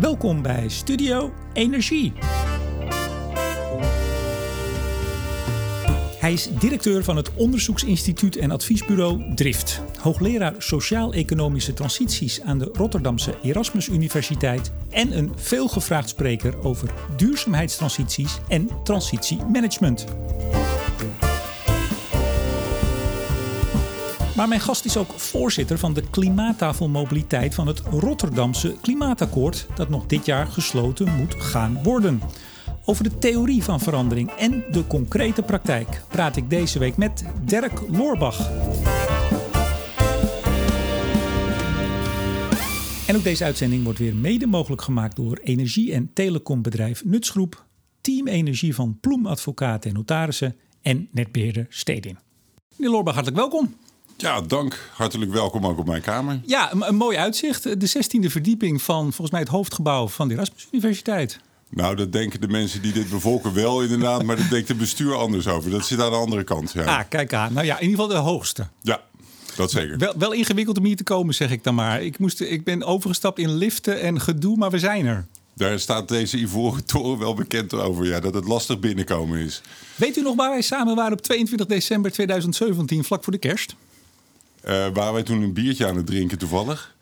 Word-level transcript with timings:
Welkom 0.00 0.42
bij 0.42 0.68
Studio 0.68 1.32
Energie. 1.52 2.12
Hij 6.18 6.32
is 6.32 6.48
directeur 6.58 7.04
van 7.04 7.16
het 7.16 7.34
onderzoeksinstituut 7.34 8.36
en 8.36 8.50
adviesbureau 8.50 9.34
Drift. 9.34 9.82
Hoogleraar 9.98 10.54
Sociaal-Economische 10.58 11.74
Transities 11.74 12.40
aan 12.40 12.58
de 12.58 12.70
Rotterdamse 12.72 13.34
Erasmus 13.42 13.88
Universiteit. 13.88 14.72
En 14.90 15.16
een 15.18 15.32
veelgevraagd 15.36 16.08
spreker 16.08 16.64
over 16.64 16.90
duurzaamheidstransities 17.16 18.38
en 18.48 18.68
transitiemanagement. 18.84 20.06
Maar 24.40 24.48
mijn 24.48 24.60
gast 24.60 24.84
is 24.84 24.96
ook 24.96 25.12
voorzitter 25.12 25.78
van 25.78 25.94
de 25.94 26.02
Klimaattafel 26.10 26.88
Mobiliteit 26.88 27.54
van 27.54 27.66
het 27.66 27.80
Rotterdamse 27.80 28.76
Klimaatakkoord, 28.80 29.66
dat 29.74 29.88
nog 29.88 30.06
dit 30.06 30.26
jaar 30.26 30.46
gesloten 30.46 31.16
moet 31.16 31.34
gaan 31.34 31.82
worden. 31.82 32.20
Over 32.84 33.04
de 33.04 33.18
theorie 33.18 33.62
van 33.62 33.80
verandering 33.80 34.30
en 34.30 34.64
de 34.70 34.86
concrete 34.86 35.42
praktijk 35.42 36.02
praat 36.08 36.36
ik 36.36 36.50
deze 36.50 36.78
week 36.78 36.96
met 36.96 37.24
Dirk 37.44 37.80
Loorbach. 37.88 38.50
En 43.06 43.16
ook 43.16 43.24
deze 43.24 43.44
uitzending 43.44 43.84
wordt 43.84 43.98
weer 43.98 44.16
mede 44.16 44.46
mogelijk 44.46 44.82
gemaakt 44.82 45.16
door 45.16 45.38
energie- 45.42 45.92
en 45.92 46.10
telecombedrijf 46.12 47.04
Nutsgroep, 47.04 47.64
Team 48.00 48.26
Energie 48.26 48.74
van 48.74 48.98
Ploem 49.00 49.26
Advocaten 49.26 49.90
en 49.90 49.96
Notarissen 49.96 50.56
en 50.82 51.08
netbeheerder 51.12 51.66
Stedin. 51.68 52.18
Meneer 52.76 52.92
Loorbach, 52.92 53.14
hartelijk 53.14 53.40
welkom. 53.40 53.74
Ja, 54.20 54.40
dank. 54.40 54.90
Hartelijk 54.92 55.32
welkom 55.32 55.66
ook 55.66 55.78
op 55.78 55.86
mijn 55.86 56.02
kamer. 56.02 56.40
Ja, 56.46 56.72
een, 56.72 56.88
een 56.88 56.94
mooi 56.94 57.16
uitzicht. 57.16 57.62
De 57.80 57.88
16e 57.88 58.30
verdieping 58.30 58.82
van 58.82 59.02
volgens 59.02 59.30
mij 59.30 59.40
het 59.40 59.48
hoofdgebouw 59.48 60.08
van 60.08 60.28
de 60.28 60.34
Erasmus 60.34 60.66
Universiteit. 60.70 61.38
Nou, 61.70 61.96
dat 61.96 62.12
denken 62.12 62.40
de 62.40 62.48
mensen 62.48 62.82
die 62.82 62.92
dit 62.92 63.10
bevolken 63.10 63.54
wel 63.54 63.82
inderdaad, 63.82 64.22
maar 64.22 64.36
dat 64.36 64.50
denkt 64.50 64.68
het 64.68 64.78
bestuur 64.78 65.14
anders 65.14 65.46
over. 65.46 65.70
Dat 65.70 65.86
zit 65.86 66.00
aan 66.00 66.10
de 66.10 66.16
andere 66.16 66.44
kant. 66.44 66.72
Ja, 66.72 66.98
Ah, 66.98 67.04
kijk 67.08 67.32
aan. 67.32 67.52
Nou 67.52 67.66
ja, 67.66 67.78
in 67.78 67.88
ieder 67.88 68.00
geval 68.04 68.22
de 68.22 68.28
hoogste. 68.30 68.66
ja 68.82 69.00
dat 69.56 69.70
zeker. 69.70 69.98
Wel, 69.98 70.14
wel 70.18 70.32
ingewikkeld 70.32 70.78
om 70.78 70.84
hier 70.84 70.96
te 70.96 71.02
komen, 71.04 71.34
zeg 71.34 71.50
ik 71.50 71.64
dan 71.64 71.74
maar. 71.74 72.02
Ik, 72.02 72.18
moest, 72.18 72.40
ik 72.40 72.64
ben 72.64 72.82
overgestapt 72.84 73.38
in 73.38 73.50
liften 73.54 74.00
en 74.00 74.20
gedoe, 74.20 74.56
maar 74.56 74.70
we 74.70 74.78
zijn 74.78 75.06
er. 75.06 75.26
Daar 75.54 75.78
staat 75.80 76.08
deze 76.08 76.36
Ivoren 76.38 76.84
Toren 76.84 77.18
wel 77.18 77.34
bekend 77.34 77.72
over, 77.74 78.06
ja, 78.06 78.20
dat 78.20 78.34
het 78.34 78.44
lastig 78.44 78.78
binnenkomen 78.80 79.38
is. 79.38 79.60
Weet 79.94 80.16
u 80.16 80.22
nog 80.22 80.36
waar 80.36 80.50
wij 80.50 80.62
samen 80.62 80.94
waren 80.96 81.12
op 81.12 81.20
22 81.22 81.66
december 81.66 82.12
2017, 82.12 83.04
vlak 83.04 83.24
voor 83.24 83.32
de 83.32 83.38
kerst? 83.38 83.74
Uh, 84.68 84.86
waren 84.94 85.12
wij 85.12 85.22
toen 85.22 85.42
een 85.42 85.52
biertje 85.52 85.86
aan 85.86 85.96
het 85.96 86.06
drinken 86.06 86.38
toevallig? 86.38 86.94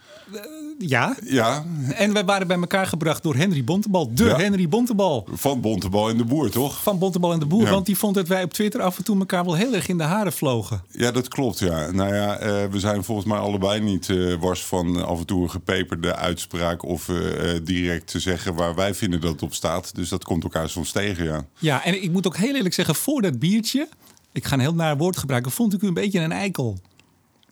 Ja. 0.79 1.17
Ja. 1.25 1.65
En 1.95 2.13
wij 2.13 2.25
waren 2.25 2.47
bij 2.47 2.57
elkaar 2.57 2.87
gebracht 2.87 3.23
door 3.23 3.35
Henry 3.35 3.65
Bontebal. 3.65 4.15
De 4.15 4.25
Ja. 4.25 4.37
Henry 4.37 4.69
Bontebal. 4.69 5.29
Van 5.33 5.61
Bontebal 5.61 6.09
en 6.09 6.17
de 6.17 6.25
Boer, 6.25 6.51
toch? 6.51 6.83
Van 6.83 6.99
Bontebal 6.99 7.33
en 7.33 7.39
de 7.39 7.47
Boer. 7.47 7.65
Ja. 7.65 7.71
Want 7.71 7.87
die 7.87 7.97
vond 7.99 8.15
dat 8.15 8.29
wij 8.29 8.43
op 8.43 8.53
Twitter 8.53 8.81
af 8.81 8.99
en 8.99 9.05
toe 9.05 9.19
elkaar 9.19 9.45
wel 9.45 9.55
heel 9.55 9.75
erg 9.75 9.89
in 9.89 9.99
de 9.99 10.05
haren 10.05 10.33
vlogen. 10.33 10.83
Ja, 10.91 11.11
dat 11.11 11.29
klopt, 11.29 11.59
ja. 11.59 11.91
Nou 11.91 12.15
ja, 12.15 12.37
eh, 12.39 12.65
we 12.71 12.79
zijn 12.81 13.05
volgens 13.05 13.27
mij 13.27 13.39
allebei 13.39 13.81
niet 13.81 14.09
eh, 14.09 14.35
wars 14.41 14.65
van 14.65 15.05
af 15.07 15.19
en 15.19 15.27
toe 15.27 15.43
een 15.43 15.51
gepeperde 15.51 16.15
uitspraak... 16.15 16.85
of 16.85 17.09
eh, 17.09 17.55
eh, 17.55 17.65
direct 17.65 18.07
te 18.07 18.21
zeggen 18.21 18.55
waar 18.55 18.75
wij 18.75 18.95
vinden 18.95 19.21
dat 19.21 19.33
het 19.33 19.43
op 19.43 19.55
staat. 19.55 19.95
Dus 19.95 20.09
dat 20.09 20.25
komt 20.25 20.43
elkaar 20.43 20.69
soms 20.69 20.93
tegen, 20.93 21.25
ja. 21.25 21.45
Ja, 21.59 21.85
en 21.85 22.03
ik 22.03 22.13
moet 22.13 22.27
ook 22.27 22.37
heel 22.37 22.55
eerlijk 22.55 22.75
zeggen, 22.75 22.95
voor 22.95 23.23
dat 23.23 23.39
biertje... 23.39 23.89
Ik 24.33 24.45
ga 24.45 24.55
een 24.55 24.61
heel 24.61 24.75
naar 24.75 24.97
woord 24.97 25.17
gebruiken. 25.17 25.53
Vond 25.53 25.75
ik 25.75 25.83
u 25.83 25.87
een 25.87 25.95
beetje 25.95 26.21
een 26.21 26.33
eikel. 26.33 26.79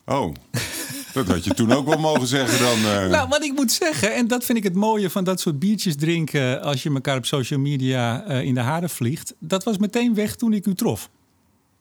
Oh, 0.07 0.35
dat 1.13 1.27
had 1.29 1.45
je 1.45 1.55
toen 1.55 1.73
ook 1.73 1.87
wel 1.87 1.99
mogen 1.99 2.27
zeggen 2.27 2.59
dan. 2.59 2.79
eh. 2.93 3.07
Nou, 3.09 3.29
wat 3.29 3.45
ik 3.45 3.53
moet 3.53 3.73
zeggen, 3.73 4.15
en 4.15 4.27
dat 4.27 4.45
vind 4.45 4.59
ik 4.59 4.65
het 4.65 4.75
mooie 4.75 5.11
van 5.11 5.25
dat 5.25 5.41
soort 5.41 5.59
biertjes 5.59 5.97
drinken 5.97 6.63
als 6.63 6.83
je 6.83 6.91
elkaar 6.91 7.17
op 7.17 7.27
social 7.27 7.59
media 7.61 8.25
eh, 8.25 8.43
in 8.43 8.55
de 8.55 8.61
haren 8.61 8.91
vliegt. 8.91 9.35
Dat 9.39 9.65
was 9.65 9.79
meteen 9.79 10.15
weg 10.15 10.37
toen 10.37 10.53
ik 10.53 10.67
u 10.67 10.75
trof. 10.75 11.11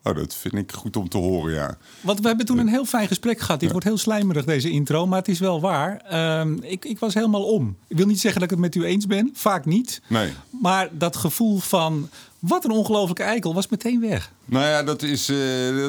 Oh, 0.07 0.15
dat 0.15 0.35
vind 0.35 0.53
ik 0.53 0.71
goed 0.71 0.97
om 0.97 1.09
te 1.09 1.17
horen, 1.17 1.53
ja. 1.53 1.77
Want 2.01 2.19
we 2.19 2.27
hebben 2.27 2.45
toen 2.45 2.57
een 2.57 2.67
heel 2.67 2.85
fijn 2.85 3.07
gesprek 3.07 3.39
gehad. 3.39 3.59
Dit 3.59 3.71
wordt 3.71 3.85
heel 3.85 3.97
slijmerig, 3.97 4.45
deze 4.45 4.69
intro, 4.69 5.07
maar 5.07 5.19
het 5.19 5.27
is 5.27 5.39
wel 5.39 5.61
waar. 5.61 6.01
Ehm, 6.09 6.57
ik, 6.61 6.85
ik 6.85 6.99
was 6.99 7.13
helemaal 7.13 7.43
om. 7.43 7.75
Ik 7.87 7.97
wil 7.97 8.05
niet 8.05 8.19
zeggen 8.19 8.41
dat 8.41 8.51
ik 8.51 8.57
het 8.57 8.65
met 8.65 8.75
u 8.75 8.85
eens 8.85 9.07
ben, 9.07 9.29
vaak 9.33 9.65
niet. 9.65 10.01
Nee. 10.07 10.31
Maar 10.61 10.89
dat 10.91 11.15
gevoel 11.15 11.57
van 11.57 12.09
wat 12.39 12.63
een 12.63 12.71
ongelofelijke 12.71 13.23
eikel 13.23 13.53
was 13.53 13.67
meteen 13.67 13.99
weg. 13.99 14.31
Nou 14.45 14.65
ja, 14.65 14.83
dat 14.83 15.01
is, 15.01 15.29
eh, 15.29 15.37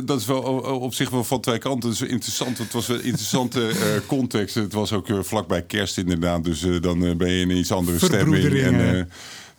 dat 0.04 0.20
is 0.20 0.26
wel 0.26 0.40
op 0.80 0.94
zich 0.94 1.10
wel 1.10 1.24
van 1.24 1.40
twee 1.40 1.58
kanten. 1.58 1.90
Het 1.90 2.00
is 2.00 2.08
interessant. 2.08 2.58
Het 2.58 2.72
was 2.72 2.88
een 2.88 3.02
interessante 3.02 3.68
eh, 3.68 3.76
context. 4.06 4.54
Het 4.54 4.72
was 4.72 4.92
ook 4.92 5.08
eh, 5.08 5.18
vlakbij 5.22 5.62
kerst 5.62 5.98
inderdaad. 5.98 6.44
Dus 6.44 6.66
dan 6.80 7.16
ben 7.16 7.30
je 7.30 7.40
in 7.40 7.50
iets 7.50 7.72
andere 7.72 7.98
stemming. 7.98 8.44
En, 8.44 9.08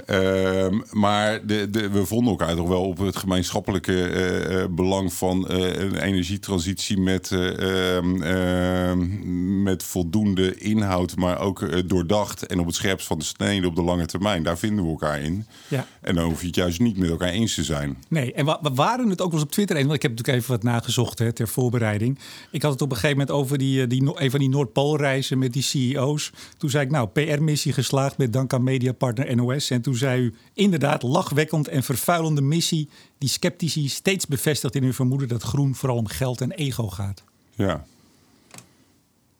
eh, 0.07 0.65
ehm, 0.65 0.79
maar 0.91 1.45
de, 1.45 1.69
de, 1.69 1.89
we 1.89 2.05
vonden 2.05 2.29
elkaar 2.29 2.55
toch 2.55 2.67
wel 2.67 2.83
op 2.83 2.97
het 2.97 3.15
gemeenschappelijke 3.15 4.07
eh, 4.07 4.61
eh, 4.61 4.69
belang 4.69 5.13
van 5.13 5.47
eh, 5.47 5.81
een 5.81 5.95
energietransitie 5.95 6.99
met, 6.99 7.31
eh, 7.31 7.95
ehm, 7.95 8.21
ehm, 8.21 9.63
met 9.63 9.83
voldoende 9.83 10.57
inhoud, 10.57 11.15
maar 11.15 11.39
ook 11.39 11.89
doordacht 11.89 12.45
en 12.45 12.59
op 12.59 12.65
het 12.65 12.75
scherpst 12.75 13.07
van 13.07 13.17
de 13.17 13.25
snede 13.25 13.67
op 13.67 13.75
de 13.75 13.81
lange 13.81 14.05
termijn. 14.05 14.43
Daar 14.43 14.57
vinden 14.57 14.83
we 14.83 14.89
elkaar 14.89 15.21
in. 15.21 15.45
Ja. 15.67 15.87
En 16.01 16.15
dan 16.15 16.25
hoef 16.25 16.41
je 16.41 16.47
het 16.47 16.55
juist 16.55 16.79
niet 16.79 16.97
met 16.97 17.09
elkaar 17.09 17.29
eens 17.29 17.55
te 17.55 17.63
zijn. 17.63 17.97
Nee, 18.07 18.33
en 18.33 18.45
we, 18.45 18.57
waren 18.73 19.09
het 19.09 19.21
ook 19.21 19.31
wel 19.31 19.39
eens 19.39 19.47
op 19.47 19.51
Twitter 19.53 19.75
eens. 19.75 19.85
Want 19.85 19.95
ik 19.95 20.01
heb 20.01 20.11
natuurlijk 20.11 20.37
even 20.37 20.51
wat 20.51 20.63
nagezocht 20.63 21.19
hè, 21.19 21.33
ter 21.33 21.47
voorbereiding. 21.47 22.19
Ik 22.51 22.61
had 22.61 22.71
het 22.71 22.81
op 22.81 22.89
een 22.89 22.95
gegeven 22.95 23.17
moment 23.17 23.35
over 23.37 23.57
die, 23.57 23.87
die, 23.87 24.21
een 24.21 24.31
van 24.31 24.39
die 24.39 24.49
Noordpoolreizen 24.49 25.37
met 25.37 25.53
die 25.53 25.63
CEO's. 25.63 26.31
Toen 26.57 26.69
zei 26.69 26.85
ik, 26.85 26.91
nou, 26.91 27.07
PR-missie 27.07 27.73
geslaagd 27.73 28.17
met 28.17 28.33
dank 28.33 28.53
aan 28.53 28.63
mediapartner 28.63 29.35
NOS. 29.35 29.69
En 29.69 29.81
toen 29.81 29.95
zei 29.97 30.21
u, 30.21 30.33
inderdaad, 30.53 31.03
lachwekkend 31.03 31.67
en 31.67 31.83
vervuilende 31.83 32.41
missie... 32.41 32.89
die 33.17 33.29
sceptici 33.29 33.89
steeds 33.89 34.25
bevestigt 34.25 34.75
in 34.75 34.83
hun 34.83 34.93
vermoeden... 34.93 35.27
dat 35.27 35.43
groen 35.43 35.75
vooral 35.75 35.97
om 35.97 36.07
geld 36.07 36.41
en 36.41 36.51
ego 36.51 36.87
gaat. 36.87 37.23
Ja. 37.55 37.85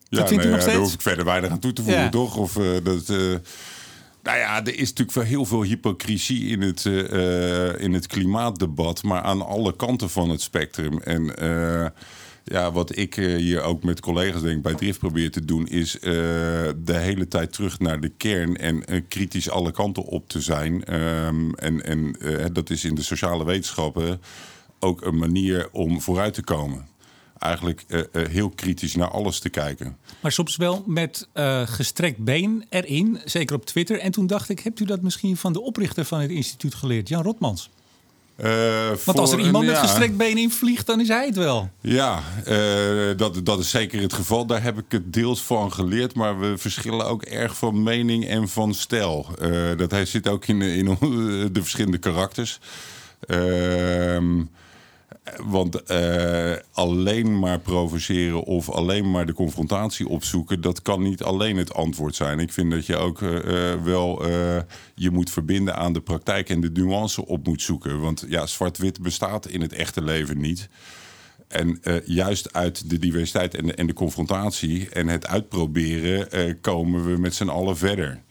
Dat 0.08 0.28
vindt 0.28 0.44
u 0.44 0.48
nog 0.48 0.58
ja, 0.58 0.60
daar 0.60 0.60
steeds? 0.60 0.78
hoef 0.78 0.92
ik 0.92 1.00
verder 1.00 1.24
weinig 1.24 1.50
aan 1.50 1.58
toe 1.58 1.72
te 1.72 1.82
voegen, 1.82 2.02
Ja. 2.02 2.08
toch? 2.08 2.36
Of, 2.36 2.56
eh, 2.56 2.64
dat, 2.82 3.08
eh, 3.08 3.16
nou 4.22 4.38
ja, 4.38 4.64
er 4.64 4.74
is 4.74 4.88
natuurlijk 4.88 5.12
wel 5.12 5.24
heel 5.24 5.44
veel 5.44 5.62
hypocrisie 5.62 6.48
in 6.48 6.60
het, 6.62 6.86
eh, 6.86 7.80
in 7.80 7.92
het 7.92 8.06
klimaatdebat, 8.06 9.02
maar 9.02 9.22
aan 9.22 9.46
alle 9.46 9.76
kanten 9.76 10.10
van 10.10 10.30
het 10.30 10.40
spectrum. 10.40 10.98
En 10.98 11.34
ja, 12.44 12.72
wat 12.72 12.96
ik 12.96 13.16
eh, 13.16 13.36
hier 13.36 13.62
ook 13.62 13.82
met 13.82 14.00
collega's 14.00 14.42
denk 14.42 14.62
bij 14.62 14.74
Drift 14.74 14.98
probeer 14.98 15.30
te 15.30 15.44
doen, 15.44 15.66
is 15.66 15.98
eh, 15.98 16.12
de 16.76 16.96
hele 16.96 17.28
tijd 17.28 17.52
terug 17.52 17.78
naar 17.78 18.00
de 18.00 18.08
kern 18.08 18.56
en 18.56 18.84
eh, 18.84 19.02
kritisch 19.08 19.50
alle 19.50 19.70
kanten 19.70 20.04
op 20.04 20.28
te 20.28 20.40
zijn. 20.40 20.84
Ehm, 20.84 21.50
en 21.50 21.84
en 21.84 22.16
dat 22.52 22.70
is 22.70 22.84
in 22.84 22.94
de 22.94 23.02
sociale 23.02 23.44
wetenschappen 23.44 24.20
ook 24.78 25.04
een 25.04 25.18
manier 25.18 25.68
om 25.72 26.00
vooruit 26.00 26.34
te 26.34 26.42
komen. 26.42 26.86
Eigenlijk 27.38 28.06
heel 28.12 28.48
kritisch 28.48 28.94
naar 28.94 29.10
alles 29.10 29.38
te 29.38 29.48
kijken. 29.48 29.96
Maar 30.20 30.32
soms 30.32 30.56
wel 30.56 30.82
met 30.86 31.28
gestrekt 31.64 32.18
been 32.18 32.64
erin, 32.68 33.20
zeker 33.24 33.56
op 33.56 33.66
Twitter. 33.66 33.98
En 33.98 34.12
toen 34.12 34.26
dacht 34.26 34.48
ik, 34.48 34.60
hebt 34.60 34.80
u 34.80 34.84
dat 34.84 35.02
misschien 35.02 35.36
van 35.36 35.52
de 35.52 35.60
oprichter 35.60 36.04
van 36.04 36.20
het 36.20 36.30
instituut 36.30 36.74
geleerd, 36.74 37.08
Jan 37.08 37.22
Rotmans? 37.22 37.70
Eh, 38.38 38.90
Want 39.04 39.18
als 39.18 39.32
er 39.32 39.40
iemand 39.40 39.66
met 39.66 39.78
gestrekt 39.78 40.16
been 40.16 40.38
in 40.38 40.50
vliegt, 40.50 40.86
dan 40.86 41.00
is 41.00 41.08
hij 41.08 41.26
het 41.26 41.36
wel. 41.36 41.70
Ja, 41.80 42.22
eh, 42.44 43.16
dat, 43.16 43.40
dat 43.42 43.58
is 43.58 43.70
zeker 43.70 44.00
het 44.00 44.12
geval. 44.12 44.46
Daar 44.46 44.62
heb 44.62 44.78
ik 44.78 44.84
het 44.88 45.12
deels 45.12 45.42
van 45.42 45.72
geleerd. 45.72 46.14
Maar 46.14 46.40
we 46.40 46.58
verschillen 46.58 47.06
ook 47.06 47.22
erg 47.22 47.56
van 47.56 47.82
mening 47.82 48.28
en 48.28 48.48
van 48.48 48.74
stijl. 48.74 49.26
Eh, 49.38 49.50
dat 49.76 49.90
hij 49.90 50.04
zit 50.04 50.28
ook 50.28 50.46
in, 50.46 50.62
in 50.62 50.84
de 51.52 51.60
verschillende 51.60 51.98
karakters. 51.98 52.58
Ehm, 53.26 54.42
want 55.44 55.82
eh, 55.82 56.52
alleen 56.72 57.38
maar 57.38 57.58
provoceren 57.58 58.42
of 58.42 58.70
alleen 58.70 59.10
maar 59.10 59.26
de 59.26 59.32
confrontatie 59.32 60.08
opzoeken, 60.08 60.60
dat 60.60 60.82
kan 60.82 61.02
niet 61.02 61.22
alleen 61.22 61.56
het 61.56 61.74
antwoord 61.74 62.14
zijn. 62.14 62.38
Ik 62.38 62.52
vind 62.52 62.70
dat 62.70 62.86
je 62.86 62.96
ook 62.96 63.22
eh, 63.22 63.72
eh, 63.72 63.82
wel 63.82 64.26
je 64.94 65.10
moet 65.10 65.30
verbinden 65.30 65.76
aan 65.76 65.92
de 65.92 66.00
praktijk 66.00 66.48
en 66.48 66.60
de 66.60 66.70
nuance 66.70 67.26
op 67.26 67.46
moet 67.46 67.62
zoeken. 67.62 68.00
Want 68.00 68.24
ja, 68.28 68.46
zwart-wit 68.46 69.02
bestaat 69.02 69.46
in 69.46 69.60
het 69.60 69.72
echte 69.72 70.02
leven 70.02 70.40
niet. 70.40 70.68
En 71.48 71.80
juist 72.04 72.52
uit 72.52 72.90
de 72.90 72.98
diversiteit 72.98 73.54
en 73.54 73.66
de, 73.66 73.74
en 73.74 73.86
de 73.86 73.92
confrontatie 73.92 74.88
en 74.88 75.08
het 75.08 75.26
uitproberen 75.26 76.60
komen 76.60 77.04
we 77.04 77.18
met 77.18 77.34
z'n 77.34 77.48
allen 77.48 77.76
verder. 77.76 78.22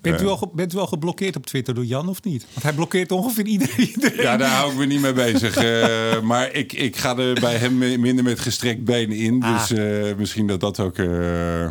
Bent 0.00 0.22
u, 0.22 0.26
al 0.26 0.36
ge- 0.36 0.48
bent 0.54 0.74
u 0.74 0.78
al 0.78 0.86
geblokkeerd 0.86 1.36
op 1.36 1.46
Twitter 1.46 1.74
door 1.74 1.84
Jan 1.84 2.08
of 2.08 2.22
niet? 2.22 2.46
Want 2.52 2.62
hij 2.62 2.72
blokkeert 2.72 3.12
ongeveer 3.12 3.46
iedereen. 3.46 3.94
Ja, 4.16 4.36
daar 4.36 4.50
hou 4.50 4.70
ik 4.72 4.78
me 4.78 4.86
niet 4.86 5.00
mee 5.00 5.12
bezig. 5.12 5.56
Eh, 5.56 6.20
maar 6.22 6.52
ik, 6.52 6.72
ik 6.72 6.96
ga 6.96 7.16
er 7.16 7.40
bij 7.40 7.54
hem 7.56 7.78
mi- 7.78 7.96
minder 7.98 8.24
met 8.24 8.40
gestrekt 8.40 8.84
been 8.84 9.10
in. 9.12 9.42
Ah. 9.42 9.58
Dus 9.68 9.78
eh, 9.78 10.16
misschien 10.16 10.46
dat 10.46 10.60
dat 10.60 10.80
ook 10.80 10.98
eh, 10.98 11.68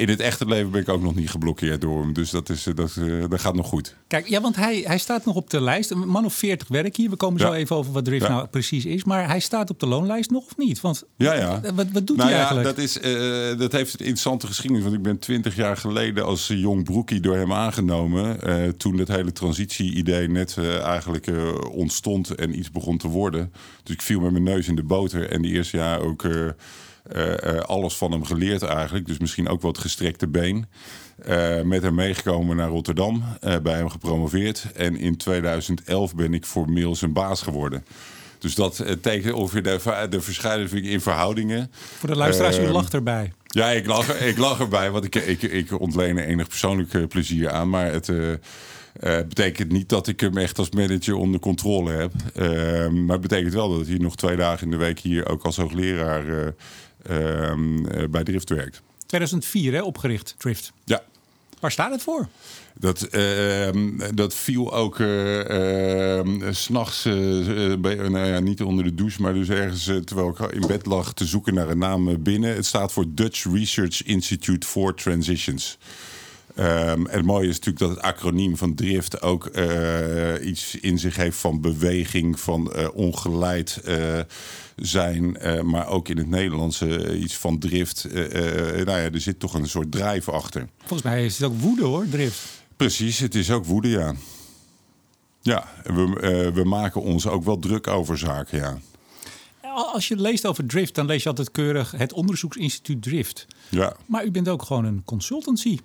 in 0.00 0.08
het 0.08 0.20
echte 0.20 0.46
leven 0.46 0.70
ben 0.70 0.80
ik 0.80 0.88
ook 0.88 1.02
nog 1.02 1.14
niet 1.14 1.30
geblokkeerd 1.30 1.80
door 1.80 2.00
hem. 2.00 2.12
Dus 2.12 2.30
dat, 2.30 2.48
is, 2.48 2.62
dat, 2.62 3.00
dat 3.28 3.40
gaat 3.40 3.54
nog 3.54 3.66
goed. 3.66 3.96
Kijk, 4.06 4.28
ja, 4.28 4.40
want 4.40 4.56
hij, 4.56 4.82
hij 4.86 4.98
staat 4.98 5.24
nog 5.24 5.34
op 5.34 5.50
de 5.50 5.60
lijst. 5.60 5.90
Een 5.90 6.08
man 6.08 6.24
of 6.24 6.34
40 6.34 6.68
werk 6.68 6.96
hier. 6.96 7.10
We 7.10 7.16
komen 7.16 7.40
zo 7.40 7.52
even 7.52 7.76
over 7.76 7.92
wat 7.92 8.04
Drift 8.04 8.28
nou 8.28 8.46
precies 8.46 8.84
is. 8.84 9.04
Maar 9.04 9.28
hij 9.28 9.40
staat 9.40 9.70
op 9.70 9.80
de 9.80 9.86
loonlijst 9.86 10.30
nog 10.30 10.44
of 10.44 10.56
niet? 10.56 10.80
Want 10.80 11.04
ja, 11.16 11.34
ja. 11.34 11.60
Wat, 11.74 11.86
wat 11.92 12.06
doet 12.06 12.16
nou 12.16 12.28
hij 12.28 12.38
eigenlijk? 12.38 12.68
Ja, 12.68 12.74
dat, 12.74 12.84
is, 12.84 12.92
dat 13.58 13.72
heeft 13.72 13.92
een 13.92 13.98
interessante 13.98 14.46
geschiedenis. 14.46 14.84
Want 14.84 14.96
ik 14.96 15.02
ben 15.02 15.18
twintig 15.18 15.56
jaar 15.56 15.76
geleden 15.76 16.24
als 16.24 16.46
jong 16.46 16.84
broekie 16.84 17.20
door 17.20 17.36
hem 17.36 17.52
aangenomen. 17.52 18.38
toen 18.76 18.98
het 18.98 19.08
hele 19.08 19.32
transitie-idee 19.32 20.28
net 20.28 20.56
eigenlijk 20.82 21.30
ontstond 21.72 22.34
en 22.34 22.58
iets 22.58 22.70
begon 22.70 22.98
te 22.98 23.08
worden. 23.08 23.52
Dus 23.82 23.94
ik 23.94 24.02
viel 24.02 24.20
met 24.20 24.32
mijn 24.32 24.44
neus 24.44 24.68
in 24.68 24.76
de 24.76 24.82
boter. 24.82 25.30
En 25.30 25.42
die 25.42 25.52
eerste 25.52 25.76
jaar 25.76 26.00
ook 26.00 26.24
alles 27.62 27.96
van 27.96 28.12
hem 28.12 28.24
geleerd 28.24 28.62
eigenlijk. 28.62 29.06
Dus 29.06 29.18
misschien 29.18 29.48
ook 29.48 29.62
wat 29.62 29.78
gestrekte 29.78 30.28
been. 30.28 30.66
Uh, 31.28 31.62
met 31.62 31.82
hem 31.82 31.94
meegekomen 31.94 32.56
naar 32.56 32.68
Rotterdam, 32.68 33.24
bij 33.62 33.74
hem 33.74 33.88
gepromoveerd. 33.88 34.66
En 34.74 34.96
in 34.96 35.16
2011 35.16 36.14
ben 36.14 36.34
ik 36.34 36.44
formeel 36.44 36.96
zijn 36.96 37.12
baas 37.12 37.42
geworden. 37.42 37.84
Dus 38.38 38.54
dat 38.54 38.84
tekent 39.00 39.34
ongeveer 39.34 39.62
de, 39.62 40.06
de 40.10 40.20
verschuiving 40.20 40.86
in 40.86 41.00
verhoudingen. 41.00 41.70
Voor 41.98 42.08
de 42.08 42.16
luisteraars, 42.16 42.58
u 42.58 42.62
ehm, 42.62 42.72
lacht 42.72 42.94
erbij. 42.94 43.32
Ja, 43.46 43.70
ik 43.70 43.86
lach, 43.86 44.20
ik 44.20 44.38
lach 44.38 44.60
erbij, 44.60 44.90
want 44.90 45.04
ik, 45.04 45.14
ik, 45.14 45.42
ik 45.42 45.80
ontleen 45.80 46.18
er 46.18 46.24
enig 46.24 46.48
persoonlijk 46.48 47.08
plezier 47.08 47.50
aan. 47.50 47.70
Maar 47.70 47.92
het 47.92 48.08
uh, 48.08 48.34
betekent 49.02 49.72
niet 49.72 49.88
dat 49.88 50.06
ik 50.06 50.20
hem 50.20 50.36
echt 50.36 50.58
als 50.58 50.70
manager 50.70 51.14
onder 51.14 51.40
controle 51.40 51.90
heb. 51.90 52.12
Ehm, 52.34 53.04
maar 53.04 53.18
het 53.18 53.28
betekent 53.28 53.54
wel 53.54 53.76
dat 53.76 53.86
hij 53.86 53.96
nog 53.96 54.16
twee 54.16 54.36
dagen 54.36 54.64
in 54.64 54.70
de 54.70 54.76
week 54.76 54.98
hier 54.98 55.28
ook 55.28 55.44
als 55.44 55.56
hoogleraar 55.56 56.26
uh, 56.26 56.46
bij 58.10 58.22
Drift 58.24 58.48
werkt. 58.48 58.82
2004 59.06 59.72
hè, 59.72 59.82
opgericht, 59.82 60.34
Drift. 60.38 60.72
Ja. 60.84 61.02
Waar 61.60 61.70
staat 61.70 61.90
het 61.90 62.02
voor? 62.02 62.28
Dat, 62.74 63.08
dat 64.14 64.34
viel 64.34 64.72
ook 64.72 64.98
uh, 64.98 66.20
s'nachts, 66.50 67.04
nou 67.04 68.26
ja, 68.26 68.40
niet 68.40 68.62
onder 68.62 68.84
de 68.84 68.94
douche, 68.94 69.22
maar 69.22 69.34
dus 69.34 69.48
ergens 69.48 69.84
terwijl 69.84 70.28
ik 70.28 70.38
in 70.52 70.66
bed 70.66 70.86
lag 70.86 71.12
te 71.12 71.24
zoeken 71.24 71.54
naar 71.54 71.68
een 71.68 71.78
naam 71.78 72.22
binnen. 72.22 72.54
Het 72.54 72.66
staat 72.66 72.92
voor 72.92 73.04
Dutch 73.08 73.44
Research 73.52 74.02
Institute 74.02 74.66
for 74.66 74.94
Transitions. 74.94 75.78
Um, 76.58 77.06
het 77.06 77.24
mooie 77.24 77.48
is 77.48 77.58
natuurlijk 77.58 77.78
dat 77.78 77.90
het 77.90 78.00
acroniem 78.00 78.56
van 78.56 78.74
drift 78.74 79.22
ook 79.22 79.56
uh, 79.56 80.46
iets 80.46 80.74
in 80.74 80.98
zich 80.98 81.16
heeft 81.16 81.36
van 81.36 81.60
beweging, 81.60 82.40
van 82.40 82.72
uh, 82.76 82.88
ongeleid 82.94 83.80
uh, 83.84 84.20
zijn, 84.76 85.38
maar 85.64 85.88
ook 85.88 86.08
in 86.08 86.18
het 86.18 86.28
Nederlands 86.28 86.82
iets 87.12 87.36
van 87.36 87.58
drift. 87.58 88.06
nou 88.12 88.84
ja, 88.84 89.10
er 89.10 89.20
zit 89.20 89.40
toch 89.40 89.54
een 89.54 89.68
soort 89.68 89.92
drijf 89.92 90.28
achter. 90.28 90.68
Volgens 90.78 91.02
mij 91.02 91.24
is 91.24 91.38
het 91.38 91.50
ook 91.50 91.60
woede 91.60 91.84
hoor, 91.84 92.08
drift. 92.08 92.40
Precies, 92.76 93.18
het 93.18 93.34
is 93.34 93.50
ook 93.50 93.64
woede, 93.64 93.88
ja. 93.88 94.14
Ja, 95.42 95.68
we, 95.82 96.50
we 96.54 96.64
maken 96.64 97.02
ons 97.02 97.26
ook 97.26 97.44
wel 97.44 97.58
druk 97.58 97.86
over 97.86 98.18
zaken, 98.18 98.58
ja. 98.58 98.78
Als 99.92 100.08
je 100.08 100.16
leest 100.16 100.46
over 100.46 100.66
drift, 100.66 100.94
dan 100.94 101.06
lees 101.06 101.22
je 101.22 101.28
altijd 101.28 101.50
keurig 101.50 101.90
het 101.90 102.12
onderzoeksinstituut 102.12 103.02
Drift. 103.02 103.46
Ja. 103.68 103.96
Maar 104.06 104.24
u 104.24 104.30
bent 104.30 104.48
ook 104.48 104.62
gewoon 104.62 104.84
een 104.84 105.02
consultancy. 105.04 105.78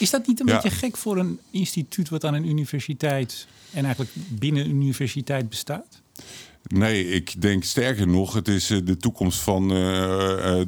Is 0.00 0.10
dat 0.10 0.26
niet 0.26 0.40
een 0.40 0.46
beetje 0.46 0.70
gek 0.70 0.96
voor 0.96 1.18
een 1.18 1.38
instituut 1.50 2.08
wat 2.08 2.24
aan 2.24 2.34
een 2.34 2.48
universiteit 2.48 3.46
en 3.72 3.84
eigenlijk 3.84 4.14
binnen 4.28 4.64
een 4.64 4.70
universiteit 4.70 5.48
bestaat? 5.48 6.00
Nee, 6.66 7.08
ik 7.08 7.42
denk 7.42 7.64
sterker 7.64 8.08
nog, 8.08 8.34
het 8.34 8.48
is 8.48 8.70
eh, 8.70 8.78
de 8.84 8.96
toekomst 8.96 9.38
van 9.38 9.62
uh, 9.62 9.76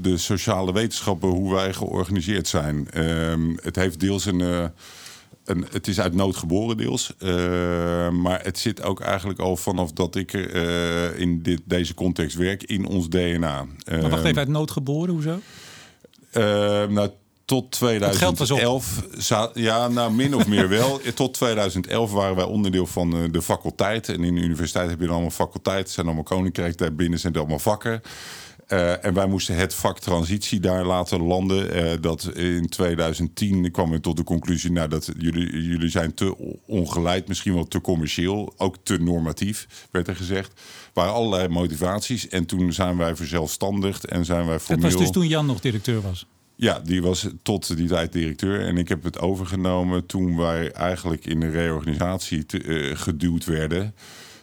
de 0.01 0.15
sociale 0.17 0.73
wetenschappen, 0.73 1.29
hoe 1.29 1.55
wij 1.55 1.73
georganiseerd 1.73 2.49
zijn. 2.49 2.89
Uh, 2.95 3.57
het 3.57 3.77
heeft 3.77 4.01
deels 4.01 4.25
een. 4.25 4.41
Uh, 4.41 4.65
een, 5.45 5.67
het 5.71 5.89
is 5.89 6.01
uit 6.01 6.15
nood 6.15 6.37
geboren 6.37 6.77
deels. 6.77 7.15
maar 8.13 8.41
het 8.43 8.59
zit 8.59 8.83
ook 8.83 9.01
eigenlijk 9.01 9.39
al 9.39 9.57
vanaf 9.57 9.93
dat 9.93 10.17
ik 10.17 10.33
in 11.17 11.43
dit, 11.43 11.61
deze 11.65 11.95
context 11.95 12.37
werk 12.37 12.63
in 12.63 12.87
ons 12.87 13.09
DNA. 13.09 13.67
maar 13.87 14.09
wacht 14.09 14.25
even, 14.25 14.39
uit 14.39 14.49
nood 14.49 14.71
geboren, 14.71 15.15
hoezo? 15.15 15.41
nou, 16.89 17.11
tot 17.53 17.71
2011. 17.71 19.51
Ja, 19.55 19.89
nou 19.89 20.13
min 20.13 20.35
of 20.37 20.47
meer 20.47 20.69
wel. 20.69 21.01
Tot 21.15 21.35
2011 21.35 22.13
waren 22.13 22.37
wij 22.37 22.45
onderdeel 22.45 22.87
van 22.87 23.17
eh, 23.17 23.23
de 23.31 23.43
faculteit. 23.43 24.09
En 24.09 24.25
in 24.25 24.35
de 24.35 24.41
universiteit 24.41 24.91
heb 24.91 24.99
je 24.99 25.05
dan 25.05 25.15
allemaal 25.15 25.31
faculteiten. 25.31 25.93
zijn 25.93 26.07
allemaal 26.07 26.25
koninkrijk. 26.25 26.79
Daarbinnen 26.79 27.19
zijn 27.19 27.33
het 27.33 27.41
allemaal 27.41 27.59
vakken. 27.59 28.03
Uh, 28.69 29.05
en 29.05 29.15
wij 29.15 29.27
moesten 29.27 29.57
het 29.57 29.75
vak 29.75 29.99
transitie 29.99 30.61
daar 30.61 30.85
laten 30.85 31.23
landen. 31.23 31.77
Uh, 31.77 31.93
dat 32.01 32.31
in 32.35 32.69
2010 32.69 33.71
kwam 33.71 33.91
we 33.91 34.01
tot 34.01 34.17
de 34.17 34.25
conclusie... 34.25 34.73
Nou, 34.73 34.89
dat 34.89 35.11
jullie, 35.19 35.63
jullie 35.63 35.91
zijn 35.91 36.15
te 36.15 36.57
ongeleid, 36.67 37.29
misschien 37.29 37.55
wel 37.55 37.69
te 37.69 37.81
commercieel... 37.81 38.55
ook 38.57 38.77
te 38.83 38.99
normatief, 38.99 39.89
werd 39.91 40.09
er 40.09 40.17
gezegd. 40.17 40.61
Waren 40.93 41.13
allerlei 41.13 41.49
motivaties. 41.49 42.29
En 42.29 42.47
toen 42.47 42.73
zijn 42.73 42.97
wij 42.97 43.17
verzelfstandigd 43.17 44.05
en 44.05 44.25
zijn 44.25 44.47
wij 44.47 44.59
formeel... 44.59 44.83
Dat 44.83 44.93
was 44.93 45.03
dus 45.03 45.11
toen 45.11 45.29
Jan 45.29 45.47
nog 45.47 45.61
directeur 45.61 46.01
was? 46.01 46.27
Ja, 46.55 46.81
die 46.81 47.03
was 47.03 47.29
tot 47.43 47.77
die 47.77 47.89
tijd 47.89 48.13
directeur. 48.13 48.67
En 48.67 48.77
ik 48.77 48.89
heb 48.89 49.03
het 49.03 49.19
overgenomen 49.19 50.07
toen 50.07 50.37
wij 50.37 50.73
eigenlijk 50.73 51.27
in 51.27 51.41
de 51.41 51.51
reorganisatie 51.51 52.47
te, 52.47 52.63
uh, 52.63 52.97
geduwd 52.97 53.45
werden. 53.45 53.95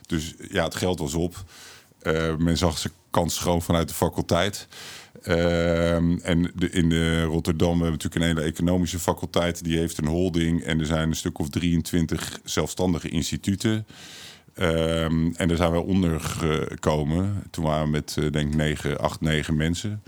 Dus 0.07 0.33
ja, 0.51 0.63
het 0.63 0.75
geld 0.75 0.99
was 0.99 1.13
op. 1.13 1.43
Uh, 2.03 2.35
men 2.35 2.57
zag 2.57 2.77
zijn 2.77 2.93
kans 3.09 3.35
schoon 3.35 3.61
vanuit 3.61 3.87
de 3.87 3.93
faculteit. 3.93 4.67
Uh, 5.23 6.25
en 6.25 6.51
de, 6.55 6.69
in 6.69 6.89
de 6.89 7.23
Rotterdam 7.23 7.69
hebben 7.69 7.85
we 7.85 7.91
natuurlijk 7.91 8.21
een 8.21 8.37
hele 8.37 8.51
economische 8.51 8.99
faculteit. 8.99 9.63
Die 9.63 9.77
heeft 9.77 9.97
een 9.97 10.07
holding. 10.07 10.63
En 10.63 10.79
er 10.79 10.85
zijn 10.85 11.09
een 11.09 11.15
stuk 11.15 11.39
of 11.39 11.49
23 11.49 12.39
zelfstandige 12.43 13.09
instituten. 13.09 13.85
Um, 14.55 15.35
en 15.35 15.47
daar 15.47 15.57
zijn 15.57 15.71
we 15.71 15.79
onder 15.79 16.19
gekomen. 16.19 17.43
Toen 17.51 17.63
waren 17.63 17.83
we 17.83 17.89
met, 17.89 18.15
uh, 18.19 18.31
denk 18.31 18.49
ik, 18.49 18.55
9, 18.55 18.99
8, 18.99 19.21
9 19.21 19.55
mensen. 19.55 20.03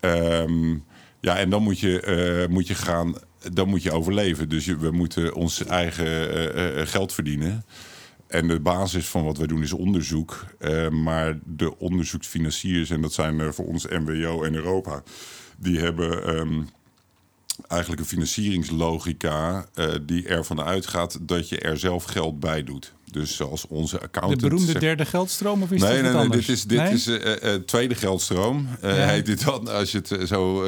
Um, 0.00 0.84
ja, 1.20 1.38
en 1.38 1.50
dan 1.50 1.62
moet 1.62 1.78
je, 1.78 2.46
uh, 2.46 2.54
moet 2.54 2.66
je 2.66 2.74
gaan, 2.74 3.14
dan 3.52 3.68
moet 3.68 3.82
je 3.82 3.92
overleven. 3.92 4.48
Dus 4.48 4.66
we 4.66 4.90
moeten 4.90 5.34
ons 5.34 5.64
eigen 5.64 6.36
uh, 6.36 6.76
uh, 6.76 6.86
geld 6.86 7.12
verdienen. 7.12 7.64
En 8.26 8.48
de 8.48 8.60
basis 8.60 9.06
van 9.06 9.24
wat 9.24 9.38
wij 9.38 9.46
doen 9.46 9.62
is 9.62 9.72
onderzoek. 9.72 10.44
maar 10.90 11.38
de 11.44 11.78
onderzoeksfinanciers, 11.78 12.90
en 12.90 13.00
dat 13.00 13.12
zijn 13.12 13.54
voor 13.54 13.66
ons 13.66 13.86
MWO 13.88 14.42
en 14.42 14.54
Europa, 14.54 15.02
die 15.58 15.78
hebben. 15.78 16.38
Um, 16.38 16.68
eigenlijk 17.68 18.00
een 18.00 18.06
financieringslogica 18.06 19.66
uh, 19.74 19.94
die 20.02 20.26
ervan 20.26 20.62
uitgaat 20.62 21.18
dat 21.20 21.48
je 21.48 21.58
er 21.58 21.78
zelf 21.78 22.04
geld 22.04 22.40
bij 22.40 22.64
doet. 22.64 22.92
Dus 23.10 23.36
zoals 23.36 23.66
onze 23.66 24.00
accountant... 24.00 24.40
De 24.40 24.48
beroemde 24.48 24.78
derde 24.78 25.04
geldstroom 25.04 25.62
of 25.62 25.70
is 25.70 25.80
nee, 25.80 26.02
nee, 26.02 26.12
nee, 26.12 26.28
dit 26.28 26.48
is, 26.48 26.64
dit 26.64 26.90
is 26.90 27.06
uh, 27.06 27.54
tweede 27.54 27.94
geldstroom. 27.94 28.68
Uh, 28.84 28.96
ja. 28.96 29.06
Heet 29.06 29.26
dit 29.26 29.44
dan, 29.44 29.68
als 29.68 29.92
je 29.92 30.02
het 30.08 30.28
zo... 30.28 30.64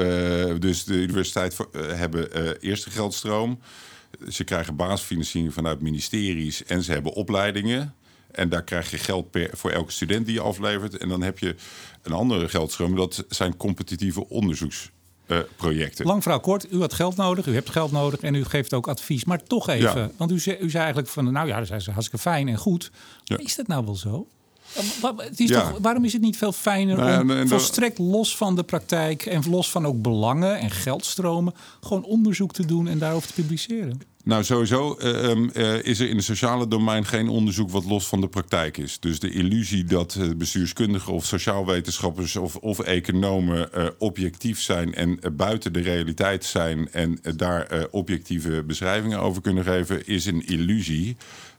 dus 0.58 0.84
de 0.84 0.94
universiteit 0.94 1.56
hebben 1.72 2.56
eerste 2.60 2.90
geldstroom. 2.90 3.58
Ze 4.28 4.44
krijgen 4.44 4.76
basisfinanciering 4.76 5.54
vanuit 5.54 5.80
ministeries 5.80 6.64
en 6.64 6.82
ze 6.82 6.92
hebben 6.92 7.12
opleidingen. 7.12 7.94
En 8.30 8.48
daar 8.48 8.64
krijg 8.64 8.90
je 8.90 8.98
geld 8.98 9.30
per, 9.30 9.50
voor 9.52 9.70
elke 9.70 9.92
student 9.92 10.26
die 10.26 10.34
je 10.34 10.40
aflevert. 10.40 10.96
En 10.96 11.08
dan 11.08 11.22
heb 11.22 11.38
je 11.38 11.54
een 12.02 12.12
andere 12.12 12.48
geldstroom. 12.48 12.96
Dat 12.96 13.24
zijn 13.28 13.56
competitieve 13.56 14.28
onderzoeks 14.28 14.90
projecten. 15.56 16.06
Lang 16.06 16.22
verhaal 16.22 16.40
kort, 16.40 16.72
u 16.72 16.80
had 16.80 16.92
geld 16.92 17.16
nodig, 17.16 17.46
u 17.46 17.54
hebt 17.54 17.70
geld 17.70 17.92
nodig 17.92 18.20
en 18.20 18.34
u 18.34 18.44
geeft 18.44 18.74
ook 18.74 18.88
advies. 18.88 19.24
Maar 19.24 19.42
toch 19.42 19.68
even, 19.68 20.00
ja. 20.00 20.10
want 20.16 20.30
u 20.30 20.38
zei, 20.38 20.56
u 20.60 20.70
zei 20.70 20.82
eigenlijk 20.82 21.12
van, 21.12 21.32
nou 21.32 21.48
ja, 21.48 21.60
dat 21.60 21.70
is 21.70 21.86
hartstikke 21.86 22.18
fijn 22.18 22.48
en 22.48 22.56
goed. 22.56 22.90
Ja. 23.24 23.38
Is 23.38 23.56
dat 23.56 23.66
nou 23.66 23.84
wel 23.84 23.96
zo? 23.96 24.26
Het 25.16 25.40
is 25.40 25.48
ja. 25.48 25.60
toch, 25.60 25.78
waarom 25.78 26.04
is 26.04 26.12
het 26.12 26.22
niet 26.22 26.36
veel 26.36 26.52
fijner 26.52 26.96
nou, 26.96 27.40
om 27.40 27.48
volstrekt 27.48 27.98
los 27.98 28.36
van 28.36 28.56
de 28.56 28.62
praktijk 28.62 29.26
en 29.26 29.42
los 29.50 29.70
van 29.70 29.86
ook 29.86 30.02
belangen 30.02 30.58
en 30.58 30.70
geldstromen 30.70 31.54
gewoon 31.80 32.04
onderzoek 32.04 32.52
te 32.52 32.66
doen 32.66 32.88
en 32.88 32.98
daarover 32.98 33.28
te 33.28 33.34
publiceren? 33.34 34.00
Nou, 34.24 34.44
sowieso 34.44 34.96
uh, 35.00 35.36
uh, 35.52 35.82
is 35.82 36.00
er 36.00 36.08
in 36.08 36.16
het 36.16 36.24
sociale 36.24 36.68
domein 36.68 37.04
geen 37.04 37.28
onderzoek 37.28 37.70
wat 37.70 37.84
los 37.84 38.06
van 38.06 38.20
de 38.20 38.28
praktijk 38.28 38.76
is. 38.76 39.00
Dus 39.00 39.20
de 39.20 39.30
illusie 39.30 39.84
dat 39.84 40.16
uh, 40.18 40.30
bestuurskundigen 40.36 41.12
of 41.12 41.24
sociaalwetenschappers 41.24 42.36
of, 42.36 42.56
of 42.56 42.78
economen 42.78 43.70
objectief 43.98 44.60
zijn 44.60 44.94
en 44.94 45.18
buiten 45.32 45.72
de 45.72 45.80
realiteit 45.80 46.44
zijn 46.44 46.92
en 46.92 47.20
daar 47.36 47.86
objectieve 47.90 48.62
beschrijvingen 48.62 49.18
over 49.18 49.42
kunnen 49.42 49.64
geven, 49.64 50.06
is 50.06 50.26
een 50.26 50.46
illusie. 50.46 51.16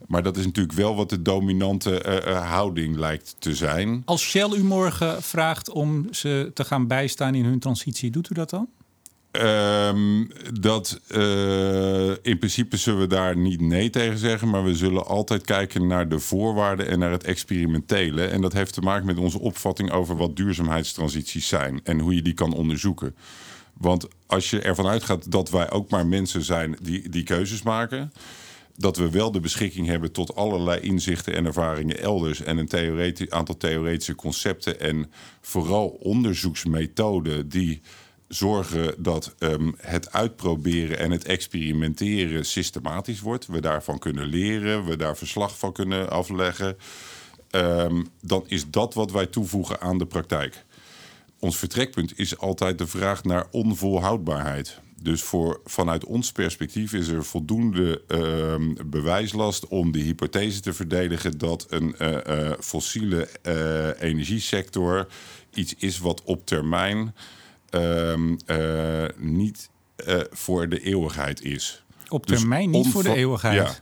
Maar 0.08 0.24
dat 0.24 0.38
is 0.38 0.46
natuurlijk 0.46 0.78
wel 0.78 0.96
wat 0.96 1.10
de 1.10 1.22
dominante 1.22 2.22
houding 2.46 2.98
lijkt 2.98 3.36
te 3.40 3.56
zijn. 3.56 4.02
Als 4.06 4.22
Shell 4.22 4.50
u 4.56 4.64
morgen 4.64 5.24
vraagt 5.24 5.70
om 5.70 6.08
ze 6.12 6.52
te 6.54 6.64
gaan 6.64 6.88
bijstaan 6.88 7.36
in 7.36 7.46
hun 7.46 7.60
transitie, 7.60 8.12
doet 8.12 8.30
u 8.30 8.34
dat 8.34 8.50
dan? 8.50 8.68
Um, 9.42 10.28
dat 10.60 11.00
uh, 11.10 12.10
in 12.10 12.38
principe 12.38 12.78
zullen 12.78 13.00
we 13.00 13.08
daar 13.08 13.38
niet 13.38 13.62
nee 13.62 13.90
tegen 13.90 14.18
zeggen, 14.18 14.50
maar 14.50 14.64
we 14.64 14.76
zullen 14.76 15.06
altijd 15.06 15.46
kijken 15.46 15.88
naar 15.88 16.10
de 16.10 16.20
voorwaarden 16.20 16.88
en 16.88 17.00
naar 17.00 17.12
het 17.12 17.24
experimentele. 17.24 18.26
En 18.26 18.42
dat 18.42 18.54
heeft 18.54 18.74
te 18.74 18.82
maken 18.82 19.06
met 19.06 19.18
onze 19.18 19.40
opvatting 19.40 19.92
over 19.92 20.18
wat 20.18 20.36
duurzaamheidstransities 20.36 21.48
zijn 21.48 21.80
en 21.84 22.00
hoe 22.00 22.16
je 22.16 22.22
die 22.22 22.34
kan 22.34 22.54
onderzoeken. 22.54 23.16
Want 23.74 24.08
als 24.26 24.50
je 24.50 24.62
ervan 24.62 24.88
uitgaat 24.88 25.32
dat 25.32 25.50
wij 25.50 25.72
ook 25.72 25.90
maar 25.90 26.08
mensen 26.08 26.44
zijn 26.44 26.78
die, 26.82 27.10
die 27.10 27.24
keuzes 27.24 27.62
maken. 27.62 28.14
Dat 28.78 28.98
we 28.98 29.10
wel 29.10 29.32
de 29.32 29.40
beschikking 29.40 29.88
hebben 29.88 30.12
tot 30.12 30.36
allerlei 30.36 30.80
inzichten 30.80 31.34
en 31.34 31.46
ervaringen 31.46 32.00
elders. 32.00 32.42
En 32.42 32.58
een 32.58 32.68
theoretisch, 32.68 33.30
aantal 33.30 33.58
theoretische 33.58 34.16
concepten. 34.16 34.80
En 34.80 35.12
vooral 35.42 35.88
onderzoeksmethoden 35.88 37.50
die 37.50 37.82
zorgen 38.34 38.96
dat 38.98 39.36
ehm, 39.40 39.72
het 39.78 40.12
uitproberen 40.12 40.98
en 40.98 41.12
het 41.12 41.26
experimenteren 41.26 42.46
systematisch 42.46 43.20
wordt. 43.20 43.48
We 43.48 43.62
daarvan 43.62 44.00
kunnen 44.00 44.26
leren, 44.26 44.86
we 44.86 44.96
daar 44.96 45.18
verslag 45.18 45.58
van 45.58 45.72
kunnen 45.72 46.10
afleggen. 46.10 46.78
Ehm, 47.50 48.04
dan 48.22 48.44
is 48.48 48.70
dat 48.70 48.94
wat 48.94 49.12
wij 49.12 49.26
toevoegen 49.26 49.82
aan 49.82 49.98
de 49.98 50.06
praktijk. 50.06 50.66
Ons 51.40 51.58
vertrekpunt 51.58 52.20
is 52.20 52.38
altijd 52.38 52.78
de 52.78 52.88
vraag 52.88 53.24
naar 53.24 53.48
onvolhoudbaarheid. 53.52 54.80
Dus 55.02 55.22
voor, 55.22 55.62
vanuit 55.66 56.06
ons 56.06 56.32
perspectief 56.32 56.94
is 56.94 57.08
er 57.08 57.26
voldoende 57.26 58.02
ehm, 58.08 58.74
bewijslast 58.86 59.68
om 59.68 59.92
de 59.92 60.00
hypothese 60.00 60.60
te 60.60 60.74
verdedigen 60.74 61.38
dat 61.38 61.66
een 61.70 61.96
uh, 62.00 62.52
fossiele 62.60 63.30
uh, 63.48 64.02
energiesector 64.10 65.08
iets 65.54 65.76
is 65.78 66.00
wat 66.00 66.22
op 66.24 66.46
termijn 66.46 67.14
niet 69.18 69.70
voor 70.32 70.70
de 70.70 70.80
eeuwigheid 70.80 71.42
is. 71.42 71.84
Op 72.10 72.28
dus 72.28 72.40
termijn 72.40 72.70
niet 72.70 72.88
voor 72.88 73.04
de 73.04 73.16
eeuwigheid. 73.16 73.56
Ja. 73.56 73.76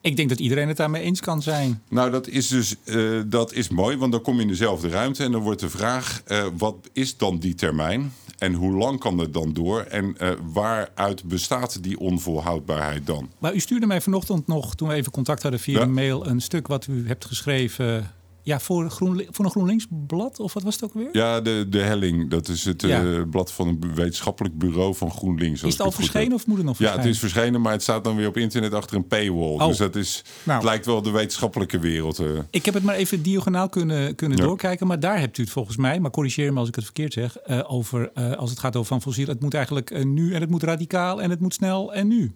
Ik 0.00 0.16
denk 0.16 0.28
dat 0.28 0.38
iedereen 0.38 0.68
het 0.68 0.76
daarmee 0.76 1.02
eens 1.02 1.20
kan 1.20 1.42
zijn. 1.42 1.82
Nou, 1.88 2.10
dat 2.10 2.28
is 2.28 2.48
dus 2.48 2.74
uh, 2.84 3.22
dat 3.26 3.52
is 3.52 3.68
mooi, 3.68 3.96
want 3.96 4.12
dan 4.12 4.22
kom 4.22 4.34
je 4.36 4.42
in 4.42 4.48
dezelfde 4.48 4.88
ruimte 4.88 5.24
en 5.24 5.32
dan 5.32 5.42
wordt 5.42 5.60
de 5.60 5.68
vraag: 5.68 6.22
uh, 6.28 6.46
wat 6.56 6.76
is 6.92 7.16
dan 7.16 7.38
die 7.38 7.54
termijn? 7.54 8.12
En 8.38 8.54
hoe 8.54 8.72
lang 8.72 9.00
kan 9.00 9.18
het 9.18 9.34
dan 9.34 9.52
door? 9.52 9.80
En 9.80 10.14
uh, 10.22 10.30
waaruit 10.52 11.24
bestaat 11.24 11.82
die 11.82 11.98
onvolhoudbaarheid 11.98 13.06
dan? 13.06 13.30
Maar 13.38 13.54
u 13.54 13.60
stuurde 13.60 13.86
mij 13.86 14.00
vanochtend 14.00 14.46
nog, 14.46 14.74
toen 14.74 14.88
we 14.88 14.94
even 14.94 15.12
contact 15.12 15.42
hadden 15.42 15.60
via 15.60 15.78
ja. 15.78 15.84
de 15.84 15.90
mail, 15.90 16.26
een 16.26 16.40
stuk 16.40 16.66
wat 16.66 16.86
u 16.86 17.06
hebt 17.06 17.24
geschreven 17.24 18.12
ja, 18.48 18.60
voor, 18.60 18.90
Groen, 18.90 19.26
voor 19.30 19.44
een 19.44 19.50
GroenLinks-blad, 19.50 20.40
of 20.40 20.52
wat 20.54 20.62
was 20.62 20.74
het 20.74 20.84
ook 20.84 20.94
weer? 20.94 21.08
Ja, 21.12 21.40
de, 21.40 21.66
de 21.68 21.78
Helling. 21.78 22.30
Dat 22.30 22.48
is 22.48 22.64
het 22.64 22.82
ja. 22.82 23.02
uh, 23.02 23.22
blad 23.30 23.52
van 23.52 23.68
een 23.68 23.94
wetenschappelijk 23.94 24.58
bureau 24.58 24.94
van 24.94 25.10
GroenLinks. 25.10 25.62
Is 25.62 25.72
het 25.72 25.80
al 25.80 25.92
verschenen 25.92 26.32
of 26.32 26.46
moet 26.46 26.56
het 26.56 26.66
nog 26.66 26.78
Ja, 26.78 26.96
het 26.96 27.04
is 27.04 27.18
verschenen, 27.18 27.60
maar 27.60 27.72
het 27.72 27.82
staat 27.82 28.04
dan 28.04 28.16
weer 28.16 28.28
op 28.28 28.36
internet 28.36 28.74
achter 28.74 28.96
een 28.96 29.06
paywall. 29.06 29.54
Oh. 29.54 29.66
Dus 29.66 29.76
dat 29.76 29.96
is, 29.96 30.24
nou. 30.42 30.58
het 30.58 30.68
lijkt 30.68 30.86
wel 30.86 31.02
de 31.02 31.10
wetenschappelijke 31.10 31.78
wereld. 31.78 32.20
Uh. 32.20 32.38
Ik 32.50 32.64
heb 32.64 32.74
het 32.74 32.82
maar 32.82 32.94
even 32.94 33.22
diagonaal 33.22 33.68
kunnen, 33.68 34.14
kunnen 34.14 34.38
ja. 34.38 34.44
doorkijken. 34.44 34.86
Maar 34.86 35.00
daar 35.00 35.18
hebt 35.18 35.38
u 35.38 35.42
het 35.42 35.52
volgens 35.52 35.76
mij, 35.76 36.00
maar 36.00 36.10
corrigeer 36.10 36.52
me 36.52 36.58
als 36.58 36.68
ik 36.68 36.74
het 36.74 36.84
verkeerd 36.84 37.12
zeg... 37.12 37.36
Uh, 37.46 37.72
over, 37.72 38.12
als 38.36 38.50
het 38.50 38.58
gaat 38.58 38.76
over 38.76 38.88
van 38.88 39.02
fossiel, 39.02 39.26
het 39.26 39.40
moet 39.40 39.54
eigenlijk 39.54 40.04
nu 40.04 40.34
en 40.34 40.40
het 40.40 40.50
moet 40.50 40.62
radicaal 40.62 41.22
en 41.22 41.30
het 41.30 41.40
moet 41.40 41.54
snel 41.54 41.94
en 41.94 42.08
nu. 42.08 42.32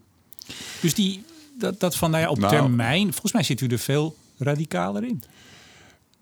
Dus 0.81 0.95
die, 0.95 1.25
dat, 1.59 1.81
dat 1.81 1.97
van, 1.97 2.11
nou 2.11 2.23
ja, 2.23 2.31
op 2.31 2.39
nou, 2.39 2.53
termijn... 2.53 3.11
Volgens 3.11 3.33
mij 3.33 3.43
zit 3.43 3.61
u 3.61 3.67
er 3.67 3.79
veel 3.79 4.17
radicaler 4.39 5.05
in. 5.05 5.23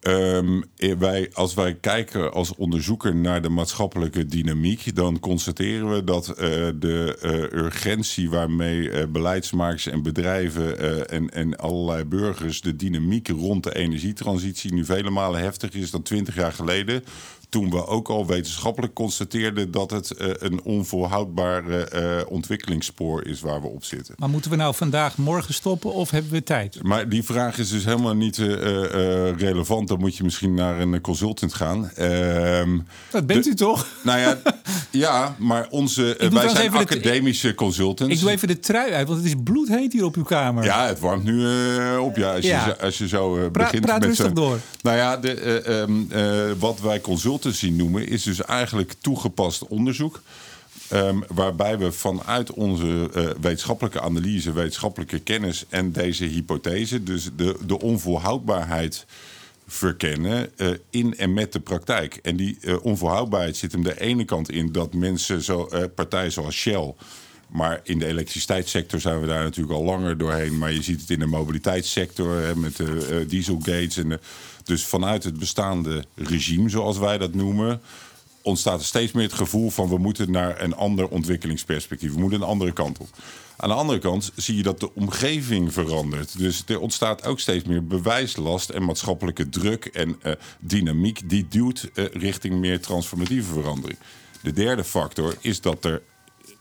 Um, 0.02 0.64
wij, 0.98 1.30
als 1.32 1.54
wij 1.54 1.74
kijken 1.74 2.32
als 2.32 2.54
onderzoeker 2.54 3.14
naar 3.14 3.42
de 3.42 3.48
maatschappelijke 3.48 4.26
dynamiek, 4.26 4.94
dan 4.94 5.18
constateren 5.18 5.94
we 5.94 6.04
dat 6.04 6.28
uh, 6.28 6.34
de 6.74 7.18
uh, 7.22 7.62
urgentie 7.62 8.30
waarmee 8.30 8.78
uh, 8.78 9.02
beleidsmakers 9.08 9.86
en 9.86 10.02
bedrijven 10.02 11.08
en, 11.08 11.30
en 11.30 11.56
allerlei 11.56 12.04
burgers 12.04 12.60
de 12.60 12.76
dynamiek 12.76 13.28
rond 13.28 13.64
de 13.64 13.74
energietransitie 13.74 14.72
nu 14.72 14.84
vele 14.84 15.10
malen 15.10 15.40
heftiger 15.40 15.80
is 15.80 15.90
dan 15.90 16.02
twintig 16.02 16.34
jaar 16.34 16.52
geleden 16.52 17.04
toen 17.50 17.70
we 17.70 17.86
ook 17.86 18.08
al 18.08 18.26
wetenschappelijk 18.26 18.94
constateerden 18.94 19.70
dat 19.70 19.90
het 19.90 20.14
uh, 20.18 20.28
een 20.38 20.62
onvolhoudbare 20.62 21.90
uh, 21.94 22.32
ontwikkelingsspoor 22.32 23.26
is 23.26 23.40
waar 23.40 23.60
we 23.60 23.66
op 23.66 23.84
zitten. 23.84 24.14
Maar 24.18 24.28
moeten 24.28 24.50
we 24.50 24.56
nou 24.56 24.74
vandaag 24.74 25.16
morgen 25.16 25.54
stoppen 25.54 25.92
of 25.92 26.10
hebben 26.10 26.32
we 26.32 26.42
tijd? 26.42 26.82
Maar 26.82 27.08
die 27.08 27.22
vraag 27.22 27.58
is 27.58 27.70
dus 27.70 27.84
helemaal 27.84 28.14
niet 28.14 28.38
uh, 28.38 28.48
relevant. 29.36 29.88
Dan 29.88 29.98
moet 29.98 30.16
je 30.16 30.24
misschien 30.24 30.54
naar 30.54 30.80
een 30.80 31.00
consultant 31.00 31.54
gaan. 31.54 31.90
Ehm, 31.90 32.78
dat 33.10 33.26
bent 33.26 33.44
de, 33.44 33.50
u 33.50 33.54
toch? 33.54 33.86
Nou 34.02 34.18
ja, 34.18 34.38
ja 34.90 35.36
maar 35.38 35.66
onze, 35.70 36.16
wij 36.32 36.48
zijn 36.48 36.72
academische 36.72 37.46
de, 37.46 37.54
consultants. 37.54 38.14
Ik 38.14 38.20
doe 38.20 38.30
even 38.30 38.48
de 38.48 38.58
trui 38.58 38.92
uit, 38.92 39.06
want 39.06 39.18
het 39.18 39.28
is 39.28 39.34
bloedheet 39.44 39.92
hier 39.92 40.04
op 40.04 40.16
uw 40.16 40.22
kamer. 40.22 40.64
Ja, 40.64 40.86
het 40.86 41.00
warmt 41.00 41.24
nu 41.24 41.46
op. 41.98 42.16
Ja, 42.16 42.34
als, 42.34 42.44
ja. 42.44 42.66
Je, 42.66 42.78
als 42.78 42.98
je 42.98 43.08
zo 43.08 43.48
pra, 43.52 43.64
begint 43.64 43.84
praat 43.84 43.98
met 43.98 44.08
rustig 44.08 44.32
door. 44.32 44.58
Nou 44.82 44.96
ja, 44.96 45.16
de, 45.16 45.62
um, 45.68 46.08
wat 46.58 46.80
wij 46.80 47.00
consultants 47.00 47.39
zien 47.48 47.76
noemen, 47.76 48.08
is 48.08 48.22
dus 48.22 48.42
eigenlijk 48.42 48.94
toegepast 49.00 49.66
onderzoek. 49.66 50.22
Um, 50.92 51.24
waarbij 51.28 51.78
we 51.78 51.92
vanuit 51.92 52.52
onze 52.52 53.10
uh, 53.14 53.30
wetenschappelijke 53.40 54.00
analyse, 54.00 54.52
wetenschappelijke 54.52 55.18
kennis 55.18 55.64
en 55.68 55.92
deze 55.92 56.24
hypothese, 56.24 57.02
dus 57.02 57.30
de, 57.36 57.56
de 57.66 57.80
onvolhoudbaarheid 57.80 59.06
verkennen 59.66 60.50
uh, 60.56 60.68
in 60.90 61.16
en 61.16 61.34
met 61.34 61.52
de 61.52 61.60
praktijk. 61.60 62.18
En 62.22 62.36
die 62.36 62.58
uh, 62.60 62.84
onvolhoudbaarheid 62.84 63.56
zit 63.56 63.72
hem 63.72 63.82
de 63.82 64.00
ene 64.00 64.24
kant 64.24 64.50
in 64.50 64.72
dat 64.72 64.94
mensen, 64.94 65.42
zo, 65.42 65.68
partijen 65.94 66.32
zoals 66.32 66.54
Shell, 66.54 66.94
maar 67.48 67.80
in 67.82 67.98
de 67.98 68.06
elektriciteitssector 68.06 69.00
zijn 69.00 69.20
we 69.20 69.26
daar 69.26 69.42
natuurlijk 69.42 69.78
al 69.78 69.84
langer 69.84 70.18
doorheen. 70.18 70.58
Maar 70.58 70.72
je 70.72 70.82
ziet 70.82 71.00
het 71.00 71.10
in 71.10 71.18
de 71.18 71.26
mobiliteitssector 71.26 72.36
hè, 72.36 72.56
met 72.56 72.76
de 72.76 73.24
dieselgates 73.28 73.96
en 73.96 74.08
de, 74.08 74.18
dus 74.70 74.84
vanuit 74.84 75.24
het 75.24 75.38
bestaande 75.38 76.04
regime, 76.14 76.68
zoals 76.68 76.98
wij 76.98 77.18
dat 77.18 77.34
noemen, 77.34 77.80
ontstaat 78.42 78.80
er 78.80 78.86
steeds 78.86 79.12
meer 79.12 79.24
het 79.24 79.32
gevoel 79.32 79.70
van 79.70 79.88
we 79.88 79.98
moeten 79.98 80.30
naar 80.30 80.62
een 80.62 80.74
ander 80.74 81.08
ontwikkelingsperspectief. 81.08 82.12
We 82.12 82.20
moeten 82.20 82.40
een 82.40 82.46
andere 82.46 82.72
kant 82.72 82.98
op. 82.98 83.08
Aan 83.56 83.68
de 83.68 83.74
andere 83.74 83.98
kant 83.98 84.32
zie 84.36 84.56
je 84.56 84.62
dat 84.62 84.80
de 84.80 84.94
omgeving 84.94 85.72
verandert. 85.72 86.38
Dus 86.38 86.62
er 86.66 86.80
ontstaat 86.80 87.26
ook 87.26 87.40
steeds 87.40 87.64
meer 87.64 87.86
bewijslast 87.86 88.70
en 88.70 88.84
maatschappelijke 88.84 89.48
druk 89.48 89.84
en 89.84 90.16
uh, 90.22 90.32
dynamiek 90.60 91.28
die 91.28 91.46
duwt 91.48 91.90
uh, 91.94 92.04
richting 92.12 92.54
meer 92.54 92.80
transformatieve 92.80 93.52
verandering. 93.52 93.98
De 94.42 94.52
derde 94.52 94.84
factor 94.84 95.36
is 95.40 95.60
dat 95.60 95.84
er 95.84 96.02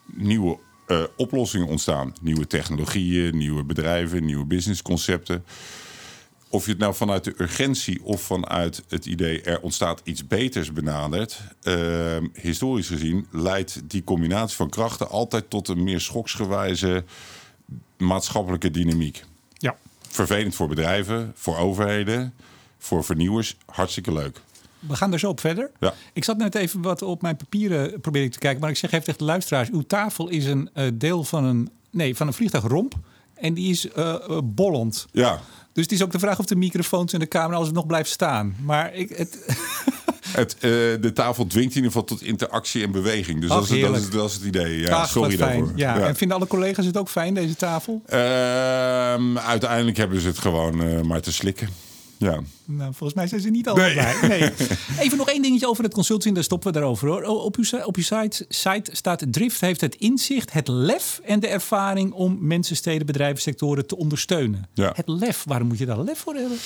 nieuwe 0.06 0.58
uh, 0.88 1.04
oplossingen 1.16 1.68
ontstaan. 1.68 2.14
Nieuwe 2.22 2.48
technologieën, 2.48 3.38
nieuwe 3.38 3.64
bedrijven, 3.64 4.26
nieuwe 4.26 4.46
businessconcepten 4.46 5.44
of 6.50 6.66
je 6.66 6.72
het 6.72 6.80
nou 6.80 6.96
vanuit 6.96 7.24
de 7.24 7.34
urgentie 7.38 8.04
of 8.04 8.22
vanuit 8.22 8.84
het 8.88 9.06
idee 9.06 9.42
er 9.42 9.62
ontstaat 9.62 10.02
iets 10.04 10.28
beters 10.28 10.74
benadert, 10.74 11.42
uh, 11.64 12.18
historisch 12.34 12.88
gezien 12.88 13.28
leidt 13.32 13.82
die 13.84 14.04
combinatie 14.04 14.56
van 14.56 14.70
krachten 14.70 15.10
altijd 15.10 15.50
tot 15.50 15.68
een 15.68 15.84
meer 15.84 16.02
schoksgewijze 16.02 17.04
maatschappelijke 17.98 18.72
dynamiek. 18.72 19.24
Ja. 19.54 19.76
Vervelend 20.08 20.56
voor 20.56 20.68
bedrijven, 20.68 21.32
voor 21.36 21.58
overheden, 21.58 22.34
voor 22.78 23.04
vernieuwers, 23.04 23.58
hartstikke 23.66 24.14
leuk. 24.14 24.42
We 24.80 24.96
gaan 24.96 25.14
er 25.14 25.20
zo 25.20 25.30
op 25.30 25.40
verder. 25.40 25.72
Ja. 25.80 25.94
Ik 26.14 26.24
zat 26.24 26.38
net 26.38 26.56
even 26.56 26.82
wat 26.82 27.02
op 27.02 27.22
mijn 27.22 27.36
papieren 27.36 28.02
probeer 28.02 28.24
ik 28.24 28.32
te 28.32 28.40
kijken, 28.40 28.62
maar 28.62 28.70
ik 28.70 28.78
zeg 28.78 28.92
even 28.92 29.06
tegen 29.06 29.20
de 29.20 29.26
luisteraars: 29.26 29.70
uw 29.70 29.82
tafel 29.82 30.30
is 30.30 30.46
een 30.46 30.70
uh, 30.76 30.88
deel 30.94 31.24
van 31.24 31.44
een, 31.44 31.70
nee, 31.90 32.16
van 32.16 32.28
een 32.28 32.34
vliegtuigromp 32.34 32.96
en 33.34 33.54
die 33.54 33.70
is 33.70 33.86
uh, 33.86 34.16
bollend. 34.44 35.08
Ja. 35.12 35.42
Dus 35.80 35.88
het 35.90 36.00
is 36.00 36.06
ook 36.06 36.12
de 36.12 36.28
vraag 36.28 36.40
of 36.40 36.46
de 36.46 36.56
microfoons 36.56 37.14
en 37.14 37.20
de 37.20 37.28
camera 37.28 37.58
als 37.58 37.66
het 37.66 37.76
nog 37.76 37.86
blijft 37.86 38.10
staan. 38.10 38.56
Maar 38.64 38.94
ik, 38.94 39.10
het... 39.10 39.38
het 40.40 40.56
uh, 40.56 40.62
de 41.02 41.12
tafel 41.14 41.48
dwingt 41.48 41.70
in 41.70 41.76
ieder 41.76 41.92
geval 41.92 42.04
tot 42.04 42.22
interactie 42.22 42.84
en 42.84 42.92
beweging. 42.92 43.42
Dus 43.42 43.50
Ach, 43.50 43.68
dat, 43.68 43.70
is, 43.70 43.82
dat, 43.82 43.96
is, 43.96 44.10
dat, 44.10 44.30
is, 44.30 44.34
het 44.34 44.44
idee. 44.44 44.80
Ja, 44.80 44.96
Ach, 44.96 45.10
sorry 45.10 45.38
daarvoor. 45.38 45.72
Ja. 45.76 45.98
ja. 45.98 46.08
En 46.08 46.16
vinden 46.16 46.38
alle 46.38 46.48
collega's 46.48 46.86
het 46.86 46.98
ook 46.98 47.10
fijn, 47.10 47.34
deze 47.34 47.56
tafel? 47.56 48.02
Uh, 48.10 48.18
uiteindelijk 49.36 49.98
hebben 49.98 50.22
ze 50.22 50.28
het 50.28 50.38
gewoon 50.38 50.82
uh, 50.82 51.02
maar 51.02 51.22
te 51.22 51.32
slikken. 51.32 51.70
Ja. 52.18 52.40
Nou, 52.72 52.94
volgens 52.94 53.14
mij 53.14 53.28
zijn 53.28 53.42
ze 53.42 53.50
niet 53.50 53.66
nee. 53.66 53.96
bij. 53.96 54.16
Nee. 54.28 54.52
Even 55.06 55.18
nog 55.18 55.30
één 55.30 55.42
dingetje 55.42 55.68
over 55.68 55.84
het 55.84 55.94
consulting, 55.94 56.36
daar 56.36 56.44
stoppen 56.44 56.74
we 56.74 56.80
daarover. 56.80 57.08
Hoor. 57.08 57.24
Op 57.24 57.56
uw, 57.56 57.84
op 57.84 57.96
uw 57.96 58.04
site, 58.04 58.46
site 58.50 58.92
staat 58.94 59.24
Drift 59.30 59.62
heeft 59.62 59.82
het 59.82 59.96
inzicht, 59.96 60.54
het 60.54 60.68
lef 60.68 61.22
en 61.24 61.40
de 61.40 61.48
ervaring 61.48 62.12
om 62.12 62.38
mensen, 62.42 62.76
steden, 62.76 63.06
bedrijven, 63.06 63.42
sectoren 63.42 63.88
te 63.88 63.98
ondersteunen. 63.98 64.70
Ja. 64.74 64.92
Het 64.96 65.08
lef, 65.08 65.44
waarom 65.44 65.68
moet 65.68 65.78
je 65.78 65.86
daar 65.86 66.04
lef 66.04 66.20
voor 66.20 66.36
hebben? 66.36 66.58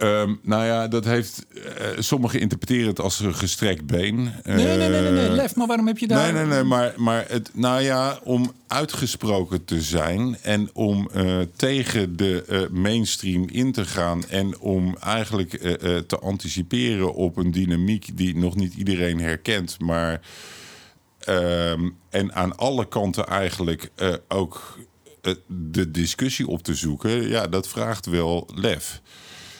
Um, 0.00 0.40
nou 0.42 0.64
ja, 0.64 0.88
dat 0.88 1.04
heeft. 1.04 1.46
Uh, 1.54 1.62
sommigen 1.98 2.40
interpreteren 2.40 2.86
het 2.86 3.00
als 3.00 3.20
een 3.20 3.34
gestrekt 3.34 3.86
been. 3.86 4.14
Nee, 4.14 4.56
nee, 4.56 4.76
nee, 4.76 4.88
nee, 4.88 5.10
nee, 5.10 5.30
lef, 5.30 5.56
maar 5.56 5.66
waarom 5.66 5.86
heb 5.86 5.98
je 5.98 6.06
daar. 6.06 6.32
Nee, 6.32 6.42
nee, 6.42 6.54
nee, 6.54 6.62
maar, 6.62 6.92
maar 6.96 7.24
het, 7.28 7.50
nou 7.52 7.82
ja, 7.82 8.18
om 8.22 8.52
uitgesproken 8.66 9.64
te 9.64 9.80
zijn 9.82 10.36
en 10.42 10.70
om 10.72 11.10
uh, 11.16 11.38
tegen 11.56 12.16
de 12.16 12.68
mainstream 12.70 13.48
in 13.48 13.72
te 13.72 13.84
gaan 13.84 14.24
en 14.28 14.58
om 14.58 14.96
eigenlijk 15.00 15.47
te 16.06 16.18
anticiperen 16.20 17.14
op 17.14 17.36
een 17.36 17.50
dynamiek 17.50 18.16
die 18.16 18.36
nog 18.36 18.56
niet 18.56 18.74
iedereen 18.74 19.20
herkent, 19.20 19.80
maar. 19.80 20.20
Um, 21.28 21.96
en 22.10 22.34
aan 22.34 22.56
alle 22.56 22.88
kanten 22.88 23.26
eigenlijk 23.26 23.90
ook 24.28 24.78
de 25.46 25.90
discussie 25.90 26.46
op 26.46 26.62
te 26.62 26.74
zoeken, 26.74 27.28
ja, 27.28 27.46
dat 27.46 27.68
vraagt 27.68 28.06
wel 28.06 28.48
lef. 28.54 29.00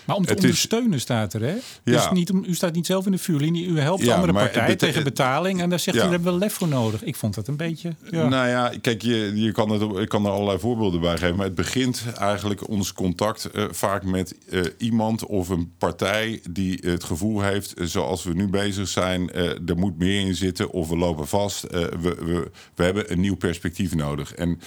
Maar 0.08 0.16
om 0.16 0.22
te 0.24 0.28
Het 0.28 0.38
is- 0.38 0.44
ondersteunen 0.44 1.00
staat 1.00 1.34
er, 1.34 1.42
hè? 1.42 1.54
Dus 1.84 2.10
niet 2.10 2.30
om, 2.30 2.44
u 2.46 2.54
staat 2.54 2.74
niet 2.74 2.86
zelf 2.86 3.06
in 3.06 3.12
de 3.12 3.18
vuurlinie. 3.18 3.66
U 3.66 3.80
helpt 3.80 4.02
Ja, 4.04 4.14
andere 4.14 4.32
maar 4.32 4.42
partij 4.42 4.60
het 4.62 4.70
bete- 4.70 4.86
tegen 4.86 5.04
betaling. 5.04 5.60
En 5.60 5.70
daar 5.70 5.78
zegt 5.78 5.96
u, 5.96 6.00
daar 6.00 6.10
hebben 6.10 6.32
we 6.32 6.38
lef 6.38 6.52
voor 6.52 6.68
nodig. 6.68 7.02
Ik 7.04 7.16
vond 7.16 7.34
dat 7.34 7.48
een 7.48 7.56
beetje... 7.56 7.94
Ja. 8.10 8.28
Nou 8.28 8.48
ja, 8.48 8.72
kijk, 8.80 9.02
je, 9.02 9.32
je 9.34 9.52
kan 9.52 9.70
het, 9.70 9.96
ik 9.98 10.08
kan 10.08 10.24
er 10.24 10.30
allerlei 10.30 10.58
voorbeelden 10.58 11.00
bij 11.00 11.16
geven. 11.18 11.36
Maar 11.36 11.44
het 11.46 11.54
begint 11.54 12.02
eigenlijk 12.18 12.68
ons 12.68 12.92
contact 12.92 13.44
eh, 13.44 13.64
vaak 13.70 14.04
met 14.04 14.34
eh, 14.50 14.60
iemand 14.78 15.26
of 15.26 15.48
een 15.48 15.72
partij 15.78 16.40
die 16.50 16.78
het 16.82 17.04
gevoel 17.04 17.40
heeft, 17.40 17.74
eh, 17.74 17.86
zoals 17.86 18.24
we 18.24 18.32
nu 18.34 18.48
bezig 18.48 18.88
zijn, 18.88 19.30
eh, 19.30 19.44
er 19.68 19.76
moet 19.76 19.98
meer 19.98 20.20
in 20.20 20.34
zitten 20.34 20.70
of 20.70 20.88
we 20.88 20.96
lopen 20.96 21.28
vast. 21.28 21.62
we, 21.70 21.96
we, 22.00 22.50
we 22.74 22.84
hebben 22.84 23.12
een 23.12 23.20
nieuw 23.20 23.36
perspectief 23.36 23.94
nodig. 23.94 24.34
En 24.34 24.60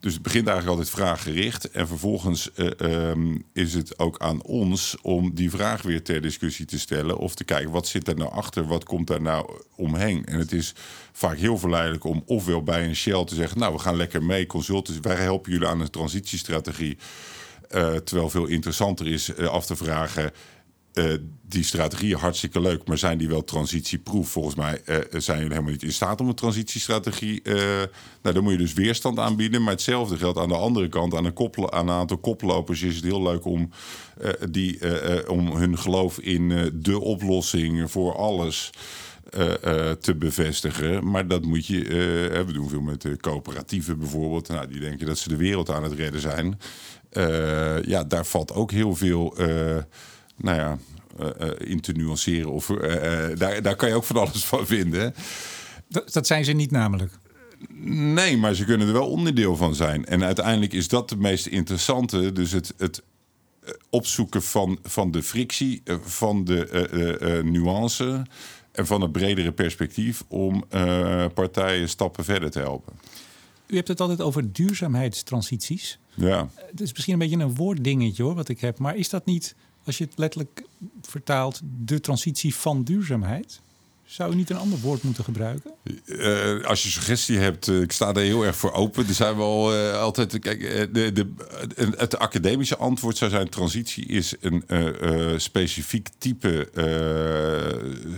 dus 0.00 0.12
het 0.12 0.22
begint 0.22 0.46
eigenlijk 0.46 0.78
altijd 0.78 0.96
vraaggericht. 0.96 1.70
En 1.70 1.86
vervolgens 1.86 2.52
eh, 2.52 2.80
ehm, 2.80 3.36
is 3.52 3.74
het 3.74 3.98
ook 3.98 4.18
aan 4.18 4.42
ons 4.42 4.96
om 5.02 5.34
die 5.34 5.50
vraag 5.50 5.82
weer 5.82 6.02
ter 6.02 6.22
discussie 6.22 6.66
te 6.66 6.78
stellen. 6.78 7.18
Of 7.18 7.34
te 7.34 7.44
kijken, 7.44 7.70
wat 7.70 7.86
zit 7.86 8.08
er 8.08 8.16
nou 8.16 8.30
achter? 8.30 8.66
Wat 8.66 8.84
komt 8.84 9.06
daar 9.06 9.22
nou 9.22 9.50
omheen? 9.76 10.24
En 10.26 10.38
het 10.38 10.52
is 10.52 10.74
vaak 11.12 11.36
heel 11.36 11.58
verleidelijk 11.58 12.04
om 12.04 12.22
ofwel 12.26 12.62
bij 12.62 12.84
een 12.84 12.96
Shell 12.96 13.24
te 13.24 13.34
zeggen... 13.34 13.58
nou, 13.58 13.72
we 13.72 13.78
gaan 13.78 13.96
lekker 13.96 14.22
mee, 14.22 14.46
consultants. 14.46 15.00
Wij 15.00 15.16
helpen 15.16 15.52
jullie 15.52 15.66
aan 15.66 15.80
een 15.80 15.90
transitiestrategie. 15.90 16.98
Eh, 17.68 17.94
terwijl 17.94 18.30
veel 18.30 18.46
interessanter 18.46 19.06
is 19.06 19.34
eh, 19.34 19.46
af 19.46 19.66
te 19.66 19.76
vragen... 19.76 20.32
eh, 20.92 21.04
die 21.42 21.64
strategieën 21.64 22.18
hartstikke 22.18 22.60
leuk, 22.60 22.86
maar 22.86 22.98
zijn 22.98 23.18
die 23.18 23.28
wel 23.28 23.44
transitieproef? 23.44 24.28
Volgens 24.28 24.54
mij 24.54 24.82
eh, 24.84 24.96
zijn 25.10 25.36
jullie 25.36 25.52
helemaal 25.52 25.72
niet 25.72 25.82
in 25.82 25.92
staat 25.92 26.20
om 26.20 26.28
een 26.28 26.34
transitiestrategie. 26.34 27.42
eh 27.42 27.54
nou, 28.22 28.34
dan 28.34 28.42
moet 28.42 28.52
je 28.52 28.58
dus 28.58 28.72
weerstand 28.72 29.18
aanbieden. 29.18 29.62
Maar 29.62 29.72
hetzelfde 29.72 30.16
geldt 30.16 30.38
aan 30.38 30.48
de 30.48 30.56
andere 30.56 30.88
kant. 30.88 31.14
Aan 31.14 31.24
een, 31.24 31.32
koppel, 31.32 31.72
aan 31.72 31.88
een 31.88 31.94
aantal 31.94 32.18
koplopers 32.18 32.82
is 32.82 32.94
het 32.94 33.04
heel 33.04 33.22
leuk 33.22 33.44
om, 33.44 33.70
die, 34.50 34.78
om 35.28 35.56
hun 35.56 35.78
geloof 35.78 36.18
in 36.18 36.70
de 36.74 37.00
oplossing 37.00 37.90
voor 37.90 38.16
alles. 38.16 38.70
te 40.00 40.14
bevestigen. 40.18 41.10
Maar 41.10 41.28
dat 41.28 41.44
moet 41.44 41.66
je. 41.66 41.82
we 42.46 42.52
doen 42.52 42.68
veel 42.68 42.80
met 42.80 43.02
de 43.02 43.16
coöperatieven 43.16 43.98
bijvoorbeeld. 43.98 44.48
Nou, 44.48 44.66
die 44.66 44.80
denken 44.80 45.06
dat 45.06 45.18
ze 45.18 45.28
de 45.28 45.36
wereld 45.36 45.70
aan 45.70 45.82
het 45.82 45.92
redden 45.92 46.20
zijn. 46.20 46.60
Ja, 47.86 48.04
daar 48.04 48.26
valt 48.26 48.52
ook 48.52 48.70
heel 48.70 48.96
veel. 48.96 49.34
Nou 50.40 50.56
ja, 50.56 50.78
eh, 51.18 51.48
eh, 51.48 51.54
in 51.58 51.80
te 51.80 51.92
nuanceren. 51.92 52.50
Of, 52.50 52.70
eh, 52.70 53.36
daar, 53.38 53.62
daar 53.62 53.76
kan 53.76 53.88
je 53.88 53.94
ook 53.94 54.04
van 54.04 54.16
alles 54.16 54.44
van 54.44 54.66
vinden. 54.66 55.14
Dat, 55.88 56.12
dat 56.12 56.26
zijn 56.26 56.44
ze 56.44 56.52
niet 56.52 56.70
namelijk. 56.70 57.18
Nee, 58.14 58.36
maar 58.36 58.54
ze 58.54 58.64
kunnen 58.64 58.86
er 58.86 58.92
wel 58.92 59.10
onderdeel 59.10 59.56
van 59.56 59.74
zijn. 59.74 60.04
En 60.04 60.24
uiteindelijk 60.24 60.72
is 60.72 60.88
dat 60.88 61.08
de 61.08 61.16
meest 61.16 61.46
interessante. 61.46 62.32
Dus 62.32 62.52
het, 62.52 62.74
het 62.76 63.02
opzoeken 63.90 64.42
van, 64.42 64.78
van 64.82 65.10
de 65.10 65.22
frictie, 65.22 65.82
van 66.02 66.44
de 66.44 66.68
eh, 66.68 67.42
nuance 67.42 68.26
en 68.72 68.86
van 68.86 69.00
het 69.00 69.12
bredere 69.12 69.52
perspectief 69.52 70.24
om 70.28 70.64
partijen 71.34 71.88
stappen 71.88 72.24
verder 72.24 72.50
te 72.50 72.58
helpen. 72.58 72.92
U 73.66 73.76
hebt 73.76 73.88
het 73.88 74.00
altijd 74.00 74.20
over 74.20 74.52
duurzaamheidstransities. 74.52 75.98
Ja. 76.14 76.48
Het 76.54 76.80
is 76.80 76.92
misschien 76.92 77.12
een 77.12 77.18
beetje 77.18 77.44
een 77.44 77.54
woorddingetje 77.54 78.22
hoor, 78.22 78.34
wat 78.34 78.48
ik 78.48 78.60
heb. 78.60 78.78
Maar 78.78 78.96
is 78.96 79.08
dat 79.08 79.24
niet, 79.24 79.54
als 79.84 79.98
je 79.98 80.04
het 80.04 80.18
letterlijk 80.18 80.64
vertaalt, 81.02 81.60
de 81.84 82.00
transitie 82.00 82.54
van 82.54 82.82
duurzaamheid? 82.82 83.60
Zou 84.10 84.32
u 84.32 84.34
niet 84.34 84.50
een 84.50 84.56
ander 84.56 84.78
woord 84.78 85.02
moeten 85.02 85.24
gebruiken? 85.24 85.70
Eh, 86.06 86.64
als 86.64 86.82
je 86.82 86.88
suggestie 86.88 87.38
hebt, 87.38 87.68
eh, 87.68 87.80
ik 87.80 87.92
sta 87.92 88.12
daar 88.12 88.24
heel 88.24 88.44
erg 88.44 88.56
voor 88.56 88.72
open. 88.72 89.08
Er 89.08 89.14
zijn 89.14 89.36
wel 89.36 89.74
eh, 89.74 90.00
altijd. 90.00 90.38
Kijk, 90.38 90.60
de, 90.94 91.12
de, 91.12 91.32
het, 91.96 92.18
academische 92.18 92.76
antwoord 92.76 93.16
zou 93.16 93.30
zijn: 93.30 93.48
transitie 93.48 94.06
is 94.06 94.34
een 94.40 94.64
specifiek 95.40 96.08
type 96.18 96.68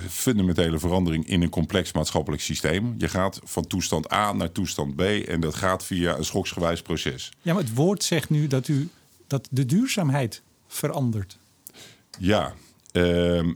fundamentele 0.09 0.79
verandering 0.79 1.27
in 1.27 1.43
een 1.43 1.51
complex 1.51 1.93
maatschappelijk 1.93 2.43
systeem. 2.43 2.95
Je 2.99 3.09
gaat 3.09 3.41
van 3.45 3.67
toestand 3.67 4.13
A 4.13 4.33
naar 4.33 4.53
toestand 4.53 4.97
B 4.97 5.01
en 5.01 5.41
dat 5.41 5.55
gaat 5.55 5.85
via 5.85 6.17
een 6.17 6.25
schoksgewijs 6.25 6.83
proces. 6.83 7.31
Ja, 7.43 7.53
maar 7.55 7.63
het 7.63 7.75
woord 7.75 8.05
zegt 8.05 8.31
nu 8.31 8.47
dat, 8.47 8.69
u, 8.69 8.89
dat 9.27 9.49
de 9.51 9.67
duurzaamheid 9.67 10.43
verandert. 10.69 11.39
Ja, 12.23 12.55
ehm, 12.93 13.53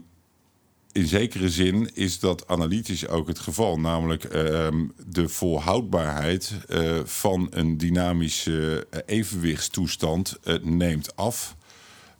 in 0.91 1.07
zekere 1.07 1.49
zin 1.49 1.89
is 1.93 2.19
dat 2.19 2.47
analytisch 2.47 3.07
ook 3.07 3.27
het 3.27 3.39
geval. 3.39 3.79
Namelijk 3.79 4.23
ehm, 4.23 4.85
de 5.05 5.29
volhoudbaarheid 5.29 6.53
eh, 6.67 6.99
van 7.03 7.47
een 7.49 7.77
dynamische 7.77 8.87
eh, 8.89 8.99
evenwichtstoestand 9.05 10.37
eh, 10.43 10.55
neemt 10.61 11.15
af. 11.15 11.55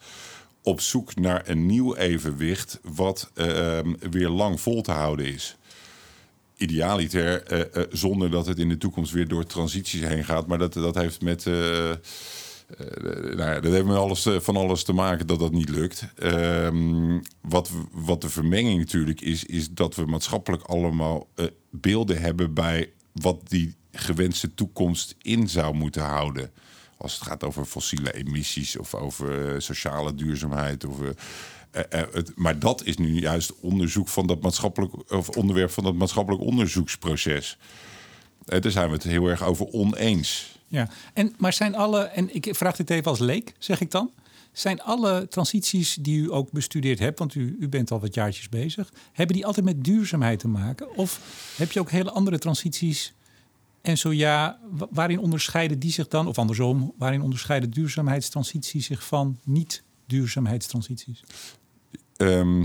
Op 0.63 0.81
zoek 0.81 1.17
naar 1.17 1.49
een 1.49 1.67
nieuw 1.67 1.95
evenwicht, 1.95 2.81
wat 2.83 3.31
weer 4.11 4.29
lang 4.29 4.61
vol 4.61 4.83
te 4.83 4.93
houden 4.93 5.27
is 5.27 5.59
idealiter, 6.61 7.43
eh, 7.43 7.61
eh, 7.61 7.89
zonder 7.91 8.31
dat 8.31 8.47
het 8.47 8.59
in 8.59 8.69
de 8.69 8.79
toekomst 8.79 9.13
weer 9.13 9.29
door 9.29 9.45
transities 9.47 10.01
heen 10.01 10.25
gaat. 10.25 10.47
Maar 10.47 10.59
dat, 10.59 10.73
dat 10.73 10.95
heeft 10.95 11.23
met. 11.23 11.47
eh, 11.47 11.93
nou 13.37 13.37
ja, 13.37 13.61
dat 13.61 13.73
heeft 13.73 13.85
met 13.85 13.97
alles, 13.97 14.27
van 14.39 14.57
alles 14.57 14.83
te 14.85 14.93
maken 14.93 15.27
dat 15.27 15.39
dat 15.39 15.53
niet 15.53 15.69
lukt. 15.69 16.05
Ehm, 16.19 17.21
wat, 17.41 17.71
wat 17.93 18.21
de 18.21 18.29
vermenging 18.29 18.79
natuurlijk 18.79 19.21
is, 19.21 19.45
is 19.45 19.71
dat 19.71 19.95
we 19.95 20.05
maatschappelijk 20.05 20.63
allemaal 20.63 21.29
beelden 21.71 22.21
hebben 22.21 22.55
bij 22.55 22.93
wat 23.13 23.41
die 23.49 23.75
gewenste 23.93 24.55
toekomst 24.55 25.15
in 25.23 25.49
zou 25.49 25.75
moeten 25.75 26.03
houden. 26.03 26.51
Als 26.97 27.15
het 27.15 27.23
gaat 27.23 27.45
over 27.45 27.65
fossiele 27.65 28.15
emissies 28.15 28.79
of 28.79 28.95
over 28.95 29.63
sociale 29.63 30.15
duurzaamheid. 30.15 30.85
Of, 30.85 30.97
het, 31.73 32.33
maar 32.37 32.59
dat 32.59 32.85
is 32.85 32.97
nu 32.97 33.21
juist 33.21 33.53
onderzoek 33.61 34.09
van 34.09 34.27
dat 34.27 34.41
maatschappelijk 34.43 35.13
of 35.13 35.29
onderwerp 35.29 35.71
van 35.71 35.85
dat 35.85 35.95
maatschappelijk 35.95 36.43
onderzoeksproces. 36.43 37.59
Eh, 38.47 38.61
daar 38.61 38.71
zijn 38.73 38.87
we 38.89 38.95
het 38.95 39.03
heel 39.03 39.27
erg 39.27 39.43
over 39.43 39.67
oneens. 39.73 40.59
Ja, 40.67 40.89
en, 41.15 41.35
maar 41.39 41.53
zijn 41.53 41.75
alle, 41.77 42.03
en 42.03 42.35
ik 42.35 42.49
vraag 42.51 42.77
dit 42.77 42.91
even 42.91 43.11
als 43.11 43.19
leek, 43.19 43.55
zeg 43.59 43.81
ik 43.81 43.91
dan. 43.91 44.11
Zijn 44.53 44.83
alle 44.83 45.29
transities 45.29 45.95
die 46.01 46.19
u 46.21 46.33
ook 46.33 46.51
bestudeerd 46.53 46.99
hebt, 46.99 47.19
want 47.19 47.35
u, 47.35 47.57
u 47.61 47.69
bent 47.69 47.91
al 47.91 48.01
wat 48.01 48.15
jaartjes 48.15 48.49
bezig, 48.49 48.93
hebben 49.13 49.37
die 49.37 49.47
altijd 49.47 49.67
met 49.67 49.85
duurzaamheid 49.85 50.39
te 50.39 50.49
maken? 50.49 50.97
Of 50.97 51.21
heb 51.57 51.73
je 51.73 51.81
ook 51.81 51.91
hele 51.91 52.11
andere 52.11 52.39
transities? 52.39 53.13
En 53.83 53.99
zo 53.99 54.13
ja, 54.13 54.59
wa- 54.71 54.89
waarin 54.91 55.19
onderscheiden 55.19 55.79
die 55.79 55.93
zich 55.93 56.09
dan, 56.09 56.27
of 56.27 56.39
andersom, 56.39 56.93
waarin 56.99 57.23
onderscheiden 57.23 57.71
duurzaamheidstransities 57.71 58.87
zich 58.87 59.07
van 59.07 59.39
niet-duurzaamheidstransities? 59.45 61.23
Ehm, 62.21 62.63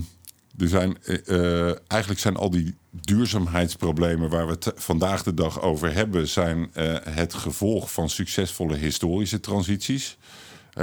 er 0.58 0.68
zijn, 0.68 0.98
eh, 1.04 1.68
eh, 1.68 1.76
eigenlijk 1.88 2.22
zijn 2.22 2.36
al 2.36 2.50
die 2.50 2.76
duurzaamheidsproblemen 2.92 4.30
waar 4.30 4.46
we 4.46 4.52
het 4.52 4.72
vandaag 4.76 5.24
de 5.24 5.34
dag 5.34 5.62
over 5.62 5.94
hebben, 5.94 6.28
zijn 6.28 6.70
eh, 6.74 6.94
het 7.04 7.34
gevolg 7.34 7.92
van 7.92 8.10
succesvolle 8.10 8.76
historische 8.76 9.40
transities. 9.40 10.18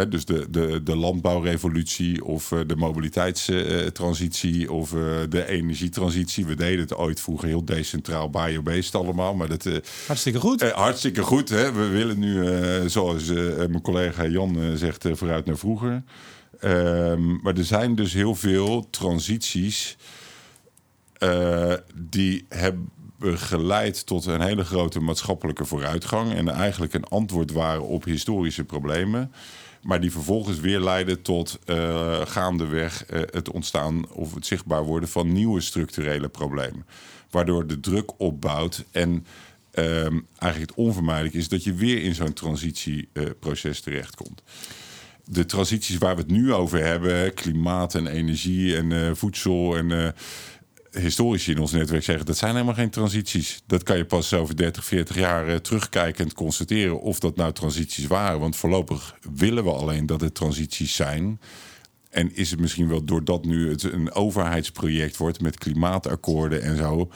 Dus 0.09 0.25
de, 0.25 0.47
de, 0.51 0.83
de 0.83 0.97
landbouwrevolutie 0.97 2.25
of 2.25 2.49
de 2.67 2.77
mobiliteitstransitie 2.77 4.73
of 4.73 4.91
de 5.29 5.47
energietransitie. 5.47 6.47
We 6.47 6.55
deden 6.55 6.81
het 6.81 6.95
ooit 6.95 7.21
vroeger 7.21 7.49
heel 7.49 7.65
decentraal, 7.65 8.31
biobased 8.31 8.95
allemaal. 8.95 9.35
Maar 9.35 9.49
dat, 9.49 9.69
Hartstikke 10.07 10.41
goed. 10.41 10.71
hartstikke 10.71 11.23
goed. 11.23 11.49
Hè? 11.49 11.73
We 11.73 11.87
willen 11.89 12.19
nu, 12.19 12.45
zoals 12.91 13.25
mijn 13.57 13.81
collega 13.83 14.27
Jan 14.27 14.77
zegt, 14.77 15.07
vooruit 15.13 15.47
naar 15.47 15.59
vroeger. 15.59 16.03
Ehm, 16.63 17.37
maar 17.43 17.57
er 17.57 17.65
zijn 17.65 17.95
dus 17.95 18.13
heel 18.13 18.35
veel 18.35 18.91
transities 18.91 19.97
eh, 21.13 21.75
die 21.95 22.45
hebben 22.49 22.91
geleid 23.21 24.07
tot 24.07 24.27
een 24.27 24.41
hele 24.41 24.65
grote 24.65 25.01
maatschappelijke 25.01 25.65
vooruitgang. 25.65 26.33
En 26.33 26.49
eigenlijk 26.49 26.95
een 26.95 27.05
antwoord 27.05 27.53
waren 27.53 27.87
op 27.87 28.05
historische 28.05 28.65
problemen. 28.65 29.33
Maar 29.83 30.01
die 30.01 30.13
vervolgens 30.13 30.61
weer 30.61 30.81
leiden 30.81 31.23
tot 31.23 31.59
eh, 31.65 32.21
gaandeweg 32.27 33.05
eh, 33.05 33.21
het 33.31 33.51
ontstaan 33.51 34.11
of 34.11 34.35
het 34.35 34.47
zichtbaar 34.47 34.83
worden 34.83 35.09
van 35.09 35.33
nieuwe 35.33 35.61
structurele 35.61 36.29
problemen. 36.29 36.87
Waardoor 37.31 37.67
de 37.67 37.81
druk 37.81 38.21
opbouwt 38.21 38.85
en 38.91 39.27
ehm, 39.71 40.21
eigenlijk 40.39 40.71
het 40.71 40.75
onvermijdelijk 40.75 41.35
is 41.35 41.49
dat 41.49 41.65
je 41.65 41.75
weer 41.75 42.03
in 42.03 42.15
zo'n 42.15 42.33
transitieproces 42.33 43.81
terechtkomt. 43.81 44.43
De 45.25 45.47
transities 45.47 45.99
waar 45.99 46.15
we 46.15 46.21
het 46.21 46.31
nu 46.31 46.53
over 46.53 46.85
hebben, 46.85 47.35
klimaat 47.35 47.95
en 47.95 48.07
energie 48.07 48.77
en 48.77 48.93
eh, 48.93 49.11
voedsel 49.15 49.77
en 49.77 49.93
eh, 49.93 50.09
historici 51.03 51.51
in 51.51 51.59
ons 51.59 51.73
netwerk 51.73 52.05
zeggen 52.05 52.27
dat 52.27 52.37
zijn 52.37 52.53
helemaal 52.53 52.75
geen 52.75 52.91
transities. 52.91 53.63
Dat 53.67 53.83
kan 53.83 53.97
je 53.97 54.05
pas 54.05 54.35
over 54.35 54.57
30, 54.57 54.85
40 54.85 55.17
jaar 55.17 55.49
eh, 55.49 55.57
terugkijkend 55.57 56.33
constateren 56.33 57.01
of 57.01 57.19
dat 57.19 57.37
nou 57.37 57.53
transities 57.53 58.07
waren. 58.07 58.41
Want 58.41 58.57
voorlopig 58.57 59.17
willen 59.35 59.65
we 59.65 59.73
alleen 59.73 60.07
dat 60.07 60.21
het 60.21 60.35
transities 60.35 60.95
zijn. 60.95 61.41
En 62.11 62.35
is 62.35 62.51
het 62.51 62.61
misschien 62.61 62.89
wel 62.89 63.05
doordat 63.05 63.45
nu 63.45 63.69
het 63.69 63.83
een 63.83 64.13
overheidsproject 64.13 65.17
wordt 65.17 65.41
met 65.41 65.59
klimaatakkoorden 65.59 66.63
en 66.63 66.77
zo. 66.77 67.11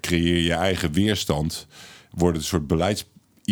creëer 0.00 0.42
je 0.42 0.52
eigen 0.52 0.92
weerstand. 0.92 1.66
Wordt 2.10 2.36
het 2.36 2.44
een 2.44 2.50
soort 2.50 2.66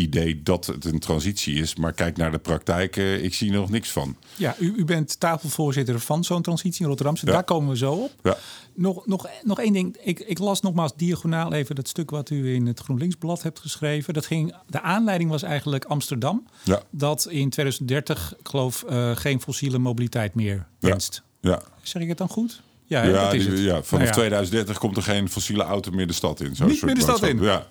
beleidsidee 0.07 0.43
dat 0.43 0.67
het 0.67 0.85
een 0.85 0.99
transitie 0.99 1.55
is. 1.61 1.77
Maar 1.77 1.93
kijk 1.93 2.17
naar 2.17 2.31
de 2.31 2.39
praktijk, 2.39 2.97
eh, 2.97 3.25
ik 3.25 3.35
zie 3.35 3.51
er 3.53 3.59
nog 3.59 3.71
niks 3.71 3.91
van. 3.91 4.17
Ja, 4.37 4.57
u, 4.59 4.75
u 4.77 4.85
bent 4.85 5.21
tafelvoorzitter 5.21 6.01
van 6.01 6.25
zo'n 6.25 6.43
transitie 6.43 6.81
in 6.83 6.87
Rotterdam. 6.89 7.17
Ja. 7.21 7.33
Daar 7.33 7.45
komen 7.45 7.69
we 7.71 7.77
zo 7.77 7.93
op. 7.93 8.11
Ja. 8.23 8.37
Nog, 8.75 9.07
nog, 9.07 9.29
nog 9.43 9.61
één 9.61 9.73
ding. 9.73 9.97
Ik, 10.03 10.19
ik 10.21 10.39
las 10.39 10.61
nogmaals 10.61 10.93
diagonaal 10.97 11.53
even 11.53 11.75
dat 11.75 11.89
stuk 11.89 12.11
wat 12.11 12.31
u 12.31 12.55
in 12.55 12.67
het 12.67 12.81
GroenLinksblad 12.81 13.43
hebt 13.43 13.59
geschreven. 13.59 14.15
Dat 14.15 14.27
ging, 14.27 14.55
de 14.67 14.81
aanleiding 14.81 15.31
was 15.31 15.43
eigenlijk 15.43 15.85
Amsterdam. 15.85 16.47
Ja. 16.65 16.83
Dat 16.91 17.27
in 17.31 17.51
2030, 17.51 18.35
ik 18.39 18.49
geloof, 18.49 18.83
eh, 18.83 19.17
geen 19.17 19.41
fossiele 19.41 19.79
mobiliteit 19.79 20.35
meer 20.35 20.67
Ja. 20.79 20.89
wenst. 20.89 21.23
Ja, 21.41 21.63
Zeg 21.83 22.03
ik 22.03 22.09
het 22.09 22.19
dan 22.19 22.29
goed? 22.29 22.63
Ja, 22.85 23.03
ja, 23.05 23.13
dat 23.25 23.33
is 23.35 23.47
het. 23.47 23.59
ja 23.59 23.83
vanaf 23.83 23.91
Nou 23.91 24.05
ja. 24.05 24.11
2030 24.13 24.79
komt 24.79 24.97
er 24.97 25.03
geen 25.03 25.29
fossiele 25.29 25.63
auto 25.63 25.91
meer 25.91 26.07
de 26.07 26.13
stad 26.13 26.41
in. 26.41 26.57
Zo'n 26.57 26.69
Niet 26.69 26.83
meer 26.83 26.95
de 26.95 27.01
stad 27.01 27.23
in? 27.23 27.41
Ja. 27.43 27.67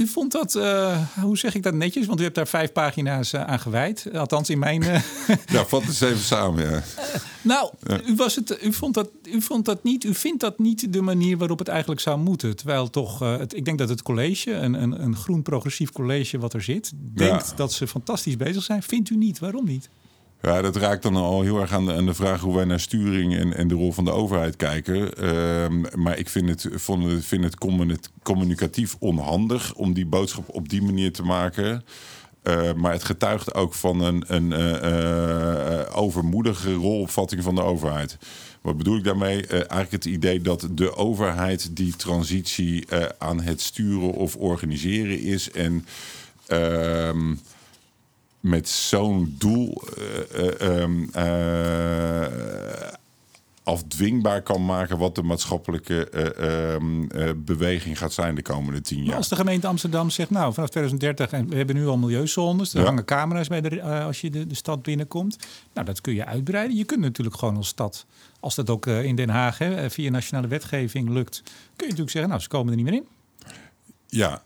U 0.00 0.06
vond 0.06 0.32
dat, 0.32 0.54
eh, 0.54 0.98
hoe 1.20 1.38
zeg 1.38 1.54
ik 1.54 1.62
dat 1.62 1.74
netjes? 1.74 2.06
Want 2.06 2.20
u 2.20 2.22
hebt 2.22 2.34
daar 2.34 2.48
vijf 2.48 2.72
pagina's 2.72 3.32
eh, 3.32 3.44
aan 3.44 3.60
gewijd. 3.60 4.06
Althans 4.14 4.50
in 4.50 4.58
mijn... 4.58 4.82
eh, 4.82 5.02
ja, 5.52 5.64
vat 5.64 5.80
het 5.80 5.88
eens 5.88 6.00
even 6.00 6.18
samen. 6.18 6.70
Ja. 6.70 6.82
Nou, 7.42 7.70
u, 8.06 8.14
was 8.14 8.34
het, 8.34 8.58
u, 8.62 8.72
vond 8.72 8.94
dat, 8.94 9.10
u 9.24 9.42
vond 9.42 9.64
dat 9.64 9.82
niet. 9.84 10.04
U 10.04 10.14
vindt 10.14 10.40
dat 10.40 10.58
niet 10.58 10.92
de 10.92 11.00
manier 11.00 11.36
waarop 11.38 11.58
het 11.58 11.68
eigenlijk 11.68 12.00
zou 12.00 12.18
moeten. 12.18 12.56
Terwijl 12.56 12.90
toch, 12.90 13.18
het, 13.18 13.56
ik 13.56 13.64
denk 13.64 13.78
dat 13.78 13.88
het 13.88 14.02
college, 14.02 14.52
een, 14.52 14.82
een, 14.82 15.02
een 15.02 15.16
groen 15.16 15.42
progressief 15.42 15.92
college 15.92 16.38
wat 16.38 16.52
er 16.52 16.62
zit, 16.62 16.92
denkt 17.14 17.48
Ja. 17.50 17.56
dat 17.56 17.72
ze 17.72 17.86
fantastisch 17.86 18.36
bezig 18.36 18.62
zijn. 18.62 18.82
Vindt 18.82 19.10
u 19.10 19.16
niet? 19.16 19.38
Waarom 19.38 19.64
niet? 19.64 19.88
Ja, 20.42 20.62
dat 20.62 20.76
raakt 20.76 21.02
dan 21.02 21.16
al 21.16 21.42
heel 21.42 21.60
erg 21.60 21.72
aan 21.72 21.86
de, 21.86 21.94
aan 21.94 22.06
de 22.06 22.14
vraag 22.14 22.40
hoe 22.40 22.54
wij 22.54 22.64
naar 22.64 22.80
sturing 22.80 23.36
en, 23.36 23.56
en 23.56 23.68
de 23.68 23.74
rol 23.74 23.92
van 23.92 24.04
de 24.04 24.10
overheid 24.10 24.56
kijken. 24.56 25.14
Ehm, 25.14 26.00
maar 26.02 26.18
ik 26.18 26.28
vind 26.28 26.48
het, 26.48 26.68
vond, 26.74 27.24
vind 27.24 27.44
het 27.44 27.58
communi- 27.58 27.96
communicatief 28.22 28.96
onhandig 28.98 29.74
om 29.74 29.92
die 29.92 30.06
boodschap 30.06 30.48
op 30.48 30.68
die 30.68 30.82
manier 30.82 31.12
te 31.12 31.22
maken. 31.22 31.84
Eh, 32.42 32.72
maar 32.72 32.92
het 32.92 33.04
getuigt 33.04 33.54
ook 33.54 33.74
van 33.74 34.00
een, 34.00 34.24
een 34.26 34.52
eh, 34.52 35.80
eh, 35.80 35.96
overmoedige 35.96 36.72
rolopvatting 36.72 37.42
van 37.42 37.54
de 37.54 37.62
overheid. 37.62 38.18
Wat 38.60 38.76
bedoel 38.76 38.96
ik 38.96 39.04
daarmee? 39.04 39.46
Eh, 39.46 39.52
eigenlijk 39.52 39.90
het 39.90 40.04
idee 40.04 40.40
dat 40.40 40.68
de 40.72 40.96
overheid 40.96 41.76
die 41.76 41.96
transitie 41.96 42.86
aan 43.18 43.40
het 43.40 43.60
sturen 43.60 44.12
of 44.12 44.36
organiseren 44.36 45.20
is. 45.20 45.50
En 45.50 45.86
ehm, 46.46 47.34
met 48.40 48.68
zo'n 48.68 49.34
doel 49.38 49.82
eh, 49.96 50.46
eh, 50.46 50.82
ehm, 50.82 51.04
eh, 51.12 52.88
afdwingbaar 53.62 54.42
kan 54.42 54.64
maken 54.64 54.98
wat 54.98 55.14
de 55.14 55.22
maatschappelijke 55.22 56.08
eh, 56.10 56.74
ehm, 56.74 57.04
eh, 57.04 57.30
beweging 57.36 57.98
gaat 57.98 58.12
zijn 58.12 58.34
de 58.34 58.42
komende 58.42 58.80
tien 58.80 58.98
Maar 58.98 59.06
jaar. 59.06 59.16
Als 59.16 59.28
de 59.28 59.36
gemeente 59.36 59.66
Amsterdam 59.66 60.10
zegt, 60.10 60.30
nou, 60.30 60.54
vanaf 60.54 60.68
2030, 60.68 61.30
en 61.30 61.48
we 61.48 61.56
hebben 61.56 61.76
nu 61.76 61.86
al 61.86 61.96
milieuzones, 61.96 62.74
er 62.74 62.80
Ja. 62.80 62.86
hangen 62.86 63.04
camera's 63.04 63.48
bij 63.48 63.60
de, 63.60 63.82
als 63.82 64.20
je 64.20 64.30
de, 64.30 64.46
de 64.46 64.54
stad 64.54 64.82
binnenkomt. 64.82 65.36
Nou, 65.74 65.86
dat 65.86 66.00
kun 66.00 66.14
je 66.14 66.26
uitbreiden. 66.26 66.76
Je 66.76 66.84
kunt 66.84 67.00
natuurlijk 67.00 67.36
gewoon 67.36 67.56
als 67.56 67.68
stad, 67.68 68.06
als 68.40 68.54
dat 68.54 68.70
ook 68.70 68.86
in 68.86 69.16
Den 69.16 69.28
Haag 69.28 69.58
hè, 69.58 69.90
via 69.90 70.10
nationale 70.10 70.48
wetgeving 70.48 71.08
lukt, 71.08 71.42
kun 71.44 71.52
je 71.76 71.82
natuurlijk 71.82 72.10
zeggen, 72.10 72.30
nou, 72.30 72.42
ze 72.42 72.48
komen 72.48 72.70
er 72.70 72.76
niet 72.76 72.84
meer 72.84 72.94
in. 72.94 73.06
Ja, 74.06 74.42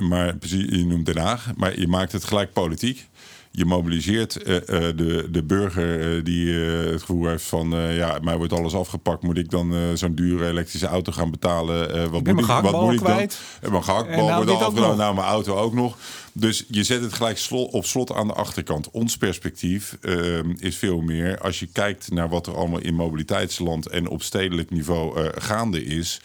maar 0.00 0.36
precies, 0.36 0.78
je 0.78 0.86
noemt 0.86 1.06
Den 1.06 1.18
Haag, 1.18 1.50
maar 1.56 1.80
je 1.80 1.88
maakt 1.88 2.12
het 2.12 2.24
gelijk 2.24 2.52
politiek. 2.52 3.08
Je 3.56 3.64
mobiliseert 3.64 4.42
eh, 4.42 4.56
eh, 4.56 4.96
de, 4.96 5.28
de 5.30 5.42
burger 5.42 6.16
eh, 6.16 6.24
die 6.24 6.52
het 6.54 7.00
gevoel 7.00 7.26
heeft 7.26 7.44
van... 7.44 7.70
ja, 7.70 8.18
mij 8.22 8.36
wordt 8.36 8.52
alles 8.52 8.74
afgepakt. 8.74 9.22
Moet 9.22 9.38
ik 9.38 9.50
dan 9.50 9.74
zo'n 9.94 10.14
dure 10.14 10.48
elektrische 10.48 10.86
auto 10.86 11.12
gaan 11.12 11.30
betalen? 11.30 12.10
Wat 12.10 12.24
moet 12.24 12.40
ik, 12.40 12.46
wat 12.46 12.82
moet 12.82 12.92
ik 12.92 13.04
dan? 13.04 13.28
En 13.60 13.70
mijn 13.70 13.84
gehaktbal 13.84 14.26
nou 14.26 14.44
wordt 14.44 14.62
al 14.62 14.72
nog. 14.72 14.96
Nou, 14.96 15.14
mijn 15.14 15.26
auto 15.26 15.56
ook 15.56 15.74
nog. 15.74 15.96
Dus 16.32 16.64
je 16.68 16.84
zet 16.84 17.02
het 17.02 17.12
gelijk 17.12 17.38
slo- 17.38 17.62
op 17.62 17.84
slot 17.84 18.12
aan 18.12 18.26
de 18.26 18.32
achterkant. 18.32 18.90
Ons 18.90 19.16
perspectief 19.16 19.96
eh, 20.00 20.38
is 20.58 20.76
veel 20.76 21.00
meer... 21.00 21.38
als 21.38 21.60
je 21.60 21.66
kijkt 21.72 22.10
naar 22.10 22.28
wat 22.28 22.46
er 22.46 22.56
allemaal 22.56 22.80
in 22.80 22.94
mobiliteitsland... 22.94 23.88
en 23.88 24.08
op 24.08 24.22
stedelijk 24.22 24.70
niveau 24.70 25.30
gaande 25.34 25.84
is... 25.84 26.20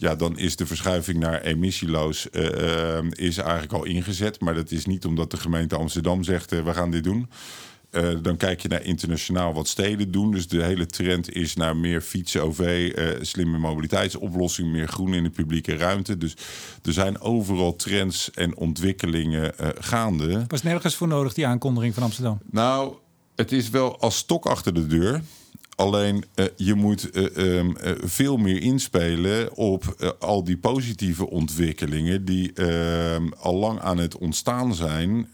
Ja, 0.00 0.14
dan 0.14 0.38
is 0.38 0.56
de 0.56 0.66
verschuiving 0.66 1.18
naar 1.18 1.40
emissieloos 1.40 2.30
eh, 2.30 2.96
eh, 2.98 3.04
is 3.10 3.36
eigenlijk 3.36 3.72
al 3.72 3.84
ingezet. 3.84 4.40
Maar 4.40 4.54
dat 4.54 4.70
is 4.70 4.86
niet 4.86 5.04
omdat 5.04 5.30
de 5.30 5.36
gemeente 5.36 5.76
Amsterdam 5.76 6.22
zegt 6.22 6.52
eh, 6.52 6.64
we 6.64 6.74
gaan 6.74 6.90
dit 6.90 7.04
doen. 7.04 7.28
Eh, 7.90 8.08
dan 8.22 8.36
kijk 8.36 8.60
je 8.60 8.68
naar 8.68 8.82
internationaal 8.82 9.52
wat 9.52 9.68
steden 9.68 10.10
doen. 10.10 10.30
Dus 10.32 10.48
de 10.48 10.62
hele 10.62 10.86
trend 10.86 11.32
is 11.32 11.54
naar 11.54 11.76
meer 11.76 12.00
fietsen, 12.00 12.42
OV, 12.42 12.92
eh, 12.94 13.06
slimme 13.20 13.58
mobiliteitsoplossingen, 13.58 14.70
meer 14.70 14.88
groen 14.88 15.14
in 15.14 15.22
de 15.22 15.30
publieke 15.30 15.76
ruimte. 15.76 16.18
Dus 16.18 16.34
er 16.82 16.92
zijn 16.92 17.20
overal 17.20 17.76
trends 17.76 18.30
en 18.30 18.56
ontwikkelingen 18.56 19.58
eh, 19.58 19.68
gaande. 19.78 20.44
Was 20.48 20.62
nergens 20.62 20.94
voor 20.94 21.08
nodig, 21.08 21.34
die 21.34 21.46
aankondiging 21.46 21.94
van 21.94 22.02
Amsterdam. 22.02 22.38
Nou, 22.50 22.94
het 23.36 23.52
is 23.52 23.70
wel 23.70 24.00
als 24.00 24.16
stok 24.16 24.46
achter 24.46 24.74
de 24.74 24.86
deur. 24.86 25.22
Alleen 25.78 26.24
eh, 26.34 26.44
je 26.56 26.74
moet 26.74 27.10
eh, 27.10 27.58
ehm, 27.58 27.76
eh, 27.76 27.92
veel 28.00 28.36
meer 28.36 28.62
inspelen 28.62 29.56
op 29.56 30.14
al 30.18 30.44
die 30.44 30.56
positieve 30.56 31.30
ontwikkelingen 31.30 32.24
die 32.24 32.52
ehm, 32.52 33.28
al 33.38 33.54
lang 33.54 33.80
aan 33.80 33.98
het 33.98 34.16
ontstaan 34.18 34.74
zijn, 34.74 35.28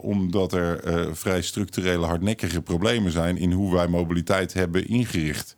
omdat 0.00 0.52
er 0.52 0.80
vrij 1.16 1.42
structurele 1.42 2.06
hardnekkige 2.06 2.62
problemen 2.62 3.12
zijn 3.12 3.36
in 3.36 3.52
hoe 3.52 3.74
wij 3.74 3.86
mobiliteit 3.88 4.52
hebben 4.52 4.88
ingericht 4.88 5.56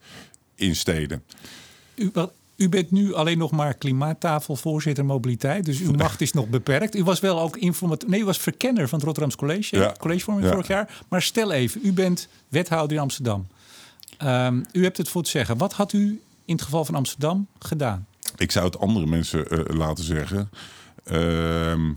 in 0.54 0.76
steden. 0.76 1.22
U, 1.94 2.10
wel, 2.12 2.32
u 2.56 2.68
bent 2.68 2.90
nu 2.90 3.14
alleen 3.14 3.38
nog 3.38 3.50
maar 3.50 3.74
klimaattafelvoorzitter 3.74 5.04
mobiliteit, 5.04 5.64
dus 5.64 5.80
uw 5.80 5.92
macht 6.04 6.20
is 6.20 6.32
nog 6.32 6.48
beperkt. 6.48 6.96
U 6.96 7.04
was 7.04 7.20
wel 7.20 7.40
ook 7.40 7.56
informateur, 7.56 8.10
nee, 8.10 8.20
u 8.20 8.24
was 8.24 8.38
verkenner 8.38 8.88
van 8.88 8.98
het 8.98 9.06
Rotterdams 9.06 9.36
College, 9.36 9.76
Ja. 9.76 9.94
collegevorming 9.98 10.46
Ja. 10.46 10.52
vorig 10.52 10.68
jaar. 10.68 11.02
Maar 11.08 11.22
stel 11.22 11.52
even, 11.52 11.80
u 11.84 11.92
bent 11.92 12.28
wethouder 12.48 12.96
in 12.96 13.02
Amsterdam. 13.02 13.46
Ehm, 14.18 14.62
u 14.72 14.82
hebt 14.82 14.96
het 14.96 15.08
voor 15.08 15.22
te 15.22 15.30
zeggen. 15.30 15.58
Wat 15.58 15.72
had 15.72 15.92
u 15.92 16.22
in 16.44 16.54
het 16.54 16.62
geval 16.62 16.84
van 16.84 16.94
Amsterdam 16.94 17.46
gedaan? 17.58 18.06
Ik 18.36 18.52
zou 18.52 18.64
het 18.64 18.78
andere 18.78 19.06
mensen 19.06 19.48
eh, 19.48 19.76
laten 19.76 20.04
zeggen. 20.04 20.50
Ehm, 21.04 21.92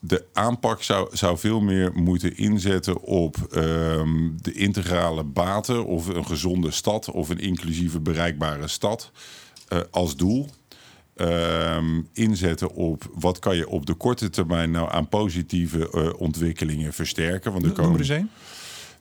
de 0.00 0.24
aanpak 0.32 0.82
zou, 0.82 1.16
zou 1.16 1.38
veel 1.38 1.60
meer 1.60 1.92
moeten 1.94 2.36
inzetten 2.36 3.02
op 3.02 3.36
ehm, 3.50 4.30
de 4.40 4.52
integrale 4.52 5.24
baten 5.24 5.84
of 5.84 6.06
een 6.06 6.26
gezonde 6.26 6.70
stad 6.70 7.10
of 7.10 7.28
een 7.28 7.40
inclusieve 7.40 8.00
bereikbare 8.00 8.68
stad 8.68 9.10
eh, 9.68 9.78
als 9.90 10.16
doel. 10.16 10.48
Inzetten 12.12 12.70
op 12.70 13.10
wat 13.14 13.38
kan 13.38 13.56
je 13.56 13.68
op 13.68 13.86
de 13.86 13.94
korte 13.94 14.30
termijn 14.30 14.70
nou 14.70 14.92
aan 14.92 15.08
positieve 15.08 15.90
eh, 15.90 16.20
ontwikkelingen 16.20 16.92
versterken. 16.92 17.52
Want 17.52 17.64
er 17.64 17.70
er 17.70 17.76
komen. 17.76 18.30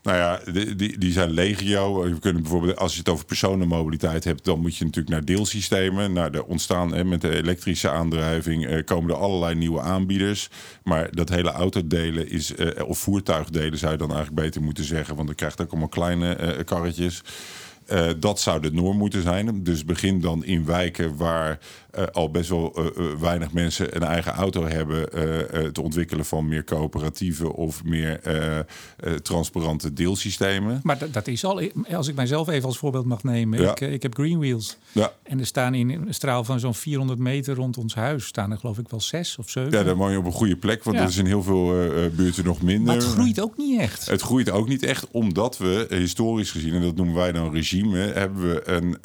Nou 0.03 0.17
ja, 0.17 0.39
die, 0.75 0.97
die, 0.97 1.11
zijn 1.11 1.31
legio. 1.31 2.07
Je 2.07 2.19
kunt 2.19 2.41
bijvoorbeeld, 2.41 2.77
als 2.77 2.93
je 2.93 2.99
het 2.99 3.09
over 3.09 3.25
personenmobiliteit 3.25 4.23
hebt, 4.23 4.45
dan 4.45 4.59
moet 4.59 4.77
je 4.77 4.85
natuurlijk 4.85 5.13
naar 5.13 5.25
deelsystemen. 5.25 6.13
Nou, 6.13 6.33
er 6.33 6.43
ontstaan 6.43 6.93
hè, 6.93 7.03
met 7.03 7.21
de 7.21 7.35
elektrische 7.35 7.89
aandrijving 7.89 8.65
eh, 8.65 8.83
komen 8.85 9.09
er 9.09 9.17
allerlei 9.17 9.55
nieuwe 9.55 9.81
aanbieders. 9.81 10.49
Maar 10.83 11.11
dat 11.11 11.29
hele 11.29 11.51
autodelen 11.51 12.29
is, 12.29 12.55
eh, 12.55 12.87
of 12.87 12.97
voertuigdelen 12.97 13.79
zou 13.79 13.91
je 13.91 13.97
dan 13.97 14.11
eigenlijk 14.11 14.41
beter 14.41 14.61
moeten 14.61 14.83
zeggen, 14.83 15.15
want 15.15 15.27
dan 15.27 15.35
krijgt 15.35 15.61
ook 15.61 15.71
allemaal 15.71 15.87
kleine 15.87 16.35
eh, 16.35 16.65
karretjes. 16.65 17.21
Eh, 17.85 18.09
dat 18.19 18.39
zou 18.39 18.61
de 18.61 18.71
norm 18.71 18.97
moeten 18.97 19.21
zijn. 19.21 19.63
Dus 19.63 19.85
begin 19.85 20.21
dan 20.21 20.45
in 20.45 20.65
wijken 20.65 21.17
waar 21.17 21.59
eh, 21.93 22.03
al 22.11 22.31
best 22.31 22.49
wel 22.49 22.73
eh, 22.75 22.85
eh, 22.85 23.19
weinig 23.19 23.51
mensen 23.51 23.95
een 23.95 24.03
eigen 24.03 24.31
auto 24.31 24.65
hebben, 24.67 25.07
het 25.63 25.77
ontwikkelen 25.77 26.25
van 26.25 26.47
meer 26.47 26.63
coöperatieve 26.63 27.53
of 27.53 27.83
meer 27.83 28.21
transparante 29.21 29.93
deelsystemen. 29.93 30.79
Maar 30.83 30.97
dat, 30.97 31.13
dat 31.13 31.27
is 31.27 31.45
al, 31.45 31.61
als 31.91 32.07
ik 32.07 32.15
mijzelf 32.15 32.47
even 32.47 32.65
als 32.67 32.77
voorbeeld 32.77 33.05
mag 33.05 33.23
nemen. 33.23 33.61
Ja. 33.61 33.71
Ik, 33.71 33.79
ik 33.79 34.01
heb 34.01 34.13
Green 34.13 34.39
Wheels. 34.39 34.77
Ja, 34.91 35.13
En 35.23 35.39
er 35.39 35.45
staan 35.45 35.73
in 35.73 35.89
een 35.89 36.13
straal 36.13 36.43
van 36.43 36.59
zo'n 36.59 36.73
400 36.73 37.19
meter 37.19 37.55
rond 37.55 37.77
ons 37.77 37.95
huis... 37.95 38.25
staan 38.25 38.51
er 38.51 38.57
geloof 38.57 38.77
ik 38.77 38.89
wel 38.89 39.01
zes 39.01 39.37
of 39.37 39.49
zeven. 39.49 39.71
ja, 39.71 39.83
dan 39.83 39.97
woon 39.97 40.11
je 40.11 40.17
op 40.17 40.25
een 40.25 40.31
goede 40.31 40.57
plek, 40.57 40.83
want 40.83 40.95
Ja. 40.95 41.01
dat 41.01 41.11
is 41.11 41.17
in 41.17 41.25
heel 41.25 41.43
veel 41.43 41.65
buurten 42.15 42.45
nog 42.45 42.61
minder. 42.61 42.85
maar 42.85 42.95
het 42.95 43.13
groeit 43.13 43.41
ook 43.41 43.57
niet 43.57 43.79
echt. 43.79 44.09
Het 44.09 44.21
groeit 44.21 44.49
ook 44.49 44.67
niet 44.67 44.83
echt, 44.83 45.07
omdat 45.11 45.57
we 45.57 45.85
historisch 45.89 46.51
gezien, 46.51 46.73
en 46.73 46.81
dat 46.81 46.95
noemen 46.95 47.15
wij 47.15 47.31
dan 47.31 47.53
regime, 47.53 47.97
hebben 47.97 48.41
we 48.41 48.69
een, 48.69 48.97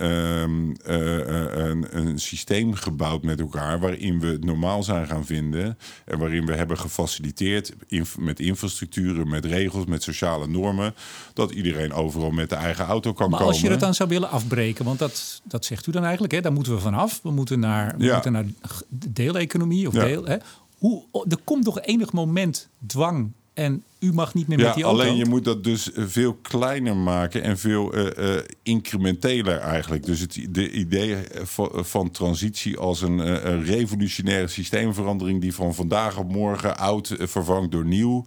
eh, 0.88 1.66
een, 1.66 1.86
een 1.90 2.18
systeem 2.18 2.74
gebouwd 2.78 3.22
met 3.22 3.40
elkaar 3.40 3.80
waarin 3.80 4.20
we 4.20 4.26
het 4.26 4.44
normaal 4.44 4.82
zijn 4.82 5.06
gaan 5.06 5.26
vinden 5.26 5.78
en 6.04 6.18
waarin 6.18 6.46
we 6.46 6.54
hebben 6.54 6.78
gefaciliteerd 6.78 7.72
inf- 7.86 8.18
met 8.18 8.40
infrastructuren, 8.40 9.28
met 9.28 9.44
regels, 9.44 9.84
met 9.86 10.02
sociale 10.02 10.46
normen, 10.46 10.94
dat 11.34 11.50
iedereen 11.50 11.92
overal 11.92 12.30
met 12.30 12.48
de 12.48 12.54
eigen 12.56 12.84
auto 12.84 13.12
kan 13.12 13.28
Maar 13.30 13.38
komen. 13.38 13.52
als 13.54 13.62
je 13.62 13.68
dat 13.68 13.80
dan 13.80 13.94
zou 13.94 14.08
willen 14.08 14.30
afbreken, 14.30 14.84
want 14.84 14.98
dat, 14.98 15.40
dat 15.44 15.64
zegt 15.64 15.86
u 15.86 15.92
dan 15.92 16.02
eigenlijk, 16.02 16.32
hè, 16.32 16.40
daar 16.40 16.52
moeten 16.52 16.74
we 16.74 16.80
vanaf. 16.80 17.20
We 17.22 17.30
moeten 17.30 17.60
naar, 17.60 17.94
we 17.98 18.04
Ja. 18.04 18.12
moeten 18.14 18.32
naar 18.32 18.44
de 18.88 19.12
deeleconomie 19.12 19.86
of 19.88 19.94
Ja. 19.94 20.04
deel. 20.04 20.24
Hè. 20.24 20.36
Hoe, 20.78 21.02
er 21.28 21.38
komt 21.44 21.64
toch 21.64 21.80
enig 21.80 22.12
moment 22.12 22.68
dwang 22.86 23.32
en 23.54 23.82
u 23.98 24.12
mag 24.12 24.34
niet 24.34 24.48
meer 24.48 24.58
met 24.58 24.74
die 24.74 24.84
auto. 24.84 25.00
Alleen 25.00 25.16
je 25.16 25.24
moet 25.24 25.44
dat 25.44 25.64
dus 25.64 25.90
veel 25.94 26.34
kleiner 26.34 26.96
maken 26.96 27.42
en 27.42 27.58
veel 27.58 27.94
uh, 27.94 28.04
uh, 28.18 28.40
incrementeler 28.62 29.58
eigenlijk. 29.58 30.06
Dus 30.06 30.20
het 30.20 30.46
de 30.50 30.70
idee 30.70 31.16
van, 31.32 31.70
van 31.74 32.10
transitie 32.10 32.78
als 32.78 33.02
een, 33.02 33.18
een, 33.48 33.64
revolutionaire 33.64 34.48
systeemverandering 34.48 35.40
die 35.40 35.54
van 35.54 35.74
vandaag 35.74 36.18
op 36.18 36.32
morgen 36.32 36.78
oud 36.78 37.14
vervangt 37.18 37.70
door 37.70 37.84
nieuw. 37.84 38.24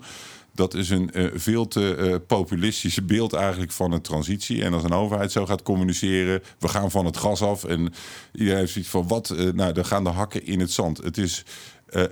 Dat 0.55 0.73
is 0.73 0.89
een 0.89 1.12
veel 1.34 1.67
te 1.67 2.21
populistische 2.27 3.01
beeld 3.03 3.34
eigenlijk 3.34 3.71
van 3.71 3.91
een 3.91 4.01
transitie. 4.01 4.63
En 4.63 4.73
als 4.73 4.84
een 4.84 4.93
overheid 4.93 5.31
zo 5.31 5.45
gaat 5.45 5.63
communiceren, 5.63 6.43
we 6.60 6.67
gaan 6.67 6.91
van 6.91 7.05
het 7.05 7.17
gas 7.17 7.41
af. 7.41 7.63
En 7.63 7.93
iedereen 8.34 8.60
heeft 8.60 8.71
zoiets 8.71 8.91
van 8.91 9.07
wat, 9.07 9.36
nou, 9.53 9.73
dan 9.73 9.86
gaan 9.86 10.03
de 10.03 10.10
hakken 10.10 10.45
in 10.45 10.60
het 10.60 10.71
zand. 10.71 10.97
Het 10.97 11.17
is. 11.17 11.45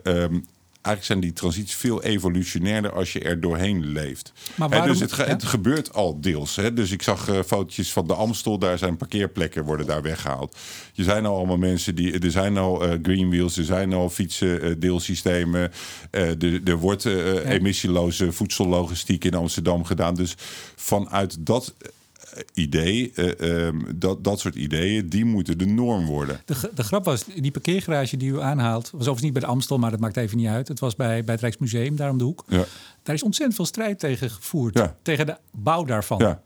Um, 0.03 0.45
eigenlijk 0.81 1.05
zijn 1.05 1.19
die 1.19 1.33
transities 1.33 1.75
veel 1.75 2.03
evolutionairder 2.03 2.91
als 2.91 3.13
je 3.13 3.19
er 3.19 3.39
doorheen 3.39 3.85
leeft. 3.85 4.33
Maar 4.55 4.69
waarom, 4.69 4.87
dus 4.87 4.99
het, 4.99 5.15
het, 5.15 5.43
gebeurt 5.43 5.93
al 5.93 6.21
deels. 6.21 6.55
Hè? 6.55 6.73
Dus 6.73 6.91
ik 6.91 7.01
zag 7.01 7.29
uh, 7.29 7.39
fotootjes 7.45 7.91
van 7.91 8.07
de 8.07 8.13
Amstel, 8.13 8.59
daar 8.59 8.77
zijn 8.77 8.97
parkeerplekken 8.97 9.63
worden 9.63 9.85
daar 9.85 10.01
weggehaald. 10.01 10.57
Je 10.93 11.03
zijn 11.03 11.25
al 11.25 11.37
allemaal 11.37 11.57
mensen 11.57 11.95
die. 11.95 12.19
Er 12.19 12.31
zijn 12.31 12.57
al 12.57 12.85
uh, 12.85 12.93
greenwheels, 13.01 13.57
er 13.57 13.63
zijn 13.63 13.93
al 13.93 14.09
fietsen, 14.09 14.65
uh, 14.65 14.75
deelsystemen. 14.77 15.71
er 16.65 16.77
wordt 16.77 17.05
emissieloze 17.05 18.31
voedsellogistiek 18.31 19.23
in 19.25 19.33
Amsterdam 19.33 19.85
gedaan. 19.85 20.15
Dus 20.15 20.35
vanuit 20.75 21.45
dat 21.45 21.73
idee, 22.53 23.11
uh, 23.15 23.65
um, 23.65 23.85
dat, 23.95 24.23
dat 24.23 24.39
soort 24.39 24.55
ideeën, 24.55 25.09
die 25.09 25.25
moeten 25.25 25.57
de 25.57 25.65
norm 25.65 26.05
worden. 26.05 26.41
De, 26.45 26.71
de 26.73 26.83
grap 26.83 27.05
was, 27.05 27.25
die 27.25 27.51
parkeergarage 27.51 28.17
die 28.17 28.31
u 28.31 28.41
aanhaalt, 28.41 28.83
was 28.83 28.93
overigens 28.93 29.21
niet 29.21 29.33
bij 29.33 29.41
de 29.41 29.47
Amstel, 29.47 29.77
maar 29.77 29.91
dat 29.91 29.99
maakt 29.99 30.17
even 30.17 30.37
niet 30.37 30.47
uit. 30.47 30.67
Het 30.67 30.79
was 30.79 30.95
bij, 30.95 31.23
bij 31.23 31.33
het 31.33 31.43
Rijksmuseum, 31.43 31.95
daar 31.95 32.09
om 32.09 32.17
de 32.17 32.23
hoek. 32.23 32.43
Ja. 32.47 32.63
Daar 33.03 33.15
is 33.15 33.23
ontzettend 33.23 33.55
veel 33.55 33.65
strijd 33.65 33.99
tegen 33.99 34.29
gevoerd, 34.29 34.77
ja. 34.77 34.95
tegen 35.01 35.25
de 35.25 35.37
bouw 35.51 35.83
daarvan. 35.83 36.17
Ja. 36.17 36.41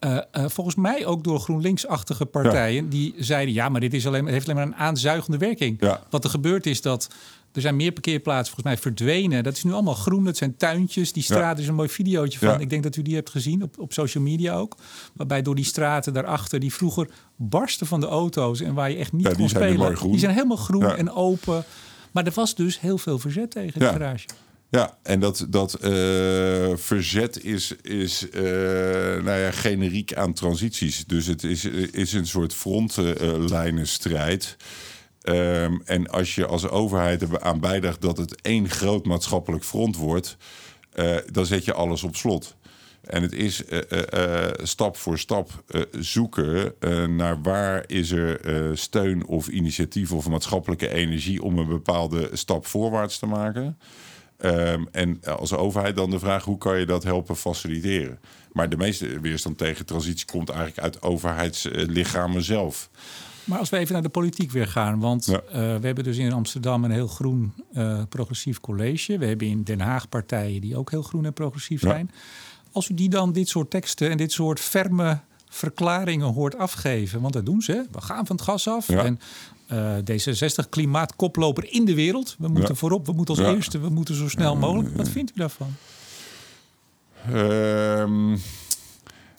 Uh, 0.00 0.18
uh, 0.32 0.48
volgens 0.48 0.76
mij 0.76 1.06
ook 1.06 1.24
door 1.24 1.40
GroenLinks-achtige 1.40 2.26
partijen. 2.26 2.88
Die 2.88 3.14
zeiden: 3.18 3.54
ja, 3.54 3.68
maar 3.68 3.80
dit 3.80 3.94
is 3.94 4.06
alleen, 4.06 4.24
het 4.24 4.32
heeft 4.32 4.48
alleen 4.48 4.56
maar 4.56 4.66
een 4.66 4.86
aanzuigende 4.86 5.38
werking. 5.38 5.76
Ja. 5.80 6.02
Wat 6.10 6.24
er 6.24 6.30
gebeurt 6.30 6.66
is 6.66 6.82
dat 6.82 7.08
er 7.52 7.60
zijn 7.60 7.76
meer 7.76 7.92
parkeerplaatsen 7.92 8.54
volgens 8.54 8.74
mij 8.74 8.82
verdwenen. 8.82 9.42
Dat 9.42 9.56
is 9.56 9.64
nu 9.64 9.72
allemaal 9.72 9.94
groen. 9.94 10.24
Dat 10.24 10.36
zijn 10.36 10.56
tuintjes. 10.56 11.12
Die 11.12 11.22
straat 11.22 11.58
is 11.58 11.68
een 11.68 11.74
mooi 11.74 11.88
videootje 11.88 12.38
van. 12.38 12.60
Ik 12.60 12.70
denk 12.70 12.82
dat 12.82 12.96
u 12.96 13.02
die 13.02 13.14
hebt 13.14 13.30
gezien 13.30 13.62
op, 13.62 13.78
op 13.78 13.92
social 13.92 14.24
media 14.24 14.54
ook. 14.54 14.76
Waarbij 15.14 15.42
door 15.42 15.54
die 15.54 15.64
straten 15.64 16.12
daarachter, 16.12 16.60
die 16.60 16.72
vroeger 16.72 17.08
barsten 17.36 17.86
van 17.86 18.00
de 18.00 18.06
auto's 18.06 18.60
en 18.60 18.74
waar 18.74 18.90
je 18.90 18.96
echt 18.96 19.12
niet 19.12 19.26
ja, 19.26 19.32
kon 19.32 19.48
spelen. 19.48 20.10
Die 20.10 20.18
zijn 20.18 20.34
helemaal 20.34 20.56
groen 20.56 20.96
en 20.96 21.10
open. 21.10 21.64
Maar 22.12 22.26
er 22.26 22.32
was 22.34 22.54
dus 22.54 22.80
heel 22.80 22.98
veel 22.98 23.18
verzet 23.18 23.50
tegen 23.50 23.80
de 23.80 23.86
garage. 23.86 24.26
Ja, 24.70 24.98
en 25.02 25.20
dat, 25.20 25.46
dat 25.48 25.78
uh, 25.84 26.76
verzet 26.76 27.44
is, 27.44 27.74
is 27.82 28.26
uh, 28.32 28.42
nou 29.22 29.38
ja, 29.38 29.50
generiek 29.50 30.14
aan 30.14 30.32
transities. 30.32 31.04
Dus 31.06 31.26
het 31.26 31.42
is, 31.42 31.64
is 31.64 32.12
een 32.12 32.26
soort 32.26 32.54
frontlijnenstrijd. 32.54 34.56
Um, 35.28 35.82
en 35.84 36.10
als 36.10 36.34
je 36.34 36.46
als 36.46 36.68
overheid 36.68 37.22
eraan 37.22 37.60
bijdraagt 37.60 38.00
dat 38.00 38.18
het 38.18 38.40
één 38.40 38.70
groot 38.70 39.06
maatschappelijk 39.06 39.64
front 39.64 39.96
wordt, 39.96 40.36
uh, 40.94 41.16
dan 41.32 41.46
zet 41.46 41.64
je 41.64 41.72
alles 41.72 42.02
op 42.02 42.16
slot. 42.16 42.56
En 43.00 43.22
het 43.22 43.32
is 43.32 43.62
uh, 43.68 43.78
uh, 44.14 44.46
stap 44.62 44.96
voor 44.96 45.18
stap 45.18 45.64
zoeken 45.98 46.74
naar 47.16 47.42
waar 47.42 47.84
is 47.86 48.10
er 48.10 48.40
steun 48.78 49.26
of 49.26 49.48
initiatief 49.48 50.12
of 50.12 50.28
maatschappelijke 50.28 50.88
energie 50.88 51.42
om 51.42 51.58
een 51.58 51.68
bepaalde 51.68 52.28
stap 52.32 52.66
voorwaarts 52.66 53.18
te 53.18 53.26
maken. 53.26 53.78
Um, 54.40 54.88
en 54.92 55.20
als 55.24 55.54
overheid 55.54 55.96
dan 55.96 56.10
de 56.10 56.18
vraag 56.18 56.44
hoe 56.44 56.58
kan 56.58 56.78
je 56.78 56.86
dat 56.86 57.04
helpen 57.04 57.36
faciliteren. 57.36 58.18
Maar 58.52 58.68
de 58.68 58.76
meeste 58.76 59.20
weerstand 59.20 59.58
tegen 59.58 59.86
transitie 59.86 60.26
komt 60.26 60.48
eigenlijk 60.48 60.80
uit 60.80 61.02
overheidslichamen 61.02 62.42
zelf. 62.42 62.90
Maar 63.48 63.58
als 63.58 63.70
we 63.70 63.76
even 63.76 63.92
naar 63.92 64.02
de 64.02 64.08
politiek 64.08 64.50
weer 64.50 64.66
gaan. 64.66 65.00
Want 65.00 65.28
eh, 65.28 65.40
we 65.52 65.86
hebben 65.86 66.04
dus 66.04 66.16
in 66.16 66.32
Amsterdam 66.32 66.84
een 66.84 66.90
heel 66.90 67.06
groen 67.06 67.52
uh, 67.72 68.02
progressief 68.08 68.60
college. 68.60 69.18
We 69.18 69.26
hebben 69.26 69.46
in 69.46 69.62
Den 69.62 69.80
Haag 69.80 70.08
partijen 70.08 70.60
die 70.60 70.76
ook 70.76 70.90
heel 70.90 71.02
groen 71.02 71.24
en 71.24 71.32
progressief 71.32 71.80
zijn. 71.80 72.10
Als 72.72 72.88
u 72.88 72.94
die 72.94 73.08
dan 73.08 73.32
dit 73.32 73.48
soort 73.48 73.70
teksten 73.70 74.10
en 74.10 74.16
dit 74.16 74.32
soort 74.32 74.60
ferme 74.60 75.20
verklaringen 75.48 76.26
hoort 76.26 76.58
afgeven. 76.58 77.20
Want 77.20 77.32
dat 77.32 77.46
doen 77.46 77.62
ze. 77.62 77.86
We 77.92 78.00
gaan 78.00 78.26
van 78.26 78.36
het 78.36 78.44
gas 78.44 78.68
af. 78.68 78.88
En 78.88 79.20
uh, 79.72 79.96
D66 79.96 80.68
klimaatkoploper 80.68 81.72
in 81.72 81.84
de 81.84 81.94
wereld. 81.94 82.36
We 82.38 82.48
moeten 82.48 82.76
voorop, 82.76 83.06
we 83.06 83.12
moeten 83.12 83.36
als 83.36 83.54
eerste, 83.54 83.78
we 83.78 83.88
moeten 83.88 84.14
zo 84.14 84.28
snel 84.28 84.56
mogelijk. 84.56 84.96
Wat 84.96 85.08
vindt 85.08 85.30
u 85.30 85.34
daarvan? 85.34 85.74
Um, 87.32 88.40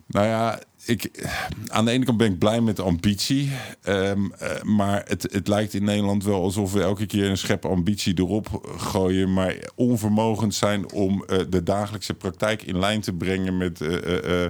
nou 0.06 0.26
ja, 0.26 0.60
ik, 0.90 1.30
aan 1.68 1.86
de 1.86 1.92
ene 1.92 2.06
kant 2.06 2.18
ben 2.18 2.32
ik 2.32 2.40
blij 2.40 2.62
met 2.62 2.76
de 2.76 2.82
ambitie. 2.82 3.52
Ehm, 3.82 4.32
eh, 4.32 4.62
maar 4.62 5.04
het, 5.08 5.28
het 5.32 5.48
lijkt 5.48 5.74
in 5.74 5.84
Nederland 5.84 6.24
wel 6.24 6.42
alsof 6.42 6.74
we 6.74 6.82
elke 6.82 7.06
keer 7.06 7.30
een 7.30 7.38
schep 7.38 7.66
ambitie 7.66 8.14
erop 8.18 8.74
gooien. 8.78 9.34
Maar 9.34 9.56
onvermogend 9.76 10.56
zijn 10.56 10.92
om 10.92 11.24
uh, 11.28 11.38
de 11.50 11.64
dagelijkse 11.64 12.14
praktijk 12.14 12.64
in 12.64 12.80
lijn 12.80 13.02
te 13.02 13.14
brengen 13.14 13.58
met. 13.58 13.80
Uh, 13.82 14.46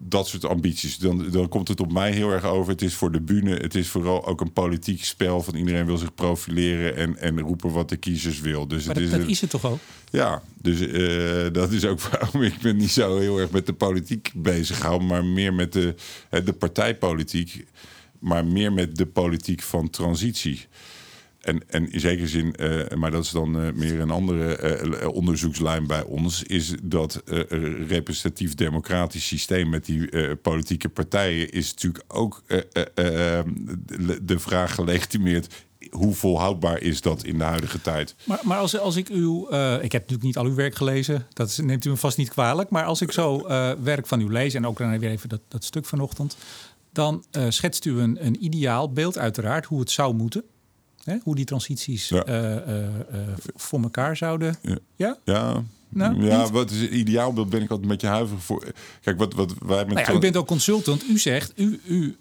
dat 0.00 0.28
soort 0.28 0.44
ambities. 0.44 0.98
Dan, 0.98 1.30
dan 1.30 1.48
komt 1.48 1.68
het 1.68 1.80
op 1.80 1.92
mij 1.92 2.12
heel 2.12 2.30
erg 2.30 2.44
over. 2.44 2.72
Het 2.72 2.82
is 2.82 2.94
voor 2.94 3.12
de 3.12 3.20
bühne. 3.20 3.56
Het 3.56 3.74
is 3.74 3.88
vooral 3.88 4.26
ook 4.26 4.40
een 4.40 4.52
politiek 4.52 5.04
spel. 5.04 5.42
Van 5.42 5.54
iedereen 5.54 5.86
wil 5.86 5.96
zich 5.96 6.14
profileren 6.14 6.96
en, 6.96 7.16
en 7.16 7.40
roepen 7.40 7.72
wat 7.72 7.88
de 7.88 7.96
kiezers 7.96 8.40
wil. 8.40 8.68
Dus 8.68 8.84
maar 8.84 8.94
het 8.94 9.04
dat, 9.04 9.12
is, 9.12 9.20
dat 9.20 9.30
is 9.30 9.40
het 9.40 9.50
toch 9.50 9.64
ook? 9.64 9.78
Ja, 10.10 10.42
dus 10.62 10.80
uh, 10.80 11.52
dat 11.52 11.72
is 11.72 11.84
ook 11.84 12.00
waarom 12.00 12.42
ik 12.42 12.60
ben 12.60 12.76
niet 12.76 12.90
zo 12.90 13.18
heel 13.18 13.38
erg 13.38 13.50
met 13.50 13.66
de 13.66 13.72
politiek 13.72 14.32
bezig 14.34 14.80
hou, 14.80 15.02
maar 15.02 15.24
meer 15.24 15.54
met 15.54 15.72
de, 15.72 15.94
de 16.44 16.52
partijpolitiek, 16.52 17.64
maar 18.18 18.44
meer 18.44 18.72
met 18.72 18.96
de 18.96 19.06
politiek 19.06 19.62
van 19.62 19.90
transitie. 19.90 20.66
En, 21.38 21.62
en 21.68 21.92
in 21.92 22.00
zekere 22.00 22.28
zin, 22.28 22.54
uh, 22.60 22.88
maar 22.88 23.10
dat 23.10 23.24
is 23.24 23.30
dan 23.30 23.60
uh, 23.60 23.72
meer 23.72 24.00
een 24.00 24.10
andere 24.10 24.78
uh, 25.02 25.08
onderzoekslijn 25.08 25.86
bij 25.86 26.02
ons, 26.02 26.42
is 26.42 26.72
dat 26.82 27.22
representatief 27.88 28.54
democratisch 28.54 29.26
systeem 29.26 29.68
met 29.68 29.84
die 29.84 30.36
politieke 30.36 30.88
partijen 30.88 31.50
is 31.50 31.70
natuurlijk 31.70 32.04
ook 32.08 32.42
de, 32.46 34.18
de 34.22 34.38
vraag 34.38 34.74
gelegitimeerd 34.74 35.66
hoe 35.90 36.14
volhoudbaar 36.14 36.80
is 36.80 37.00
dat 37.00 37.24
in 37.24 37.38
de 37.38 37.44
huidige 37.44 37.80
tijd? 37.80 38.14
Maar, 38.24 38.40
maar 38.42 38.58
als, 38.58 38.78
als 38.78 38.96
ik 38.96 39.08
uw. 39.08 39.42
ik 39.80 39.92
heb 39.92 40.00
natuurlijk 40.00 40.22
niet 40.22 40.36
al 40.36 40.44
uw 40.44 40.54
werk 40.54 40.74
gelezen, 40.74 41.26
dat 41.32 41.58
neemt 41.62 41.84
u 41.84 41.90
me 41.90 41.96
vast 41.96 42.16
niet 42.16 42.30
kwalijk. 42.30 42.70
Maar 42.70 42.84
als 42.84 43.00
ik 43.00 43.12
zo 43.12 43.46
werk 43.82 44.06
van 44.06 44.20
u 44.20 44.32
lees 44.32 44.54
en 44.54 44.66
ook 44.66 44.78
dan 44.78 44.98
weer 44.98 45.10
even 45.10 45.28
dat, 45.28 45.40
dat 45.48 45.64
stuk 45.64 45.84
vanochtend. 45.84 46.36
dan 46.92 47.24
schetst 47.48 47.84
u 47.84 48.00
een, 48.00 48.26
een 48.26 48.44
ideaal 48.44 48.92
beeld, 48.92 49.18
uiteraard, 49.18 49.66
hoe 49.66 49.80
het 49.80 49.90
zou 49.90 50.14
moeten. 50.14 50.44
Hè? 51.08 51.16
Hoe 51.22 51.34
die 51.34 51.44
transities 51.44 52.08
ja. 52.08 52.28
uh, 52.28 52.54
uh, 52.54 52.88
voor 53.54 53.82
elkaar 53.82 54.16
zouden. 54.16 54.56
Ja. 54.62 54.78
Ja. 54.96 55.16
ja. 55.24 55.62
Nou, 55.90 56.24
ja, 56.24 56.50
wat 56.50 56.70
is 56.70 56.88
ideaalbeeld 56.88 57.50
ben 57.50 57.62
ik 57.62 57.70
altijd 57.70 57.88
met 57.88 58.00
je 58.00 58.06
huiverig 58.06 58.42
voor. 58.42 58.64
Kijk, 59.00 59.18
wat, 59.18 59.34
wat 59.34 59.54
wij 59.66 59.84
met. 59.84 59.94
Nou 59.94 60.10
ja, 60.10 60.16
u 60.16 60.18
bent 60.18 60.36
ook 60.36 60.46
consultant. 60.46 61.04
U 61.08 61.18
zegt, 61.18 61.52
u, 61.56 61.80
u 61.86 62.16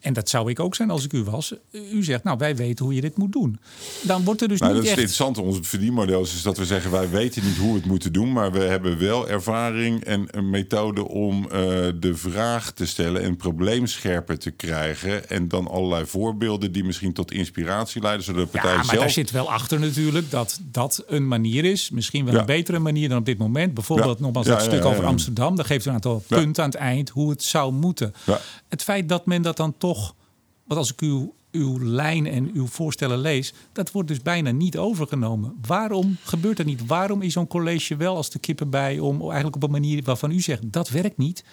en 0.00 0.12
dat 0.12 0.28
zou 0.28 0.50
ik 0.50 0.60
ook 0.60 0.74
zijn 0.74 0.90
als 0.90 1.04
ik 1.04 1.12
u 1.12 1.22
was. 1.22 1.54
U 1.92 2.04
zegt, 2.04 2.24
nou, 2.24 2.38
wij 2.38 2.56
weten 2.56 2.84
hoe 2.84 2.94
je 2.94 3.00
dit 3.00 3.16
moet 3.16 3.32
doen. 3.32 3.58
Dan 4.02 4.24
wordt 4.24 4.40
er 4.40 4.48
dus 4.48 4.60
nou, 4.60 4.72
niet 4.72 4.82
dat 4.82 4.90
is 4.92 4.98
interessant. 4.98 5.38
Ons 5.38 5.58
verdienmodel 5.62 6.22
is 6.22 6.42
dat 6.42 6.58
we 6.58 6.64
zeggen, 6.64 6.90
wij 6.90 7.10
weten 7.10 7.44
niet 7.44 7.56
hoe 7.56 7.72
we 7.72 7.78
het 7.78 7.86
moeten 7.86 8.12
doen... 8.12 8.32
maar 8.32 8.52
we 8.52 8.58
hebben 8.58 8.98
wel 8.98 9.28
ervaring 9.28 10.04
en 10.04 10.26
een 10.30 10.50
methode 10.50 11.08
om 11.08 11.44
uh, 11.44 11.50
de 12.00 12.12
vraag 12.14 12.72
te 12.72 12.86
stellen... 12.86 13.22
en 13.22 13.36
probleemscherper 13.36 14.38
te 14.38 14.50
krijgen. 14.50 15.28
En 15.28 15.48
dan 15.48 15.68
allerlei 15.68 16.06
voorbeelden 16.06 16.72
die 16.72 16.84
misschien 16.84 17.12
tot 17.12 17.32
inspiratie 17.32 18.02
leiden... 18.02 18.24
zodat 18.24 18.44
de 18.44 18.50
partij 18.50 18.70
ja, 18.70 18.76
maar 18.76 18.84
zelf... 18.84 19.00
daar 19.00 19.10
zit 19.10 19.30
wel 19.30 19.50
achter 19.50 19.80
natuurlijk 19.80 20.30
dat 20.30 20.60
dat 20.62 21.04
een 21.06 21.28
manier 21.28 21.64
is. 21.64 21.90
Misschien 21.90 22.24
wel 22.24 22.34
een 22.34 22.46
betere 22.46 22.78
manier 22.78 23.08
dan 23.08 23.18
op 23.18 23.26
dit 23.26 23.38
moment. 23.38 23.74
Bijvoorbeeld 23.74 24.18
ja. 24.18 24.24
nogmaals 24.24 24.46
dat 24.46 24.62
stuk 24.62 24.84
over 24.84 25.04
Amsterdam. 25.04 25.56
Daar 25.56 25.64
geeft 25.64 25.84
u 25.84 25.88
een 25.88 25.94
aantal 25.94 26.24
punten 26.26 26.64
aan 26.64 26.70
het 26.70 26.78
eind 26.78 27.08
hoe 27.08 27.30
het 27.30 27.42
zou 27.42 27.72
moeten. 27.72 28.14
Het 28.70 28.82
feit 28.82 29.08
dat 29.08 29.26
men 29.26 29.42
dat 29.42 29.56
dan 29.56 29.74
toch 29.78 30.14
want 30.70 30.82
als 30.82 30.92
ik 30.92 31.00
uw, 31.00 31.34
uw 31.50 31.84
lijn 31.84 32.26
en 32.26 32.50
uw 32.52 32.66
voorstellen 32.66 33.18
lees, 33.18 33.52
dat 33.72 33.90
wordt 33.90 34.08
dus 34.08 34.22
bijna 34.22 34.50
niet 34.50 34.78
overgenomen. 34.78 35.56
Waarom 35.66 36.16
gebeurt 36.22 36.56
dat 36.56 36.66
niet? 36.66 36.86
Waarom 36.86 37.22
is 37.22 37.32
zo'n 37.32 37.46
college 37.46 37.96
wel 37.96 38.16
als 38.16 38.30
de 38.30 38.38
kippen 38.38 38.70
bij 38.70 38.98
om 38.98 39.20
eigenlijk 39.22 39.56
op 39.56 39.62
een 39.62 39.70
manier 39.70 40.02
waarvan 40.02 40.30
u 40.30 40.40
zegt 40.40 40.72
dat 40.72 40.88
werkt 40.88 41.16
niet? 41.16 41.44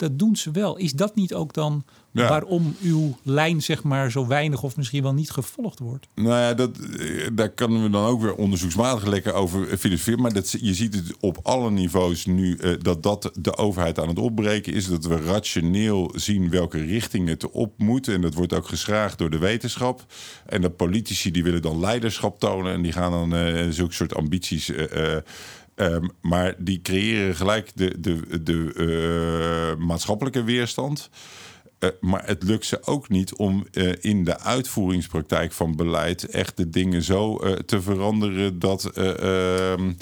Dat 0.00 0.18
doen 0.18 0.36
ze 0.36 0.50
wel. 0.50 0.76
Is 0.76 0.92
dat 0.92 1.14
niet 1.14 1.34
ook 1.34 1.54
dan 1.54 1.84
waarom 2.12 2.76
uw 2.82 3.16
lijn 3.22 3.62
zeg 3.62 3.82
maar 3.82 4.10
zo 4.10 4.26
weinig 4.26 4.62
of 4.62 4.76
misschien 4.76 5.02
wel 5.02 5.14
niet 5.14 5.30
gevolgd 5.30 5.78
wordt? 5.78 6.06
Nou 6.14 6.28
ja, 6.28 6.54
dat, 6.54 6.78
eh, 6.78 7.26
daar 7.32 7.48
kunnen 7.48 7.82
we 7.82 7.90
dan 7.90 8.04
ook 8.06 8.20
weer 8.20 8.34
onderzoeksmatig 8.34 9.06
lekker 9.06 9.32
over 9.32 9.76
filosoferen. 9.78 10.20
Maar 10.20 10.32
dat, 10.32 10.50
je 10.60 10.74
ziet 10.74 10.94
het 10.94 11.16
op 11.20 11.38
alle 11.42 11.70
niveaus 11.70 12.26
nu 12.26 12.56
uh, 12.56 12.74
dat 12.80 13.02
dat 13.02 13.30
de 13.34 13.56
overheid 13.56 13.98
aan 13.98 14.08
het 14.08 14.18
opbreken 14.18 14.72
is. 14.72 14.88
Dat 14.88 15.04
we 15.04 15.20
rationeel 15.20 16.12
zien 16.14 16.50
welke 16.50 16.84
richting 16.84 17.28
het 17.28 17.50
op 17.50 17.72
moet. 17.76 18.08
En 18.08 18.20
dat 18.20 18.34
wordt 18.34 18.54
ook 18.54 18.68
geschraagd 18.68 19.18
door 19.18 19.30
de 19.30 19.38
wetenschap. 19.38 20.04
En 20.46 20.60
de 20.60 20.70
politici 20.70 21.30
die 21.30 21.42
willen 21.42 21.62
dan 21.62 21.80
leiderschap 21.80 22.38
tonen. 22.38 22.72
En 22.72 22.82
die 22.82 22.92
gaan 22.92 23.10
dan 23.10 23.34
uh, 23.34 23.70
zulke 23.70 23.94
soort 23.94 24.14
ambities... 24.14 24.72
Ehm, 25.80 26.06
maar 26.20 26.54
die 26.58 26.82
creëren 26.82 27.36
gelijk 27.36 27.70
de, 27.74 28.00
de, 28.00 28.42
de 28.42 28.74
uh, 29.76 29.86
maatschappelijke 29.86 30.42
weerstand. 30.42 31.10
Uh, 31.78 31.90
maar 32.00 32.26
het 32.26 32.42
lukt 32.42 32.66
ze 32.66 32.86
ook 32.86 33.08
niet 33.08 33.34
om 33.34 33.66
uh, 33.72 33.92
in 34.00 34.24
de 34.24 34.40
uitvoeringspraktijk 34.40 35.52
van 35.52 35.76
beleid 35.76 36.24
echt 36.24 36.56
de 36.56 36.70
dingen 36.70 37.02
zo 37.02 37.40
te 37.66 37.82
veranderen 37.82 38.58
dat 38.58 38.84
ehm, 38.84 39.92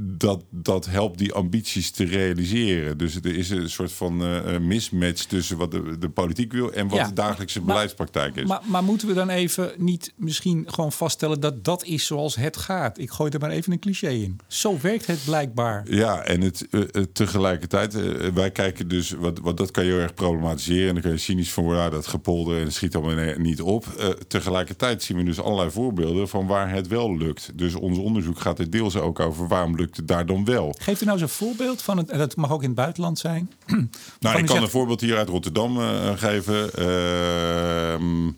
dat, 0.00 0.44
dat 0.50 0.86
helpt 0.86 1.18
die 1.18 1.32
ambities 1.32 1.90
te 1.90 2.04
realiseren. 2.04 2.98
Dus 2.98 3.14
er 3.14 3.36
is 3.36 3.50
een 3.50 3.70
soort 3.70 3.92
van 3.92 4.22
uh, 4.22 4.58
mismatch 4.58 5.24
tussen 5.24 5.56
wat 5.56 5.70
de, 5.70 5.98
de 5.98 6.08
politiek 6.08 6.52
wil 6.52 6.72
en 6.72 6.88
wat 6.88 7.08
de 7.08 7.12
dagelijkse 7.12 7.60
beleidspraktijk 7.60 8.36
is. 8.36 8.44
Maar, 8.44 8.60
maar, 8.64 8.84
moeten 8.84 9.08
we 9.08 9.14
dan 9.14 9.28
even 9.28 9.72
niet 9.76 10.12
misschien 10.16 10.64
gewoon 10.66 10.92
vaststellen 10.92 11.40
dat 11.40 11.64
dat 11.64 11.84
is 11.84 12.06
zoals 12.06 12.36
het 12.36 12.56
gaat? 12.56 12.98
Ik 12.98 13.10
gooi 13.10 13.30
er 13.30 13.40
maar 13.40 13.50
even 13.50 13.72
een 13.72 13.78
cliché 13.78 14.08
in. 14.08 14.40
Zo 14.46 14.78
werkt 14.80 15.06
het 15.06 15.24
blijkbaar. 15.24 15.84
Ja, 15.90 16.22
en 16.22 16.40
het, 16.40 16.66
uh, 16.70 16.82
tegelijkertijd, 17.12 17.92
wij 18.34 18.50
kijken 18.50 18.88
dus, 18.88 19.10
wat, 19.10 19.38
wat 19.38 19.56
dat 19.56 19.70
kan 19.70 19.84
je 19.84 19.90
heel 19.90 20.00
erg 20.00 20.14
problematiseren. 20.14 20.88
En 20.88 20.92
dan 20.94 21.02
kan 21.02 21.12
je 21.12 21.18
cynisch 21.18 21.52
van 21.52 21.64
worden, 21.64 21.82
ah, 21.82 21.90
dat 21.90 22.06
gepolder 22.06 22.58
en 22.58 22.64
het 22.64 22.74
schiet 22.74 22.94
allemaal 22.94 23.34
niet 23.38 23.62
op. 23.62 24.16
tegelijkertijd 24.28 25.02
zien 25.02 25.16
we 25.16 25.22
dus 25.22 25.40
allerlei 25.40 25.70
voorbeelden 25.70 26.28
van 26.28 26.46
waar 26.46 26.70
het 26.70 26.86
wel 26.86 27.16
lukt. 27.16 27.50
Dus 27.54 27.74
ons 27.74 27.98
onderzoek 27.98 28.40
gaat 28.40 28.58
er 28.58 28.70
deels 28.70 28.96
ook 28.96 29.20
over 29.20 29.48
waarom 29.48 29.76
lukt 29.76 29.87
het 29.96 30.08
daar 30.08 30.26
dan 30.26 30.44
wel. 30.44 30.74
Geeft 30.78 31.00
u 31.00 31.04
nou 31.04 31.20
eens 31.20 31.30
een 31.30 31.36
voorbeeld 31.36 31.82
van 31.82 31.96
het, 31.96 32.10
en 32.10 32.18
dat 32.18 32.36
mag 32.36 32.50
ook 32.50 32.62
in 32.62 32.68
het 32.68 32.76
buitenland 32.76 33.18
zijn. 33.18 33.52
nou, 34.20 34.38
ik 34.38 34.46
kan 34.46 34.62
een 34.62 34.68
voorbeeld 34.68 35.00
hier 35.00 35.16
uit 35.16 35.28
Rotterdam 35.28 35.78
uh, 35.78 36.10
geven. 36.16 36.70
Uh, 36.78 38.30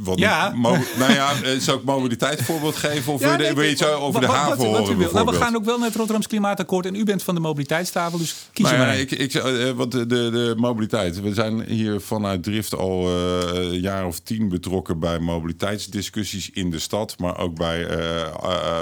wat 0.00 0.18
ja. 0.18 0.54
nou 0.54 1.12
ja, 1.12 1.32
eh, 1.42 1.58
zou 1.58 1.78
ik 1.78 1.84
mobiliteitsvoorbeeld 1.84 2.76
geven? 2.76 3.12
Of 3.12 3.20
ja, 3.20 3.36
wil 3.36 3.62
je 3.62 3.70
iets 3.70 3.84
over 3.84 4.20
de 4.20 4.26
haven 4.26 4.66
horen? 4.66 4.98
Nou, 5.12 5.26
we 5.26 5.32
gaan 5.32 5.56
ook 5.56 5.64
wel 5.64 5.76
naar 5.76 5.86
het 5.86 5.96
Rotterdams 5.96 6.26
Klimaatakkoord. 6.26 6.86
En 6.86 6.94
u 6.94 7.04
bent 7.04 7.22
van 7.22 7.34
de 7.34 7.40
mobiliteitstafel, 7.40 8.18
dus 8.18 8.48
kies 8.52 8.64
maar 8.64 8.76
nou 8.76 8.90
ja, 8.90 8.94
ik, 8.94 9.10
ik, 9.10 9.34
uh, 9.34 9.70
wat 9.70 9.90
de, 9.90 10.06
de, 10.06 10.30
de, 10.30 10.54
mobiliteit. 10.56 11.20
We 11.20 11.34
zijn 11.34 11.62
hier 11.62 12.00
vanuit 12.00 12.42
Drift 12.42 12.74
al 12.74 13.08
uh, 13.08 13.72
een 13.72 13.80
jaar 13.80 14.06
of 14.06 14.20
tien 14.20 14.48
betrokken 14.48 14.98
bij 14.98 15.18
mobiliteitsdiscussies 15.18 16.50
in 16.50 16.70
de 16.70 16.78
stad. 16.78 17.18
Maar 17.18 17.38
ook 17.38 17.56
bij 17.56 17.86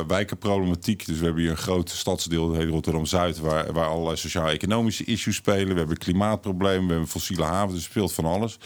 wijkenproblematiek. 0.06 1.06
Dus 1.06 1.18
we 1.18 1.24
hebben 1.24 1.42
hier 1.42 1.50
een 1.50 1.56
groot 1.56 1.90
stadsdeel, 1.90 2.48
dat 2.48 2.56
heet 2.56 2.68
Rotterdam-Zuid... 2.68 3.38
Waar, 3.38 3.72
waar 3.72 3.88
allerlei 3.88 4.16
sociaal-economische 4.16 5.04
issues 5.04 5.36
spelen. 5.36 5.68
We 5.68 5.78
hebben 5.78 5.98
klimaatproblemen, 5.98 6.84
we 6.84 6.90
hebben 6.90 7.08
fossiele 7.08 7.44
haven. 7.44 7.74
Dus 7.74 7.84
speelt 7.84 8.12
van 8.12 8.24
alles. 8.24 8.58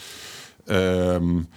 Um, 0.65 1.47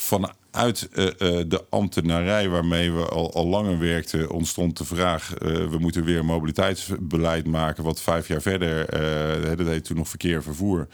vanuit 0.00 0.88
uh, 0.92 1.04
uh, 1.04 1.10
de 1.46 1.64
ambtenarij 1.68 2.48
waarmee 2.48 2.92
we 2.92 3.08
al, 3.08 3.32
al 3.34 3.46
langer 3.46 3.78
werkten, 3.78 4.30
ontstond 4.30 4.78
de 4.78 4.84
vraag: 4.84 5.34
uh, 5.42 5.68
we 5.68 5.78
moeten 5.78 6.04
weer 6.04 6.18
een 6.18 6.26
mobiliteitsbeleid 6.26 7.46
maken. 7.46 7.84
Wat 7.84 8.00
vijf 8.00 8.28
jaar 8.28 8.42
verder, 8.42 8.86
dat 9.56 9.66
heet 9.66 9.84
toen 9.84 9.96
nog 9.96 10.08
verkeer 10.08 10.42
vervoer. 10.42 10.86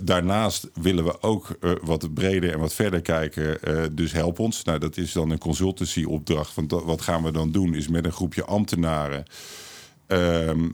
daarnaast 0.00 0.68
willen 0.74 1.04
we 1.04 1.22
ook 1.22 1.58
wat 1.82 2.14
breder 2.14 2.52
en 2.52 2.58
wat 2.58 2.74
verder 2.74 3.00
kijken. 3.00 3.58
dus 3.96 4.12
help 4.12 4.38
ons. 4.38 4.64
Nou, 4.64 4.78
dat 4.78 4.96
is 4.96 5.12
dan 5.12 5.30
een 5.30 5.38
consultancyopdracht. 5.38 6.54
Want 6.54 6.70
wat 6.70 7.00
gaan 7.00 7.22
we 7.22 7.30
dan 7.30 7.52
doen? 7.52 7.74
Is 7.74 7.88
met 7.88 8.04
een 8.04 8.12
groepje 8.12 8.44
ambtenaren. 8.44 9.24
Ehm, 10.06 10.68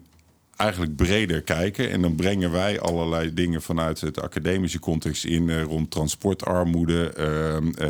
eigenlijk 0.57 0.97
breder 0.97 1.43
kijken. 1.43 1.91
En 1.91 2.03
dan 2.03 2.15
brengen 2.15 2.51
wij 2.51 2.81
allerlei 2.81 3.35
dingen 3.35 3.63
vanuit 3.63 4.01
het 4.01 4.21
academische 4.21 4.79
context 4.79 5.25
in 5.25 5.49
uh, 5.49 5.63
rond 5.63 5.91
transportarmoede. 5.91 7.15
Uh, 7.19 7.25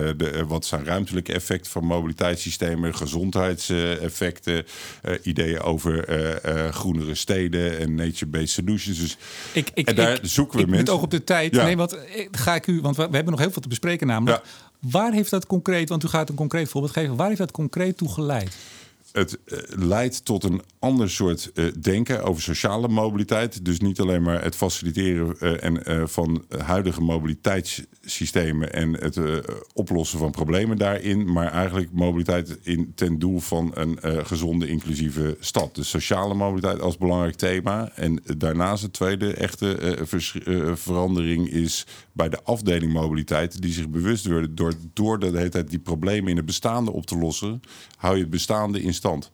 uh, 0.01 0.11
de, 0.17 0.45
wat 0.49 0.65
zijn 0.65 0.85
ruimtelijke 0.85 1.33
effecten 1.33 1.73
van 1.73 1.85
mobiliteitssystemen, 1.85 2.95
gezondheidseffecten, 2.95 4.65
ideeën 5.23 5.61
over 5.61 6.05
groenere 6.73 7.15
steden 7.15 7.79
en 7.79 7.95
nature-based 7.95 8.49
solutions. 8.49 8.99
Dus 8.99 9.17
ik, 9.53 9.71
ik, 9.75 9.89
en 9.89 9.95
daar 9.95 10.13
ik, 10.13 10.21
zoeken 10.23 10.57
we 10.57 10.63
ik, 10.63 10.69
mensen. 10.69 10.87
Met 10.87 10.95
oog 10.95 11.03
op 11.03 11.11
de 11.11 11.25
tijd. 11.25 11.53
Nee, 11.53 11.77
want 11.77 11.99
ga 12.31 12.55
ik 12.55 12.67
u, 12.67 12.81
want 12.81 12.97
we 12.97 13.03
hebben 13.03 13.31
nog 13.31 13.41
heel 13.41 13.51
veel 13.51 13.63
te 13.63 13.69
bespreken 13.69 14.07
namelijk. 14.07 14.43
Waar 14.79 15.13
heeft 15.13 15.31
dat 15.31 15.47
concreet, 15.47 15.89
want 15.89 16.05
u 16.05 16.09
gaat 16.09 16.29
een 16.29 16.35
concreet 16.35 16.69
voorbeeld 16.69 16.93
geven, 16.93 17.17
waar 17.17 17.27
heeft 17.27 17.39
dat 17.39 17.51
concreet 17.51 17.97
toe 17.97 18.13
geleid? 18.13 18.57
Het 19.15 19.39
uh, 19.47 19.59
leidt 19.69 20.25
tot 20.25 20.45
een 20.45 20.63
ander 20.79 21.11
soort 21.11 21.51
uh, 21.55 21.73
denken 21.81 22.25
over 22.25 22.43
sociale 22.43 22.89
mobiliteit. 22.89 23.65
Dus 23.65 23.81
niet 23.81 24.01
alleen 24.01 24.23
maar 24.23 24.43
het 24.43 24.57
faciliteren 24.57 25.37
uh, 25.41 25.65
en, 25.65 26.09
van 26.09 26.45
huidige 26.59 27.01
mobiliteitssystemen 27.01 28.73
en 28.73 28.93
het 28.93 29.19
oplossen 29.73 30.19
van 30.19 30.31
problemen 30.31 30.77
daarin, 30.77 31.33
maar 31.33 31.53
eigenlijk 31.53 31.93
mobiliteit 31.93 32.59
in, 32.63 32.93
ten 32.95 33.19
doel 33.19 33.41
van 33.41 33.71
een 33.75 33.99
gezonde, 34.27 34.69
inclusieve 34.69 35.37
stad. 35.41 35.75
Dus 35.75 35.89
sociale 35.89 36.35
mobiliteit 36.35 36.81
als 36.81 36.99
belangrijk 36.99 37.35
thema. 37.35 37.91
En 37.95 38.23
daarnaast 38.37 38.83
de 38.83 38.91
tweede 38.91 39.35
echte 39.35 39.99
verandering 40.75 41.51
is 41.51 41.87
bij 42.13 42.29
de 42.29 42.43
afdeling 42.43 42.93
mobiliteit, 42.93 43.63
die 43.63 43.73
zich 43.73 43.89
bewust 43.89 44.27
worden 44.27 44.55
door, 44.55 44.75
door 44.93 45.19
de 45.19 45.27
hele 45.27 45.49
tijd 45.49 45.71
die 45.71 45.79
problemen 45.79 46.31
in 46.31 46.37
het 46.37 46.47
bestaande 46.47 46.93
op 46.93 47.07
te 47.07 47.19
lossen, 47.19 47.61
hou 47.97 48.15
je 48.15 48.21
het 48.21 48.31
bestaande 48.31 48.83
in 48.83 48.95
stand. 49.05 49.31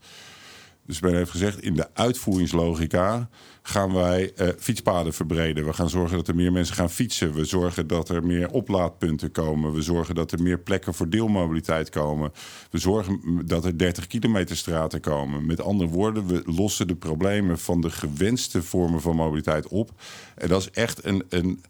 Dus 0.86 1.00
men 1.00 1.14
heeft 1.14 1.30
gezegd, 1.30 1.60
in 1.60 1.74
de 1.74 1.88
uitvoeringslogica 1.94 3.28
gaan 3.62 3.92
wij 3.92 4.32
uh, 4.36 4.48
fietspaden 4.58 5.12
verbreden. 5.12 5.64
We 5.64 5.72
gaan 5.72 5.90
zorgen 5.90 6.16
dat 6.16 6.28
er 6.28 6.34
meer 6.34 6.52
mensen 6.52 6.74
gaan 6.74 6.90
fietsen. 6.90 7.32
We 7.32 7.44
zorgen 7.44 7.86
dat 7.86 8.08
er 8.08 8.24
meer 8.24 8.50
oplaadpunten 8.50 9.32
komen. 9.32 9.72
We 9.72 9.82
zorgen 9.82 10.14
dat 10.14 10.32
er 10.32 10.42
meer 10.42 10.58
plekken 10.58 10.94
voor 10.94 11.08
deelmobiliteit 11.08 11.88
komen. 11.88 12.32
We 12.70 12.78
zorgen 12.78 13.42
dat 13.46 13.64
er 13.64 13.78
30 13.78 14.06
kilometer 14.06 14.56
straten 14.56 15.00
komen. 15.00 15.46
Met 15.46 15.60
andere 15.60 15.90
woorden, 15.90 16.26
we 16.26 16.42
lossen 16.46 16.88
de 16.88 16.96
problemen 16.96 17.58
van 17.58 17.80
de 17.80 17.90
gewenste 17.90 18.62
vormen 18.62 19.00
van 19.00 19.16
mobiliteit 19.16 19.68
op. 19.68 19.90
En 20.34 20.48
dat 20.48 20.60
is 20.60 20.70
echt 20.70 21.04
een, 21.04 21.24
een 21.28 21.62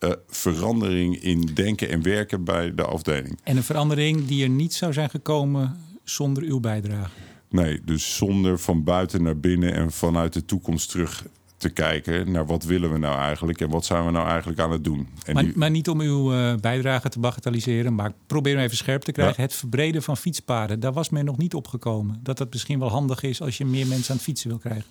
uh, 0.00 0.10
verandering 0.28 1.22
in 1.22 1.50
denken 1.54 1.88
en 1.88 2.02
werken 2.02 2.44
bij 2.44 2.74
de 2.74 2.84
afdeling. 2.84 3.38
En 3.42 3.56
een 3.56 3.62
verandering 3.62 4.26
die 4.26 4.42
er 4.42 4.50
niet 4.50 4.74
zou 4.74 4.92
zijn 4.92 5.10
gekomen 5.10 5.76
zonder 6.04 6.42
uw 6.42 6.60
bijdrage. 6.60 7.10
Nee, 7.54 7.80
dus 7.84 8.16
zonder 8.16 8.58
van 8.58 8.84
buiten 8.84 9.22
naar 9.22 9.38
binnen 9.38 9.74
en 9.74 9.92
vanuit 9.92 10.32
de 10.32 10.44
toekomst 10.44 10.90
terug 10.90 11.24
te 11.56 11.68
kijken 11.68 12.30
naar 12.30 12.46
wat 12.46 12.64
willen 12.64 12.92
we 12.92 12.98
nou 12.98 13.18
eigenlijk 13.18 13.60
en 13.60 13.70
wat 13.70 13.84
zijn 13.84 14.04
we 14.04 14.10
nou 14.10 14.28
eigenlijk 14.28 14.60
aan 14.60 14.70
het 14.70 14.84
doen. 14.84 15.08
En 15.24 15.34
maar, 15.34 15.44
maar 15.54 15.70
niet 15.70 15.88
om 15.88 16.00
uw 16.00 16.32
uh, 16.32 16.54
bijdrage 16.54 17.08
te 17.08 17.18
bagatelliseren, 17.18 17.94
maar 17.94 18.12
probeer 18.26 18.54
hem 18.54 18.64
even 18.64 18.76
scherp 18.76 19.02
te 19.02 19.12
krijgen. 19.12 19.42
Het 19.42 19.54
verbreden 19.54 20.02
van 20.02 20.16
fietspaden, 20.16 20.80
daar 20.80 20.92
was 20.92 21.08
men 21.08 21.24
nog 21.24 21.36
niet 21.36 21.54
opgekomen. 21.54 22.20
Dat 22.22 22.38
dat 22.38 22.52
misschien 22.52 22.78
wel 22.78 22.90
handig 22.90 23.22
is 23.22 23.40
als 23.40 23.58
je 23.58 23.64
meer 23.64 23.86
mensen 23.86 24.10
aan 24.10 24.16
het 24.16 24.24
fietsen 24.24 24.48
wil 24.48 24.58
krijgen. 24.58 24.90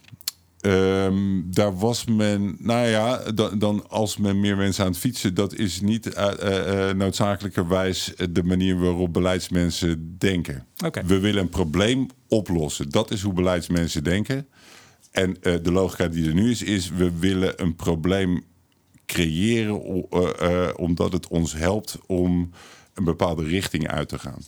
Um, 0.65 1.47
daar 1.52 1.78
was 1.78 2.06
men, 2.06 2.56
nou 2.60 2.88
ja, 2.88 3.32
dan, 3.32 3.60
dan, 3.60 3.89
als 3.89 4.17
men 4.17 4.39
meer 4.39 4.58
mensen 4.58 4.84
aan 4.84 4.89
het 4.89 4.99
fietsen, 4.99 5.34
dat 5.34 5.54
is 5.54 5.82
niet 5.82 6.15
uh, 6.17 6.32
uh, 6.43 6.89
noodzakelijkerwijs 6.89 8.13
de 8.32 8.43
manier 8.43 8.80
waarop 8.80 9.13
beleidsmensen 9.13 10.15
denken. 10.17 10.65
Okay. 10.86 11.06
We 11.06 11.19
willen 11.19 11.41
een 11.41 11.49
probleem 11.49 12.08
oplossen. 12.28 12.89
Dat 12.89 13.12
is 13.12 13.21
hoe 13.21 13.34
beleidsmensen 13.34 14.04
denken. 14.04 14.47
En 15.12 15.38
de 15.41 15.71
logica 15.71 16.08
die 16.08 16.28
er 16.28 16.34
nu 16.34 16.52
is, 16.52 16.62
is 16.62 16.89
we 16.89 17.12
willen 17.19 17.62
een 17.62 17.76
probleem 17.76 18.43
creëren 19.06 19.82
omdat 20.78 21.12
het 21.12 21.28
ons 21.28 21.54
helpt 21.54 21.97
om 22.06 22.49
een 22.93 23.04
bepaalde 23.04 23.43
richting 23.43 23.88
uit 23.88 24.10
te 24.10 24.19
gaan. 24.19 24.39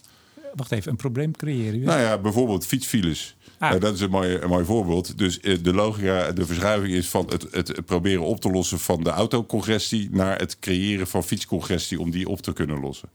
Wacht 0.53 0.71
even, 0.71 0.91
een 0.91 0.97
probleem 0.97 1.31
creëren? 1.31 1.79
Nou 1.79 1.99
ja, 2.01 2.17
bijvoorbeeld 2.17 2.65
fietsfiles. 2.65 3.35
Ah. 3.59 3.73
Uh, 3.73 3.79
dat 3.79 3.93
is 3.93 4.01
een 4.01 4.09
mooi, 4.09 4.39
mooi 4.47 4.65
voorbeeld. 4.65 5.17
Dus 5.17 5.39
uh, 5.41 5.57
de 5.61 5.73
logica, 5.73 6.31
de 6.31 6.45
verschuiving 6.45 6.93
is 6.93 7.09
van 7.09 7.25
het, 7.29 7.47
het, 7.51 7.85
proberen 7.85 8.23
op 8.23 8.41
te 8.41 8.51
lossen 8.51 8.79
van 8.79 9.03
de 9.03 9.09
autocongestie 9.09 10.09
naar 10.11 10.39
het 10.39 10.59
creëren 10.59 11.07
van 11.07 11.23
fietscongestie 11.23 11.99
om 11.99 12.11
die 12.11 12.29
op 12.29 12.41
te 12.41 12.53
kunnen 12.53 12.79
lossen. 12.79 13.09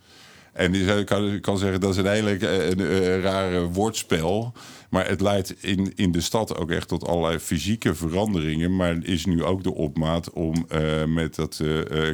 En 0.53 0.73
je 0.73 1.05
kan, 1.05 1.41
kan 1.41 1.59
zeggen 1.59 1.81
dat 1.81 1.91
is 1.91 1.97
een 1.97 2.07
hele 2.07 2.39
uh, 2.39 2.69
een, 2.69 2.81
een, 2.81 3.21
rare 3.21 3.69
woordspel. 3.69 4.53
Maar 4.91 5.09
het 5.09 5.21
leidt 5.21 5.55
in, 5.63 5.93
in 5.95 6.13
de 6.13 6.21
stad 6.21 6.57
ook 6.57 6.71
echt 6.71 6.89
tot 6.89 7.07
allerlei 7.07 7.39
fysieke 7.39 7.95
veranderingen. 7.95 8.77
Maar 8.77 8.99
is 9.03 9.27
nu 9.27 9.45
ook 9.45 9.63
de 9.63 9.75
opmaat 9.75 10.31
om 10.31 10.67
met 11.07 11.35
dat 11.35 11.61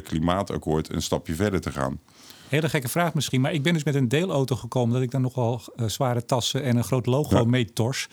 klimaatakkoord 0.03 0.93
een 0.93 1.01
stapje 1.01 1.33
verder 1.33 1.61
te 1.61 1.71
gaan. 1.71 1.99
Hele 2.49 2.69
gekke 2.69 2.87
vraag 2.87 3.13
misschien, 3.13 3.41
maar 3.41 3.53
ik 3.53 3.63
ben 3.63 3.73
dus 3.73 3.83
met 3.83 3.95
een 3.95 4.07
deelauto 4.07 4.55
gekomen... 4.55 4.93
dat 4.93 5.03
ik 5.03 5.11
dan 5.11 5.21
nogal 5.21 5.61
uh, 5.75 5.87
zware 5.87 6.25
tassen 6.25 6.63
en 6.63 6.77
een 6.77 6.83
groot 6.83 7.05
logo 7.05 7.37
ja. 7.37 7.43
mee 7.43 7.73
tors. 7.73 8.07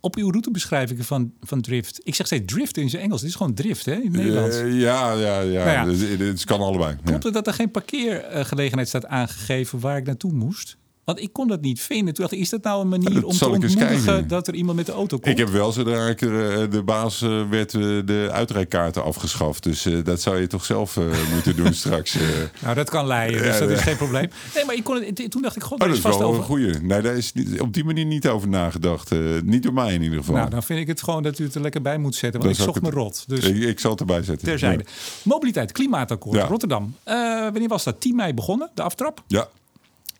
Op 0.00 0.16
uw 0.16 0.30
routebeschrijvingen 0.30 1.04
van, 1.04 1.32
van 1.40 1.60
Drift. 1.60 2.00
Ik 2.02 2.14
zeg 2.14 2.26
steeds 2.26 2.52
Drift 2.52 2.76
in 2.76 2.90
zijn 2.90 3.02
Engels. 3.02 3.20
Het 3.20 3.30
is 3.30 3.36
gewoon 3.36 3.54
Drift, 3.54 3.84
hè, 3.84 3.94
in 3.94 4.02
het 4.02 4.12
Nederlands. 4.12 4.56
Uh, 4.56 4.80
ja, 4.80 5.12
ja, 5.12 5.40
ja. 5.40 5.64
Nou 5.64 5.90
ja. 5.90 6.04
Het, 6.06 6.18
het, 6.18 6.44
kan 6.44 6.60
allebei. 6.60 6.96
Klopt 7.04 7.24
het 7.24 7.34
dat 7.34 7.46
er 7.46 7.52
geen 7.52 7.70
parkeergelegenheid 7.70 8.88
staat 8.88 9.06
aangegeven 9.06 9.80
waar 9.80 9.96
ik 9.96 10.06
naartoe 10.06 10.32
moest? 10.32 10.76
Want 11.10 11.22
ik 11.22 11.32
kon 11.32 11.48
dat 11.48 11.60
niet 11.60 11.80
vinden. 11.80 12.14
Toen 12.14 12.24
dacht 12.24 12.36
ik, 12.36 12.40
is 12.40 12.48
dat 12.48 12.62
nou 12.62 12.80
een 12.80 12.88
manier 12.88 13.14
dat 13.14 13.24
om 13.24 13.32
te 13.32 13.48
ontmoedigen 13.48 14.28
dat 14.28 14.48
er 14.48 14.54
iemand 14.54 14.76
met 14.76 14.86
de 14.86 14.92
auto 14.92 15.18
komt? 15.18 15.26
Ik 15.32 15.38
heb 15.38 15.48
wel 15.48 15.72
zodra 15.72 16.06
ik 16.06 16.20
er, 16.20 16.62
eh, 16.62 16.70
de 16.70 16.82
baas 16.82 17.22
eh, 17.22 17.48
werd 17.48 17.74
eh, 17.74 17.80
de 17.80 18.28
uitrijkaarten 18.32 19.04
afgeschaft. 19.04 19.62
Dus 19.62 19.86
dat 20.04 20.20
zou 20.20 20.40
je 20.40 20.46
toch 20.46 20.64
zelf 20.64 20.98
moeten 21.34 21.56
doen 21.56 21.74
straks. 21.74 22.16
Nou, 22.62 22.74
dat 22.74 22.90
kan 22.90 23.06
leiden, 23.06 23.42
dus 23.42 23.58
dat 23.58 23.70
is 23.70 23.80
geen 23.80 23.96
probleem. 23.96 24.30
Nee, 24.54 24.64
maar 24.64 24.74
ik 24.74 24.84
kon 24.84 25.02
het, 25.02 25.30
toen 25.30 25.42
dacht 25.42 25.56
ik, 25.56 25.62
god, 25.62 25.80
Oh, 25.80 25.86
dat 25.86 25.96
is 25.96 26.02
vast 26.02 26.18
wel 26.18 26.28
over... 26.28 26.40
een 26.40 26.46
goeie. 26.46 26.74
Nee, 26.82 27.02
daar 27.02 27.16
is 27.16 27.32
op 27.58 27.74
die 27.74 27.84
manier 27.84 28.04
niet 28.04 28.28
over 28.28 28.48
nagedacht. 28.48 29.10
Niet 29.44 29.62
door 29.62 29.72
mij 29.72 29.94
in 29.94 30.02
ieder 30.02 30.18
geval. 30.18 30.34
Nou, 30.34 30.50
dan 30.50 30.62
vind 30.62 30.80
ik 30.80 30.86
het 30.86 31.02
gewoon 31.02 31.22
dat 31.22 31.38
u 31.38 31.44
het 31.44 31.54
er 31.54 31.60
lekker 31.60 31.82
bij 31.82 31.98
moet 31.98 32.14
zetten. 32.14 32.40
Want 32.40 32.58
ik 32.58 32.64
zocht 32.64 32.82
me 32.82 32.90
rot. 32.90 33.24
Dus 33.26 33.44
ik, 33.44 33.56
ik 33.56 33.80
zal 33.80 33.90
het 33.90 34.00
erbij 34.00 34.22
zetten. 34.22 34.48
terzijde. 34.48 34.84
Mobiliteit, 35.22 35.72
klimaatakkoord, 35.72 36.36
Ja. 36.36 36.46
Rotterdam. 36.46 36.94
Wanneer 37.04 37.68
was 37.68 37.84
dat? 37.84 38.00
10 38.00 38.16
mei 38.16 38.34
begonnen, 38.34 38.70
de 38.74 38.82
aftrap. 38.82 39.22
Ja, 39.26 39.48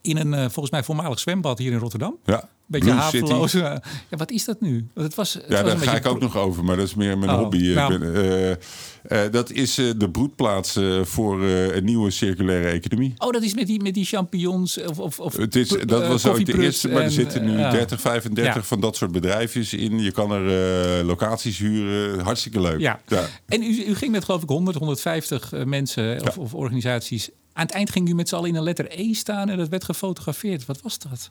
In 0.03 0.17
een 0.17 0.35
eh, 0.35 0.41
volgens 0.41 0.71
mij 0.71 0.83
voormalig 0.83 1.19
zwembad 1.19 1.59
hier 1.59 1.73
in 1.73 1.79
Rotterdam. 1.79 2.17
ja. 2.25 2.49
Beetje 2.67 2.91
haveloos. 2.91 3.55
eh, 3.55 3.61
Ja, 4.11 4.17
wat 4.17 4.31
is 4.31 4.45
dat 4.45 4.61
nu? 4.61 4.89
Want 4.95 5.07
het 5.07 5.17
was, 5.17 5.35
het 5.35 5.43
Ja, 5.49 5.55
was 5.55 5.63
daar 5.63 5.73
een 5.73 5.89
ga 5.89 5.97
ik 5.97 6.07
ook 6.07 6.21
nog 6.21 6.37
over, 6.37 6.65
maar 6.65 6.77
dat 6.77 6.87
is 6.87 6.95
meer 6.95 7.19
mijn 7.19 7.31
Oh, 7.31 7.39
hobby. 7.39 7.57
Ik 7.57 7.75
nou. 7.75 7.99
ben, 7.99 8.15
eh, 8.15 8.51
eh, 9.25 9.33
dat 9.33 9.51
is 9.51 9.79
eh, 9.79 9.87
de 9.97 10.11
broedplaats 10.11 10.77
eh, 10.77 11.05
voor 11.05 11.43
eh, 11.45 11.75
een 11.77 11.85
nieuwe 11.85 12.11
circulaire 12.11 12.69
economie. 12.69 13.15
Oh, 13.19 13.31
dat 13.33 13.43
is 13.43 13.55
met 13.55 13.67
die, 13.67 13.83
met 13.83 13.95
die 13.95 14.05
champignons 14.05 14.83
of, 14.85 14.99
of, 14.99 15.21
of 15.21 15.37
Het 15.37 15.57
is, 15.57 15.77
eh, 15.77 15.87
dat 15.87 16.07
was 16.07 16.27
ook 16.27 16.45
de 16.45 16.63
eerste, 16.63 16.89
maar 16.89 16.97
er 16.97 17.03
en, 17.03 17.11
zitten 17.11 17.45
nu 17.45 17.53
eh, 17.53 17.59
ja. 17.59 17.71
30, 17.71 18.01
35 18.01 18.55
Ja. 18.55 18.63
van 18.63 18.81
dat 18.81 18.97
soort 18.97 19.13
bedrijfjes 19.13 19.75
in. 19.75 19.99
Je 19.99 20.13
kan 20.13 20.33
er 20.33 20.99
eh, 21.01 21.07
locaties 21.07 21.59
huren. 21.59 22.21
Hartstikke 22.21 22.61
leuk. 22.61 22.81
Ja. 22.81 23.01
En 23.47 23.63
u, 23.63 23.85
u 23.87 23.95
ging 23.95 24.13
met 24.13 24.25
geloof 24.25 24.43
ik 24.43 24.49
100, 24.49 24.77
150 24.77 25.53
eh, 25.53 25.65
mensen 25.65 26.23
of, 26.23 26.39
of 26.39 26.55
organisaties. 26.55 27.31
Aan 27.53 27.67
het 27.67 27.75
eind 27.75 27.91
ging 27.91 28.09
u 28.09 28.15
met 28.15 28.29
z'n 28.29 28.35
allen 28.35 28.49
in 28.49 28.55
een 28.55 28.63
letter 28.63 28.87
E 28.89 29.13
staan 29.13 29.49
en 29.49 29.57
dat 29.57 29.69
werd 29.69 29.85
gefotografeerd. 29.85 30.67
Wat 30.67 30.83
was 30.83 30.99
dat? 30.99 31.31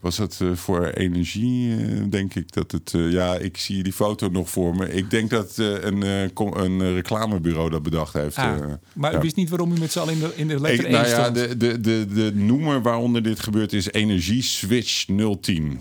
Was 0.00 0.16
dat 0.16 0.38
eh, 0.42 0.52
voor 0.52 0.86
energie, 0.86 1.76
eh, 1.76 2.02
denk 2.08 2.34
ik? 2.34 2.52
Dat 2.52 2.72
het, 2.72 2.94
eh, 2.94 3.12
ja, 3.12 3.34
ik 3.34 3.56
zie 3.56 3.82
die 3.82 3.92
foto 3.92 4.28
nog 4.28 4.50
voor 4.50 4.76
me. 4.76 4.92
Ik 4.92 5.10
denk 5.10 5.30
dat 5.30 5.56
een, 5.56 6.02
een 6.02 6.94
reclamebureau 6.94 7.70
dat 7.70 7.82
bedacht 7.82 8.12
heeft. 8.12 8.36
Ah, 8.36 8.56
maar 8.92 9.12
ja. 9.12 9.18
u 9.18 9.20
wist 9.20 9.36
niet 9.36 9.48
waarom 9.48 9.72
u 9.72 9.78
met 9.78 9.92
z'n 9.92 9.98
allen 9.98 10.14
in 10.14 10.20
de, 10.20 10.32
in 10.36 10.48
de 10.48 10.60
letter 10.60 10.84
Ik, 10.84 10.86
E 10.86 10.90
nou 10.90 11.06
ja, 11.06 11.30
de, 11.30 11.56
de, 11.56 11.80
de, 11.80 12.06
de 12.14 12.32
noemer 12.34 12.82
waaronder 12.82 13.22
dit 13.22 13.40
gebeurt 13.40 13.72
is 13.72 13.90
Energie 13.90 14.42
Switch 14.42 15.04
010. 15.40 15.80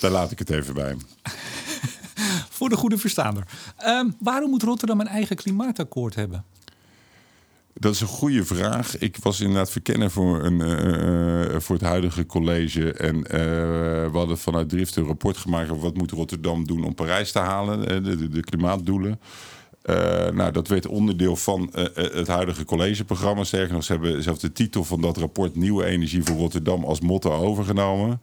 Daar 0.00 0.10
laat 0.10 0.30
ik 0.30 0.38
het 0.38 0.50
even 0.50 0.74
bij. 0.74 0.96
Voor 2.56 2.68
de 2.68 2.76
goede 2.76 2.98
verstaander. 2.98 3.46
Ehm, 3.76 4.10
waarom 4.18 4.50
moet 4.50 4.62
Rotterdam 4.62 5.00
een 5.00 5.08
eigen 5.08 5.36
klimaatakkoord 5.36 6.14
hebben? 6.14 6.44
Dat 7.78 7.94
is 7.94 8.00
een 8.00 8.06
goede 8.06 8.44
vraag. 8.44 8.98
Ik 8.98 9.16
was 9.22 9.40
inderdaad 9.40 9.70
verkenner 9.70 10.10
voor, 10.10 10.44
een, 10.44 10.60
eh, 10.60 11.54
eh, 11.54 11.60
voor 11.60 11.76
het 11.76 11.84
huidige 11.84 12.26
college. 12.26 12.92
En 12.92 13.26
eh, 13.26 13.40
we 14.10 14.10
hadden 14.12 14.38
vanuit 14.38 14.68
Drift 14.68 14.96
een 14.96 15.06
rapport 15.06 15.36
gemaakt 15.36 15.70
over 15.70 15.82
wat 15.82 15.96
moet 15.96 16.10
Rotterdam 16.10 16.66
doen 16.66 16.84
om 16.84 16.94
Parijs 16.94 17.32
te 17.32 17.38
halen, 17.38 18.04
de, 18.04 18.16
de, 18.16 18.28
de 18.28 18.40
klimaatdoelen. 18.40 19.20
Nou, 20.32 20.52
dat 20.52 20.68
werd 20.68 20.86
onderdeel 20.86 21.36
van 21.36 21.70
het 21.94 22.26
huidige 22.26 22.64
collegeprogramma. 22.64 23.44
Sterker 23.44 23.74
nog, 23.74 23.84
ze 23.84 23.92
hebben 23.92 24.22
zelfs 24.22 24.40
de 24.40 24.52
titel 24.52 24.84
van 24.84 25.00
dat 25.00 25.16
rapport 25.16 25.56
Nieuwe 25.56 25.84
Energie 25.84 26.22
voor 26.22 26.36
Rotterdam 26.36 26.84
als 26.84 27.00
motto 27.00 27.32
overgenomen. 27.32 28.20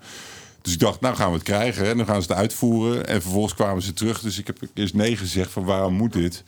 Dus 0.62 0.74
ik 0.74 0.80
dacht, 0.80 1.02
nou 1.02 1.16
gaan 1.16 1.30
we 1.30 1.36
het 1.36 1.44
krijgen. 1.44 1.90
En 1.90 1.98
dan 1.98 2.06
gaan 2.06 2.22
ze 2.22 2.28
het 2.28 2.38
uitvoeren. 2.38 3.08
En 3.08 3.22
vervolgens 3.22 3.54
kwamen 3.54 3.82
ze 3.82 3.94
terug. 3.94 4.20
Dus 4.20 4.40
ik 4.40 4.48
heb 4.48 4.58
eerst 4.74 4.94
nee 4.94 5.18
gezegd 5.18 5.52
van 5.52 5.64
waarom 5.64 5.94
moet 5.94 6.14
dit? 6.14 6.44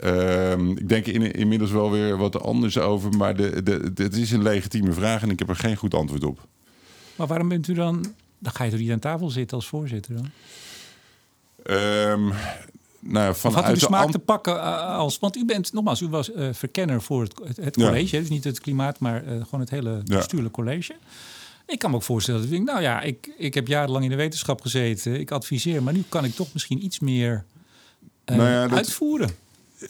Ehm, 0.00 0.70
ik 0.70 0.88
denk 0.88 1.06
in, 1.06 1.32
inmiddels 1.32 1.70
wel 1.70 1.90
weer 1.90 2.16
wat 2.16 2.42
anders 2.42 2.78
over. 2.78 3.16
Maar 3.16 3.36
de, 3.36 3.62
de, 3.62 3.92
de- 3.92 4.02
het 4.02 4.16
is 4.16 4.30
een 4.30 4.42
legitieme 4.42 4.92
vraag 4.92 5.22
en 5.22 5.30
ik 5.30 5.38
heb 5.38 5.48
er 5.48 5.56
geen 5.56 5.76
goed 5.76 5.94
antwoord 5.94 6.24
op. 6.24 6.46
Maar 7.16 7.26
waarom 7.26 7.48
bent 7.48 7.68
u 7.68 7.74
dan... 7.74 8.14
Dan 8.38 8.52
ga 8.52 8.64
je 8.64 8.70
toch 8.70 8.80
niet 8.80 8.90
aan 8.90 8.98
tafel 8.98 9.30
zitten 9.30 9.56
als 9.56 9.66
voorzitter 9.66 10.14
dan? 10.14 10.30
Ehm 11.62 12.28
nou, 13.02 13.24
ja, 13.24 13.30
Of 13.30 13.42
had 13.42 13.52
u 13.52 13.54
vanuit 13.56 13.80
de 13.80 13.86
smaak 13.86 14.10
te 14.10 14.18
pakken 14.18 14.56
eh, 14.58 14.96
als... 14.96 15.18
Want 15.18 15.36
u 15.36 15.44
bent, 15.44 15.72
nogmaals, 15.72 16.00
u 16.00 16.08
was 16.08 16.32
eh, 16.32 16.48
verkenner 16.52 17.02
voor 17.02 17.22
het, 17.22 17.56
het, 17.60 17.74
college. 17.76 18.18
Dus 18.20 18.28
niet 18.28 18.44
het 18.44 18.60
klimaat, 18.60 18.98
maar 18.98 19.24
eh, 19.24 19.32
gewoon 19.44 19.60
het 19.60 19.70
hele 19.70 20.00
Ja. 20.04 20.16
bestuurlijk 20.16 20.54
college. 20.54 20.94
Ik 21.66 21.78
kan 21.78 21.90
me 21.90 21.96
ook 21.96 22.02
voorstellen 22.02 22.40
dat 22.40 22.50
ik 22.50 22.56
denk... 22.56 22.68
Nou 22.68 22.82
ja, 22.82 23.00
ik, 23.00 23.30
ik 23.38 23.54
heb 23.54 23.66
jarenlang 23.66 24.04
in 24.04 24.10
de 24.10 24.16
wetenschap 24.16 24.60
gezeten. 24.60 25.20
Ik 25.20 25.30
adviseer, 25.30 25.82
maar 25.82 25.92
nu 25.92 26.04
kan 26.08 26.24
ik 26.24 26.34
toch 26.34 26.52
misschien 26.52 26.84
iets 26.84 26.98
meer 26.98 27.44
Nou 28.24 28.42
ja, 28.42 28.66
dat- 28.68 28.76
uitvoeren. 28.78 29.30
Eh, 29.80 29.88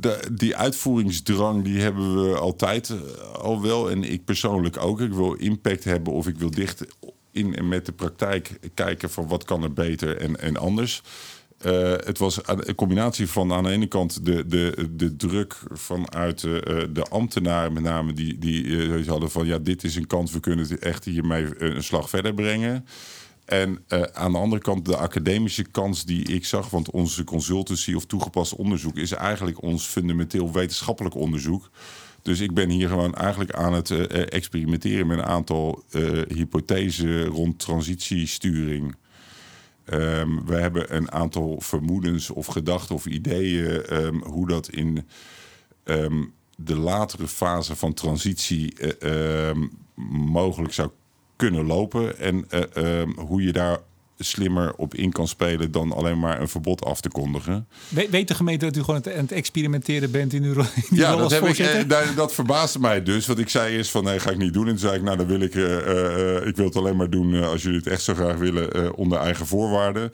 de, 0.00 0.18
die 0.32 0.56
uitvoeringsdrang 0.56 1.64
die 1.64 1.80
hebben 1.80 2.22
we 2.22 2.38
altijd 2.38 2.90
eh, 2.90 3.32
al 3.32 3.62
wel. 3.62 3.90
En 3.90 4.04
ik 4.04 4.24
persoonlijk 4.24 4.76
ook. 4.76 5.00
Ik 5.00 5.12
wil 5.12 5.32
impact 5.32 5.84
hebben 5.84 6.12
of 6.12 6.26
ik 6.26 6.38
wil 6.38 6.50
dicht 6.50 6.84
in 7.30 7.54
en 7.56 7.68
met 7.68 7.86
de 7.86 7.92
praktijk 7.92 8.58
kijken 8.74 9.10
van 9.10 9.28
wat 9.28 9.44
kan 9.44 9.62
er 9.62 9.72
beter 9.72 10.16
en, 10.16 10.40
en 10.40 10.56
anders. 10.56 11.02
Eh, 11.58 11.90
het 11.90 12.18
was 12.18 12.40
een 12.44 12.74
combinatie 12.74 13.28
van 13.28 13.52
aan 13.52 13.64
de 13.64 13.70
ene 13.70 13.86
kant 13.86 14.24
de, 14.24 14.46
de, 14.46 14.88
de 14.90 15.16
druk 15.16 15.56
vanuit 15.72 16.40
de 16.40 17.06
ambtenaren, 17.10 17.72
met 17.72 17.82
name 17.82 18.12
die, 18.12 18.38
die 18.38 19.04
hadden 19.06 19.30
van 19.30 19.46
ja, 19.46 19.58
dit 19.58 19.84
is 19.84 19.96
een 19.96 20.06
kans, 20.06 20.32
we 20.32 20.40
kunnen 20.40 20.80
echt 20.80 21.04
hiermee 21.04 21.62
een 21.62 21.82
slag 21.82 22.08
verder 22.08 22.34
brengen. 22.34 22.86
En 23.44 23.84
eh, 23.88 24.02
aan 24.02 24.32
de 24.32 24.38
andere 24.38 24.62
kant 24.62 24.84
de 24.84 24.96
academische 24.96 25.62
kans 25.62 26.04
die 26.04 26.24
ik 26.24 26.44
zag, 26.44 26.70
want 26.70 26.90
onze 26.90 27.24
consultancy 27.24 27.94
of 27.94 28.06
toegepast 28.06 28.54
onderzoek 28.54 28.96
is 28.96 29.12
eigenlijk 29.12 29.62
ons 29.62 29.86
fundamenteel 29.86 30.52
wetenschappelijk 30.52 31.14
onderzoek. 31.14 31.70
Dus 32.22 32.40
ik 32.40 32.54
ben 32.54 32.68
hier 32.68 32.88
gewoon 32.88 33.14
eigenlijk 33.14 33.52
aan 33.52 33.72
het 33.72 33.90
eh, 33.90 34.02
eh, 34.02 34.26
experimenteren 34.28 35.06
met 35.06 35.18
een 35.18 35.24
aantal 35.24 35.84
eh 35.90 36.22
hypothesen 36.28 37.24
rond 37.24 37.58
transitiesturing. 37.58 38.94
Ehm, 39.84 40.44
we 40.44 40.54
hebben 40.54 40.96
een 40.96 41.12
aantal 41.12 41.60
vermoedens 41.60 42.30
of 42.30 42.46
gedachten 42.46 42.94
of 42.94 43.06
ideeën 43.06 43.84
ehm, 43.84 44.16
hoe 44.16 44.48
dat 44.48 44.68
in 44.68 45.08
ehm, 45.82 46.24
de 46.56 46.76
latere 46.76 47.28
fase 47.28 47.76
van 47.76 47.94
transitie 47.94 48.74
mogelijk 50.24 50.72
zou 50.72 50.90
kunnen 51.36 51.66
lopen. 51.66 52.18
En 52.18 52.44
eh, 52.48 52.62
ehm, 53.00 53.10
hoe 53.18 53.42
je 53.42 53.52
daar 53.52 53.78
slimmer 54.18 54.74
op 54.76 54.94
in 54.94 55.12
kan 55.12 55.28
spelen 55.28 55.70
dan 55.70 55.92
alleen 55.92 56.18
maar 56.18 56.40
een 56.40 56.48
verbod 56.48 56.84
af 56.84 57.00
te 57.00 57.08
kondigen. 57.08 57.66
We- 57.88 58.08
Weet 58.10 58.28
de 58.28 58.34
gemeente 58.34 58.64
dat 58.64 58.76
u 58.76 58.82
gewoon 58.82 59.04
aan 59.06 59.12
het, 59.12 59.32
experimenteren 59.32 60.10
bent 60.10 60.32
in 60.32 60.42
uw 60.42 60.52
rol, 60.58 60.64
Ja, 60.90 61.16
dat, 61.16 61.30
heb 61.30 61.44
ik, 61.46 61.58
eh, 61.58 61.88
daar- 61.88 62.14
dat 62.14 62.34
verbaasde 62.34 62.78
mij 62.78 63.02
dus. 63.02 63.26
Want 63.26 63.38
ik 63.38 63.48
zei 63.48 63.76
eerst 63.76 63.90
van 63.90 64.04
nee, 64.04 64.18
ga 64.20 64.30
ik 64.30 64.38
niet 64.38 64.52
doen. 64.52 64.62
En 64.64 64.68
toen 64.70 64.78
zei 64.78 64.94
ik, 64.96 65.02
nou 65.02 65.16
dan 65.16 65.26
wil 65.26 65.40
ik, 65.40 65.54
eh, 65.54 66.46
ik 66.46 66.56
wil 66.56 66.64
het 66.66 66.76
alleen 66.76 66.96
maar 66.96 67.10
doen 67.10 67.42
als 67.42 67.62
jullie 67.62 67.78
het 67.78 67.86
echt 67.86 68.02
zo 68.02 68.14
graag 68.14 68.36
willen 68.36 68.94
onder 68.96 69.18
eigen 69.18 69.46
voorwaarden. 69.46 70.12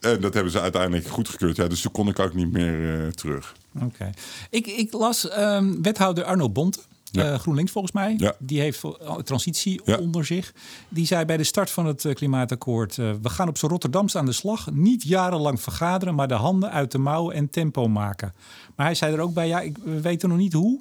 En 0.00 0.20
dat 0.20 0.34
hebben 0.34 0.52
ze 0.52 0.60
uiteindelijk 0.60 1.06
goedgekeurd. 1.06 1.56
Ja, 1.56 1.66
dus 1.66 1.80
toen 1.80 1.92
kon 1.92 2.08
ik 2.08 2.18
ook 2.18 2.34
niet 2.34 2.52
meer 2.52 3.12
terug. 3.14 3.54
Oké. 3.82 4.10
Ik, 4.50 4.66
ik 4.66 4.92
las 4.92 5.28
ehm, 5.28 5.82
wethouder 5.82 6.24
Arno 6.24 6.50
Bonte, 6.50 6.78
Ja. 7.12 7.32
eh, 7.32 7.38
GroenLinks 7.38 7.72
volgens 7.72 7.92
mij. 7.94 8.14
Ja. 8.18 8.34
Die 8.38 8.60
heeft 8.60 8.82
transitie 9.24 9.80
Ja. 9.84 9.96
onder 9.98 10.24
zich. 10.24 10.52
Die 10.88 11.06
zei 11.06 11.24
bij 11.24 11.36
de 11.36 11.44
start 11.44 11.70
van 11.70 11.86
het 11.86 12.04
eh, 12.04 12.14
klimaatakkoord... 12.14 12.98
eh, 12.98 13.10
we 13.22 13.28
gaan 13.28 13.48
op 13.48 13.58
z'n 13.58 13.66
Rotterdamse 13.66 14.18
aan 14.18 14.26
de 14.26 14.32
slag. 14.32 14.70
Niet 14.72 15.02
jarenlang 15.02 15.60
vergaderen, 15.60 16.14
maar 16.14 16.28
de 16.28 16.34
handen 16.34 16.70
uit 16.70 16.90
de 16.92 16.98
mouwen 16.98 17.34
en 17.34 17.50
tempo 17.50 17.88
maken. 17.88 18.34
Maar 18.76 18.86
hij 18.86 18.94
zei 18.94 19.14
er 19.14 19.20
ook 19.20 19.34
bij, 19.34 19.48
ja, 19.48 19.60
ik, 19.60 19.76
we 19.84 20.00
weten 20.00 20.28
nog 20.28 20.38
niet 20.38 20.52
hoe... 20.52 20.80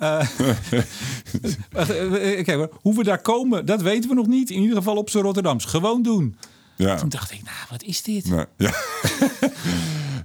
Kijk, 2.44 2.50
hoor. 2.50 2.70
hoe 2.80 2.94
we 2.96 3.04
daar 3.04 3.20
komen, 3.22 3.66
dat 3.66 3.82
weten 3.82 4.08
we 4.08 4.14
nog 4.16 4.26
niet. 4.26 4.50
In 4.50 4.60
ieder 4.60 4.76
geval 4.76 4.96
op 4.96 5.10
z'n 5.10 5.18
Rotterdams. 5.18 5.64
Gewoon 5.64 6.02
doen. 6.02 6.36
Ja. 6.80 6.96
Toen 6.96 7.08
dacht 7.08 7.30
ik, 7.32 7.40
nou, 7.44 7.56
wat 7.70 7.82
is 7.82 8.02
dit? 8.02 8.28
Nou, 8.28 8.46
ja. 8.56 8.72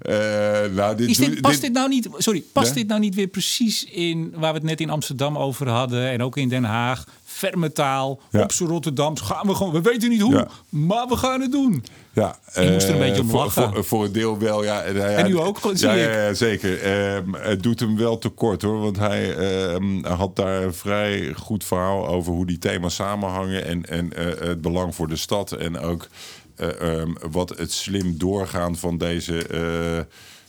Eh, 0.01 0.71
nou, 0.71 0.95
dit, 0.95 1.09
Is 1.09 1.17
dit, 1.17 1.31
doe- 1.31 1.41
past 1.41 1.53
dit- 1.53 1.61
dit 1.63 1.73
nou 1.73 1.89
niet, 1.89 2.09
sorry, 2.17 2.43
past 2.51 2.65
Nee? 2.67 2.75
dit 2.75 2.87
nou 2.87 2.99
niet 2.99 3.15
weer 3.15 3.27
precies 3.27 3.83
in 3.85 4.33
waar 4.35 4.51
we 4.51 4.57
het 4.57 4.67
net 4.67 4.81
in 4.81 4.89
Amsterdam 4.89 5.37
over 5.37 5.69
hadden 5.69 6.09
en 6.09 6.21
ook 6.23 6.37
in 6.37 6.49
Den 6.49 6.63
Haag? 6.63 7.03
Ferme 7.23 7.71
taal, 7.71 8.19
Ja. 8.31 8.41
op 8.43 8.51
z'n 8.51 8.63
Rotterdams. 8.65 9.21
Gaan 9.21 9.47
we 9.47 9.55
gewoon, 9.55 9.73
we 9.73 9.81
weten 9.81 10.09
niet 10.09 10.21
hoe, 10.21 10.47
maar 10.69 11.07
we 11.07 11.15
gaan 11.17 11.41
het 11.41 11.51
doen. 11.51 11.83
Ja, 12.13 12.37
Ik 12.53 12.71
moest 12.71 12.87
er 12.87 12.95
een 12.95 13.01
eh, 13.01 13.07
beetje 13.07 13.21
om 13.21 13.29
voor, 13.29 13.39
lachen. 13.39 13.73
Voor, 13.73 13.83
voor 13.85 14.05
een 14.05 14.11
deel 14.11 14.37
wel, 14.39 14.63
ja. 14.63 14.81
En, 14.81 14.95
nou 14.95 15.09
ja, 15.11 15.17
En 15.17 15.29
u 15.31 15.37
ook, 15.39 15.59
zie 15.73 15.87
ja, 15.87 15.93
ik. 15.93 16.13
ja, 16.13 16.21
ja, 16.27 16.33
zeker. 16.33 16.81
Ehm, 16.81 17.33
het 17.33 17.63
doet 17.63 17.79
hem 17.79 17.97
wel 17.97 18.17
tekort 18.17 18.61
hoor. 18.61 18.79
Want 18.79 18.97
hij 18.97 19.35
ehm, 19.35 20.03
had 20.05 20.35
daar 20.35 20.63
een 20.63 20.73
vrij 20.73 21.33
goed 21.33 21.63
verhaal 21.63 22.07
over 22.07 22.33
hoe 22.33 22.45
die 22.45 22.57
thema's 22.57 22.95
samenhangen. 22.95 23.65
En, 23.65 23.85
en 23.85 24.13
eh, 24.13 24.47
het 24.47 24.61
belang 24.61 24.95
voor 24.95 25.07
de 25.07 25.15
stad. 25.15 25.51
En 25.51 25.79
ook 25.79 26.07
eh, 26.55 26.99
ehm, 26.99 27.13
wat 27.31 27.57
het 27.57 27.71
slim 27.71 28.17
doorgaan 28.17 28.75
van 28.75 28.97
deze. 28.97 29.47
eh, 29.47 30.03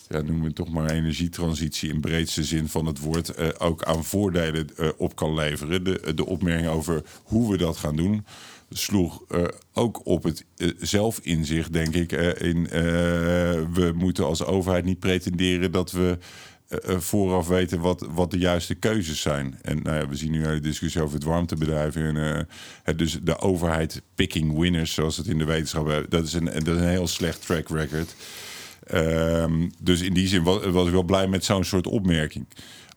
ja, 0.09 0.17
noemen 0.23 0.41
we 0.41 0.47
het 0.47 0.55
toch 0.55 0.71
maar 0.71 0.91
energietransitie 0.91 1.93
in 1.93 2.01
breedste 2.01 2.45
zin 2.45 2.69
van 2.69 2.87
het 2.87 2.99
woord, 2.99 3.29
eh, 3.35 3.49
ook 3.59 3.83
aan 3.85 4.05
voordelen 4.05 4.69
op 4.97 5.17
kan 5.17 5.35
leveren. 5.35 5.85
De, 5.85 6.15
de 6.15 6.27
opmerking 6.27 6.69
over 6.69 7.03
hoe 7.23 7.51
we 7.51 7.57
dat 7.57 7.77
gaan 7.77 7.97
doen, 7.97 8.25
sloeg 8.71 9.23
eh, 9.29 9.43
ook 9.73 10.07
op 10.07 10.23
het 10.23 10.45
zelfinzicht, 10.79 11.73
denk 11.73 11.95
ik. 11.95 12.13
in, 12.13 12.69
we 13.73 13.93
moeten 13.95 14.25
als 14.25 14.45
overheid 14.45 14.85
niet 14.85 14.99
pretenderen 14.99 15.73
dat 15.73 15.93
we 15.93 16.19
vooraf 16.97 17.49
weten 17.49 17.81
wat, 17.81 18.07
wat 18.11 18.31
de 18.31 18.39
juiste 18.39 18.75
keuzes 18.75 19.21
zijn. 19.21 19.59
En 19.63 19.83
nou 19.83 19.97
ja, 19.97 20.09
we 20.09 20.17
zien 20.17 20.31
nu 20.31 20.43
de 20.43 20.61
discussie 20.61 21.03
over 21.03 21.15
het 21.15 21.25
warmtebedrijf. 21.25 21.97
En, 21.97 22.17
uh, 22.17 22.97
dus 22.97 23.19
de 23.23 23.39
overheid 23.39 24.03
picking 24.15 24.59
winners, 24.59 24.95
zoals 24.95 25.17
het 25.17 25.27
in 25.27 25.39
de 25.39 25.45
wetenschap 25.45 26.07
dat 26.09 26.25
is 26.25 26.33
een, 26.33 26.45
dat 26.45 26.67
is 26.67 26.81
een 26.81 26.89
heel 26.89 27.07
slecht 27.07 27.47
track 27.47 27.69
record. 27.69 28.15
Um, 28.95 29.71
dus 29.81 30.01
in 30.01 30.15
die 30.15 30.29
zin 30.29 30.43
was, 30.43 30.65
was 30.65 30.87
ik 30.87 30.93
wel 30.93 31.03
blij 31.03 31.27
met 31.27 31.45
zo'n 31.45 31.65
soort 31.65 31.87
opmerking. 31.87 32.47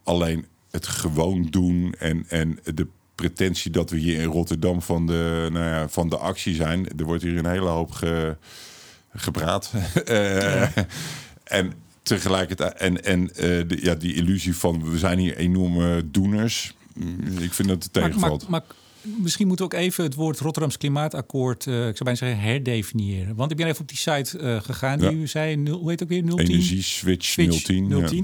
Alleen 0.03 0.45
het 0.71 0.87
gewoon 0.87 1.47
doen 1.49 1.93
en, 1.97 2.25
en 2.27 2.59
de 2.63 2.87
pretentie 3.15 3.71
dat 3.71 3.89
we 3.89 3.97
hier 3.97 4.19
in 4.19 4.27
Rotterdam 4.27 4.81
van 4.81 5.05
de, 5.05 5.47
nou 5.51 5.65
ja, 5.65 5.89
van 5.89 6.09
de 6.09 6.17
actie 6.17 6.55
zijn. 6.55 6.97
Er 6.97 7.05
wordt 7.05 7.23
hier 7.23 7.37
een 7.37 7.45
hele 7.45 7.69
hoop 7.69 7.91
ge, 7.91 8.37
gepraat. 9.13 9.71
uh, 10.09 10.67
En 11.43 11.73
tegelijkertijd, 12.15 12.73
en, 12.73 13.03
en 13.03 13.21
uh, 13.21 13.27
de, 13.37 13.77
ja, 13.81 13.95
die 13.95 14.13
illusie 14.13 14.55
van 14.55 14.91
we 14.91 14.97
zijn 14.97 15.19
hier 15.19 15.37
enorme 15.37 16.11
doeners. 16.11 16.73
Mm, 16.93 17.37
ik 17.37 17.53
vind 17.53 17.67
dat 17.67 17.83
het 17.83 17.93
tegenvalt. 17.93 18.47
Maar, 18.47 18.63
maar, 19.01 19.15
misschien 19.21 19.47
moeten 19.47 19.69
we 19.69 19.73
ook 19.73 19.79
even 19.79 20.03
het 20.03 20.15
woord 20.15 20.39
Rotterdams 20.39 20.77
Klimaatakkoord, 20.77 21.65
uh, 21.65 21.75
ik 21.75 21.97
zou 21.97 22.03
bijna 22.03 22.15
zeggen, 22.15 22.39
herdefiniëren. 22.39 23.35
Want 23.35 23.51
ik 23.51 23.57
ben 23.57 23.67
even 23.67 23.81
op 23.81 23.87
die 23.87 23.97
site 23.97 24.39
uh, 24.39 24.61
gegaan, 24.61 24.99
die 24.99 25.11
u 25.11 25.27
zei, 25.27 25.55
nul, 25.55 25.79
hoe 25.79 25.89
heet 25.89 26.03
ook 26.03 26.09
weer? 26.09 26.25
010? 26.25 26.39
Energie 26.39 26.83
Switch, 26.83 27.25
Switch 27.25 27.61
010. 27.61 28.07
010. 28.07 28.17
Ja. 28.17 28.23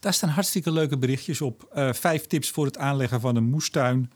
Daar 0.00 0.14
staan 0.14 0.30
hartstikke 0.30 0.72
leuke 0.72 0.98
berichtjes 0.98 1.40
op. 1.40 1.68
Vijf 1.92 2.26
tips 2.26 2.50
voor 2.50 2.64
het 2.64 2.78
aanleggen 2.78 3.20
van 3.20 3.36
een 3.36 3.50
moestuin. 3.50 4.10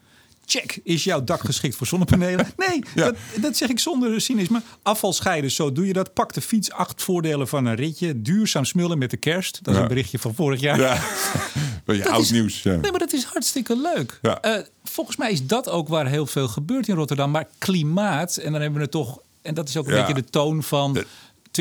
Check, 0.45 0.79
is 0.83 1.03
jouw 1.03 1.23
dak 1.23 1.41
geschikt 1.41 1.75
voor 1.75 1.87
zonnepanelen? 1.87 2.47
Nee, 2.67 2.83
ja. 2.95 3.05
dat, 3.05 3.15
dat, 3.41 3.57
zeg 3.57 3.69
ik 3.69 3.79
zonder 3.79 4.21
cynisme. 4.21 4.61
Afval 4.81 5.13
scheiden, 5.13 5.51
zo 5.51 5.71
doe 5.71 5.87
je 5.87 5.93
dat. 5.93 6.13
Pak 6.13 6.33
de 6.33 6.41
fiets, 6.41 6.71
acht 6.71 7.03
voordelen 7.03 7.47
van 7.47 7.65
een 7.65 7.75
ritje. 7.75 8.21
Duurzaam 8.21 8.65
smullen 8.65 8.97
met 8.97 9.09
de 9.09 9.17
kerst. 9.17 9.59
Dat 9.61 9.67
is 9.67 9.75
ja. 9.75 9.81
een 9.81 9.87
berichtje 9.87 10.19
van 10.19 10.35
vorig 10.35 10.59
jaar. 10.59 10.79
Ja, 10.79 11.01
beetje 11.85 12.09
oud 12.09 12.21
is, 12.21 12.31
nieuws. 12.31 12.63
Nee, 12.63 12.77
maar 12.77 12.99
dat 12.99 13.13
is 13.13 13.23
hartstikke 13.23 13.81
leuk. 13.81 14.19
Uh, 14.21 14.57
volgens 14.83 15.17
mij 15.17 15.31
is 15.31 15.45
dat 15.45 15.69
ook 15.69 15.87
waar 15.87 16.07
heel 16.07 16.25
veel 16.25 16.47
gebeurt 16.47 16.87
in 16.87 16.95
Rotterdam. 16.95 17.31
Maar 17.31 17.47
klimaat, 17.57 18.37
en 18.37 18.51
dan 18.51 18.61
hebben 18.61 18.79
we 18.79 18.83
het 18.83 18.91
toch... 18.91 19.19
en 19.41 19.53
dat 19.53 19.69
is 19.69 19.77
ook 19.77 19.87
een 19.87 19.93
beetje 19.93 20.13
de 20.13 20.29
toon 20.29 20.63
van... 20.63 20.93
De, 20.93 21.05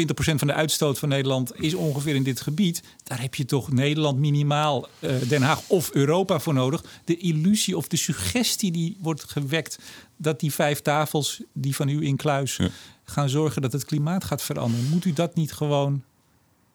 20% 0.00 0.04
van 0.14 0.46
de 0.46 0.54
uitstoot 0.54 0.98
van 0.98 1.08
Nederland 1.08 1.60
is 1.60 1.74
ongeveer 1.74 2.14
in 2.14 2.22
dit 2.22 2.40
gebied. 2.40 2.82
Daar 3.02 3.20
heb 3.20 3.34
je 3.34 3.44
toch 3.44 3.72
Nederland 3.72 4.18
minimaal, 4.18 4.88
uh, 5.00 5.10
Den 5.28 5.42
Haag 5.42 5.68
of 5.68 5.90
Europa 5.92 6.40
voor 6.40 6.54
nodig. 6.54 6.84
De 7.04 7.16
illusie 7.16 7.76
of 7.76 7.88
de 7.88 7.96
suggestie 7.96 8.72
die 8.72 8.96
wordt 9.00 9.24
gewekt 9.24 9.78
dat 10.16 10.40
die 10.40 10.52
vijf 10.52 10.80
tafels 10.80 11.42
die 11.52 11.74
van 11.74 11.88
u 11.88 12.06
in 12.06 12.16
kluis 12.16 12.56
ja. 12.56 12.68
gaan 13.04 13.28
zorgen 13.28 13.62
dat 13.62 13.72
het 13.72 13.84
klimaat 13.84 14.24
gaat 14.24 14.42
veranderen. 14.42 14.88
Moet 14.88 15.04
u 15.04 15.12
dat 15.12 15.34
niet 15.34 15.52
gewoon, 15.52 16.02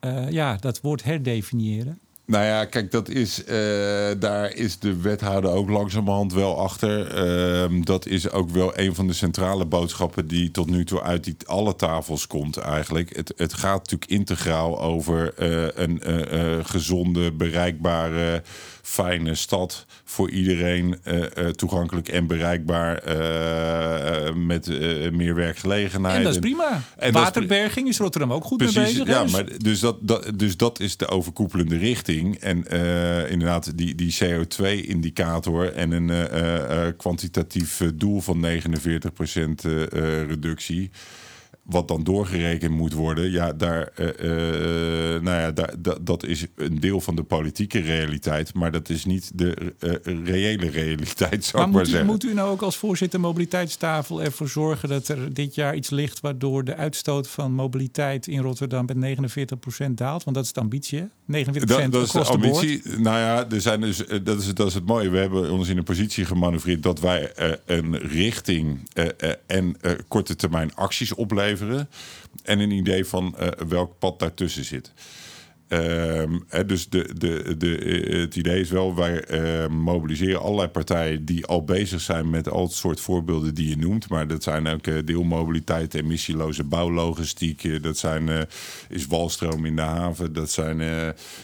uh, 0.01 0.29
ja, 0.29 0.55
dat 0.55 0.81
woord 0.81 1.03
herdefiniëren? 1.03 1.99
Nou 2.27 2.45
ja, 2.45 2.65
kijk, 2.65 2.91
dat 2.91 3.09
is, 3.09 3.39
uh, 3.39 3.47
daar 4.19 4.53
is 4.53 4.79
de 4.79 5.01
wethouder 5.01 5.51
ook 5.51 5.69
langzamerhand 5.69 6.33
wel 6.33 6.59
achter. 6.59 7.25
Uh, 7.71 7.83
dat 7.83 8.05
is 8.05 8.29
ook 8.31 8.49
wel 8.49 8.77
een 8.77 8.95
van 8.95 9.07
de 9.07 9.13
centrale 9.13 9.65
boodschappen 9.65 10.27
die 10.27 10.51
tot 10.51 10.69
nu 10.69 10.85
toe 10.85 11.01
uit 11.01 11.23
die, 11.23 11.35
alle 11.45 11.75
tafels 11.75 12.27
komt 12.27 12.57
eigenlijk. 12.57 13.15
Het, 13.15 13.33
het 13.35 13.53
gaat 13.53 13.77
natuurlijk 13.77 14.11
integraal 14.11 14.81
over 14.81 15.33
uh, 15.39 15.67
een 15.73 16.65
gezonde, 16.65 17.31
bereikbare, 17.31 18.43
fijne 18.87 19.35
stad 19.35 19.85
voor 20.03 20.29
iedereen. 20.29 20.99
toegankelijk 21.55 22.07
en 22.07 22.27
bereikbaar 22.27 23.01
met 24.35 24.67
meer 25.11 25.35
werkgelegenheid. 25.35 26.17
En 26.17 26.23
dat 26.23 26.33
is 26.33 26.39
prima. 26.39 26.81
En 26.97 27.11
Waterberging 27.13 27.87
is 27.87 27.97
Rotterdam 27.97 28.33
ook 28.33 28.43
goed 28.43 28.57
precies, 28.57 28.75
mee 28.75 28.85
bezig. 28.85 29.07
Ja, 29.07 29.23
maar 29.23 29.57
dus 29.57 29.79
dat, 29.79 29.97
dat, 30.01 30.31
dus 30.35 30.57
dat 30.57 30.79
is 30.79 30.97
de 30.97 31.07
overkoepelende 31.07 31.77
richting. 31.77 32.35
En 32.35 32.63
inderdaad, 33.29 33.77
die, 33.77 33.95
die 33.95 34.17
CO2-indicator 34.23 35.73
en 35.73 35.91
een 35.91 36.95
kwantitatief 36.95 37.81
doel 37.95 38.21
van 38.21 38.45
49% 38.45 38.49
reductie 40.27 40.91
wat 41.67 41.87
dan 41.87 42.03
doorgerekend 42.03 42.71
moet 42.71 42.93
worden, 42.93 43.31
ja, 43.31 43.53
daar, 43.53 43.91
uh, 43.99 44.07
uh, 44.07 45.21
nou 45.21 45.39
ja, 45.39 45.51
daar, 45.51 45.73
dat, 46.01 46.25
is 46.25 46.45
een 46.55 46.79
deel 46.79 47.01
van 47.01 47.15
de 47.15 47.23
politieke 47.23 47.79
realiteit, 47.79 48.53
maar 48.53 48.71
dat 48.71 48.89
is 48.89 49.05
niet 49.05 49.31
de 49.33 49.73
uh, 49.79 50.25
reële 50.25 50.69
realiteit, 50.69 51.45
zou 51.45 51.57
maar 51.57 51.67
ik 51.67 51.73
maar 51.73 51.81
moet 51.81 51.81
u, 51.81 51.85
zeggen. 51.85 52.05
Moet 52.05 52.23
u 52.23 52.33
nou 52.33 52.49
ook 52.49 52.61
als 52.61 52.77
voorzitter 52.77 53.19
mobiliteitstafel 53.19 54.23
ervoor 54.23 54.49
zorgen 54.49 54.89
dat 54.89 55.07
er 55.07 55.33
dit 55.33 55.55
jaar 55.55 55.75
iets 55.75 55.89
ligt 55.89 56.19
waardoor 56.19 56.63
de 56.63 56.75
uitstoot 56.75 57.27
van 57.27 57.53
mobiliteit 57.53 58.27
in 58.27 58.41
Rotterdam 58.41 58.85
met 58.85 59.17
49% 59.87 59.91
daalt? 59.91 60.23
Want 60.23 60.35
dat 60.35 60.45
is 60.45 60.53
de 60.53 60.59
ambitie, 60.59 61.09
hè? 61.27 61.43
49% 61.45 61.65
dat, 61.65 61.91
dat 61.91 62.03
is 62.03 62.11
de 62.11 62.23
ambitie. 62.23 62.81
nou 62.97 63.17
ja, 63.17 63.49
er 63.49 63.61
zijn 63.61 63.81
dus, 63.81 63.97
dat, 64.23 64.39
is, 64.39 64.53
dat 64.53 64.67
is 64.67 64.73
het 64.73 64.85
mooie. 64.85 65.09
We 65.09 65.17
hebben 65.17 65.51
ons 65.51 65.67
in 65.67 65.77
een 65.77 65.83
positie 65.83 66.25
gemanoeuvreerd 66.25 66.83
dat 66.83 66.99
wij 66.99 67.31
een 67.65 67.97
richting 67.97 68.89
en 69.45 69.77
korte 70.07 70.35
termijn 70.35 70.75
acties 70.75 71.13
opleveren. 71.13 71.89
En 72.43 72.59
een 72.59 72.71
idee 72.71 73.05
van 73.05 73.35
welk 73.67 73.99
pad 73.99 74.19
daartussen 74.19 74.65
zit. 74.65 74.91
Um, 75.69 76.43
hè, 76.47 76.65
dus 76.65 76.89
de, 76.89 77.09
de, 77.17 77.55
de, 77.57 77.67
het 78.21 78.35
idee 78.35 78.59
is 78.59 78.69
wel, 78.69 78.95
wij 78.95 79.23
uh, 79.31 79.67
mobiliseren 79.67 80.41
allerlei 80.41 80.67
partijen 80.67 81.25
die 81.25 81.45
al 81.45 81.63
bezig 81.63 82.01
zijn 82.01 82.29
met 82.29 82.49
al 82.49 82.63
het 82.63 82.71
soort 82.71 82.99
voorbeelden 82.99 83.53
die 83.53 83.69
je 83.69 83.77
noemt. 83.77 84.09
Maar 84.09 84.27
dat 84.27 84.43
zijn 84.43 84.67
ook 84.67 84.87
uh, 84.87 84.95
deelmobiliteit, 85.05 85.93
emissieloze 85.93 86.63
bouwlogistiek. 86.63 87.83
Dat 87.83 87.97
zijn, 87.97 88.27
uh, 88.27 88.39
is 88.89 89.07
walstroom 89.07 89.65
in 89.65 89.75
de 89.75 89.81
haven. 89.81 90.33
Dat 90.33 90.51
zijn 90.51 90.81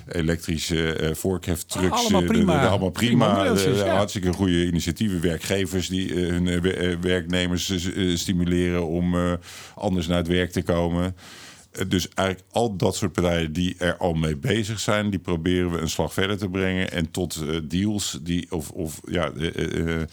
elektrische 0.07 1.11
voorkheftrucks. 1.15 1.91
Ah, 1.91 1.99
allemaal 1.99 2.23
prima. 2.23 2.61
De, 2.61 2.67
allemaal 2.67 2.89
prima. 2.89 3.53
prima 3.53 3.85
ja. 3.85 3.95
Hartstikke 3.95 4.33
goede 4.33 4.65
initiatieven. 4.65 5.21
Werkgevers 5.21 5.87
die 5.87 6.13
hun 6.13 6.61
werknemers 7.01 7.73
stimuleren 8.13 8.87
om 8.87 9.15
anders 9.75 10.07
naar 10.07 10.17
het 10.17 10.27
werk 10.27 10.51
te 10.51 10.61
komen. 10.61 11.15
Dus 11.87 12.09
eigenlijk 12.09 12.47
al 12.51 12.75
dat 12.75 12.95
soort 12.95 13.11
partijen 13.11 13.53
die 13.53 13.75
er 13.77 13.97
al 13.97 14.13
mee 14.13 14.37
bezig 14.37 14.79
zijn, 14.79 15.09
die 15.09 15.19
proberen 15.19 15.71
we 15.71 15.77
een 15.77 15.89
slag 15.89 16.13
verder 16.13 16.37
te 16.37 16.49
brengen. 16.49 16.91
En 16.91 17.11
tot 17.11 17.41
uh, 17.43 17.59
deals 17.63 18.19
die, 18.21 18.51
of, 18.51 18.69
of 18.69 19.01
ja, 19.05 19.31
uh, 19.31 19.95
uh, 19.95 20.03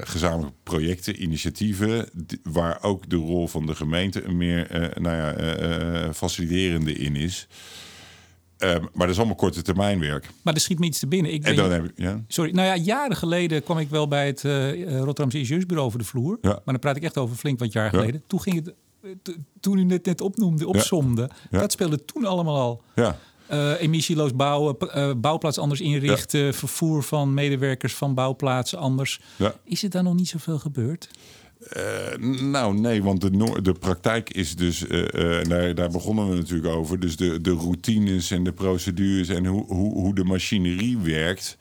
gezamenlijke 0.00 0.56
projecten, 0.62 1.22
initiatieven, 1.22 2.08
waar 2.42 2.82
ook 2.82 3.10
de 3.10 3.16
rol 3.16 3.48
van 3.48 3.66
de 3.66 3.74
gemeente 3.74 4.24
een 4.24 4.36
meer 4.36 4.90
nou 5.00 5.16
ja, 5.16 6.12
faciliterende 6.12 6.92
in 6.92 7.16
is. 7.16 7.48
Um, 8.58 8.80
maar 8.80 8.90
dat 9.06 9.08
is 9.08 9.16
allemaal 9.16 9.34
korte 9.34 9.62
termijn 9.62 10.00
werk. 10.00 10.30
Maar 10.42 10.54
er 10.54 10.60
schiet 10.60 10.78
me 10.78 10.86
iets 10.86 10.98
te 10.98 11.06
binnen. 11.06 11.32
Ik 11.32 11.44
en 11.44 11.56
dan 11.56 11.70
heb 11.72 11.84
ik, 11.84 11.92
ja. 11.94 12.24
Sorry, 12.28 12.50
nou 12.50 12.66
ja, 12.66 12.76
jaren 12.76 13.16
geleden 13.16 13.62
kwam 13.62 13.78
ik 13.78 13.88
wel 13.88 14.08
bij 14.08 14.26
het 14.26 14.42
Rotterdamse 14.42 15.38
Ingenieursbureau 15.38 15.86
over 15.86 15.98
de 15.98 16.04
vloer. 16.04 16.38
Ja. 16.42 16.48
Maar 16.48 16.60
dan 16.64 16.78
praat 16.78 16.96
ik 16.96 17.02
echt 17.02 17.18
over 17.18 17.36
flink 17.36 17.58
wat 17.58 17.72
jaar 17.72 17.90
geleden. 17.90 18.14
Ja. 18.14 18.20
Toen 18.26 18.40
ging 18.40 18.56
het 18.64 18.74
toen 19.60 19.78
u 19.78 19.92
het 19.92 20.04
net 20.04 20.20
opnoemde, 20.20 20.66
opzomde, 20.66 21.30
dat 21.50 21.72
speelde 21.72 22.04
toen 22.04 22.24
allemaal 22.24 22.56
al. 22.56 22.82
Ja. 22.94 23.18
Uh, 23.50 23.80
emissieloos 23.80 24.34
bouwen, 24.34 24.76
uh, 24.80 25.10
bouwplaats 25.16 25.58
anders 25.58 25.80
inrichten, 25.80 26.40
ja. 26.40 26.52
vervoer 26.52 27.02
van 27.02 27.34
medewerkers 27.34 27.94
van 27.94 28.14
bouwplaatsen 28.14 28.78
anders. 28.78 29.20
Is 29.64 29.82
er 29.82 29.90
daar 29.90 30.02
nog 30.02 30.14
niet 30.14 30.28
zoveel 30.28 30.58
gebeurd? 30.58 31.08
Uh, 31.76 32.40
nou, 32.40 32.78
nee, 32.78 33.02
want 33.02 33.20
de, 33.20 33.60
de 33.62 33.72
praktijk 33.72 34.30
is 34.30 34.56
dus, 34.56 34.84
daar, 35.48 35.74
daar, 35.74 35.90
begonnen 35.90 36.28
we 36.28 36.36
natuurlijk 36.36 36.74
over, 36.74 37.00
dus 37.00 37.16
de, 37.16 37.40
de 37.40 37.52
routines 37.52 38.30
en 38.30 38.44
de 38.44 38.52
procedures 38.52 39.28
en 39.28 39.46
hoe, 39.46 39.64
hoe, 39.66 39.92
hoe 39.92 40.14
de 40.14 40.24
machinerie 40.24 40.98
werkt, 40.98 41.56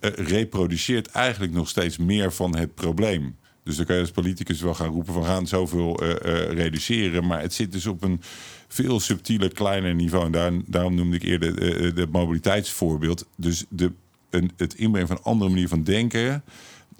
reproduceert 0.00 1.06
eigenlijk 1.06 1.52
nog 1.52 1.68
steeds 1.68 1.96
meer 1.96 2.32
van 2.32 2.56
het 2.56 2.74
probleem. 2.74 3.36
Dus 3.64 3.76
dan 3.76 3.86
kan 3.86 3.94
je 3.94 4.00
als 4.00 4.10
politicus 4.10 4.60
wel 4.60 4.74
gaan 4.74 4.92
roepen 4.92 5.12
van 5.12 5.24
gaan 5.24 5.46
zoveel 5.46 6.02
uh, 6.02 6.14
reduceren. 6.52 7.26
Maar 7.26 7.40
het 7.40 7.54
zit 7.54 7.72
dus 7.72 7.86
op 7.86 8.02
een 8.02 8.20
veel 8.68 9.00
subtieler, 9.00 9.52
kleiner 9.52 9.94
niveau. 9.94 10.24
En 10.24 10.32
daar, 10.32 10.52
daarom 10.66 10.94
noemde 10.94 11.16
ik 11.16 11.22
eerder 11.22 11.80
uh, 11.80 11.96
het 11.96 12.12
mobiliteitsvoorbeeld. 12.12 13.26
Dus 13.36 13.64
de, 13.68 13.92
een, 14.30 14.50
het 14.56 14.74
inbrengen 14.74 15.08
van 15.08 15.16
een 15.16 15.22
andere 15.22 15.50
manier 15.50 15.68
van 15.68 15.82
denken 15.82 16.42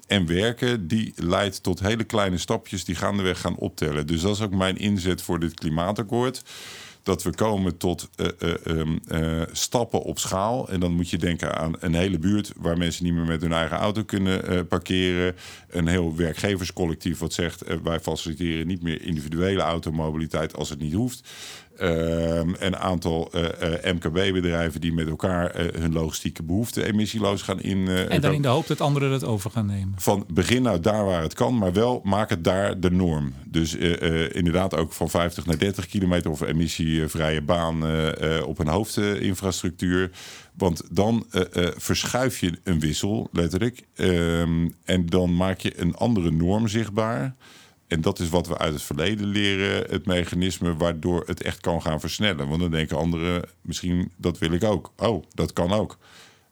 en 0.07 0.27
werken, 0.27 0.87
die 0.87 1.13
leidt 1.15 1.63
tot 1.63 1.79
hele 1.79 2.03
kleine 2.03 2.37
stapjes 2.37 2.83
die 2.83 2.95
gaandeweg 2.95 3.41
gaan 3.41 3.55
optellen. 3.55 4.07
Dus 4.07 4.21
dat 4.21 4.35
is 4.35 4.41
ook 4.41 4.55
mijn 4.55 4.77
inzet 4.77 5.21
voor 5.21 5.39
dit 5.39 5.53
klimaatakkoord 5.53 6.43
dat 7.03 7.23
we 7.23 7.35
komen 7.35 7.77
tot 7.77 8.09
uh, 8.15 8.27
uh, 8.65 8.85
uh, 9.07 9.41
stappen 9.51 10.01
op 10.01 10.19
schaal. 10.19 10.69
En 10.69 10.79
dan 10.79 10.91
moet 10.91 11.09
je 11.09 11.17
denken 11.17 11.57
aan 11.57 11.73
een 11.79 11.93
hele 11.93 12.19
buurt 12.19 12.51
waar 12.57 12.77
mensen 12.77 13.03
niet 13.03 13.13
meer 13.13 13.25
met 13.25 13.41
hun 13.41 13.53
eigen 13.53 13.77
auto 13.77 14.03
kunnen 14.03 14.67
parkeren. 14.67 15.35
Een 15.69 15.87
heel 15.87 16.15
werkgeverscollectief 16.15 17.19
wat 17.19 17.33
zegt 17.33 17.63
wij 17.83 17.99
faciliteren 17.99 18.67
niet 18.67 18.81
meer 18.81 19.01
individuele 19.01 19.61
automobiliteit 19.61 20.55
als 20.55 20.69
het 20.69 20.79
niet 20.79 20.93
hoeft. 20.93 21.29
Ehm, 21.81 22.49
een 22.59 22.77
aantal 22.77 23.31
MKB-bedrijven 23.83 24.81
die 24.81 24.93
met 24.93 25.07
elkaar 25.07 25.55
hun 25.55 25.93
logistieke 25.93 26.43
behoeften 26.43 26.85
emissieloos 26.85 27.41
gaan 27.41 27.61
in. 27.61 27.87
en 27.87 28.21
dan 28.21 28.33
in 28.33 28.41
de 28.41 28.47
hoop 28.47 28.67
dat 28.67 28.81
anderen 28.81 29.09
dat 29.09 29.23
over 29.23 29.51
gaan 29.51 29.65
nemen. 29.65 29.93
Van 29.97 30.25
begin 30.33 30.61
nou 30.61 30.79
daar 30.79 31.05
waar 31.05 31.21
het 31.21 31.33
kan, 31.33 31.57
maar 31.57 31.73
wel 31.73 32.01
maak 32.03 32.29
het 32.29 32.43
daar 32.43 32.79
de 32.79 32.91
norm. 32.91 33.33
Dus 33.47 33.75
inderdaad 34.31 34.75
ook 34.75 34.93
van 34.93 35.09
50 35.09 35.45
naar 35.45 35.57
30 35.57 35.87
kilometer 35.87 36.31
of 36.31 36.41
emissievrije 36.41 37.41
baan 37.41 37.83
op 38.45 38.59
een 38.59 38.67
hoofdinfrastructuur. 38.67 40.09
Want 40.57 40.83
dan 40.91 41.25
uh, 41.31 41.41
verschuif 41.75 42.39
je 42.39 42.59
een 42.63 42.79
wissel, 42.79 43.29
letterlijk. 43.31 43.83
Ehm, 43.95 44.69
en 44.83 45.05
dan 45.05 45.35
maak 45.35 45.59
je 45.59 45.79
een 45.79 45.95
andere 45.95 46.31
norm 46.31 46.67
zichtbaar. 46.67 47.35
En 47.91 48.01
dat 48.01 48.19
is 48.19 48.29
wat 48.29 48.47
we 48.47 48.57
uit 48.57 48.73
het 48.73 48.81
verleden 48.81 49.27
leren, 49.27 49.85
het 49.89 50.05
mechanisme 50.05 50.75
waardoor 50.75 51.23
het 51.25 51.41
echt 51.41 51.59
kan 51.59 51.81
gaan 51.81 51.99
versnellen. 51.99 52.47
Want 52.47 52.61
dan 52.61 52.71
denken 52.71 52.97
anderen, 52.97 53.43
misschien 53.61 54.11
dat 54.17 54.37
wil 54.37 54.51
ik 54.51 54.63
ook. 54.63 54.91
Oh, 54.97 55.23
dat 55.33 55.53
kan 55.53 55.71
ook. 55.71 55.97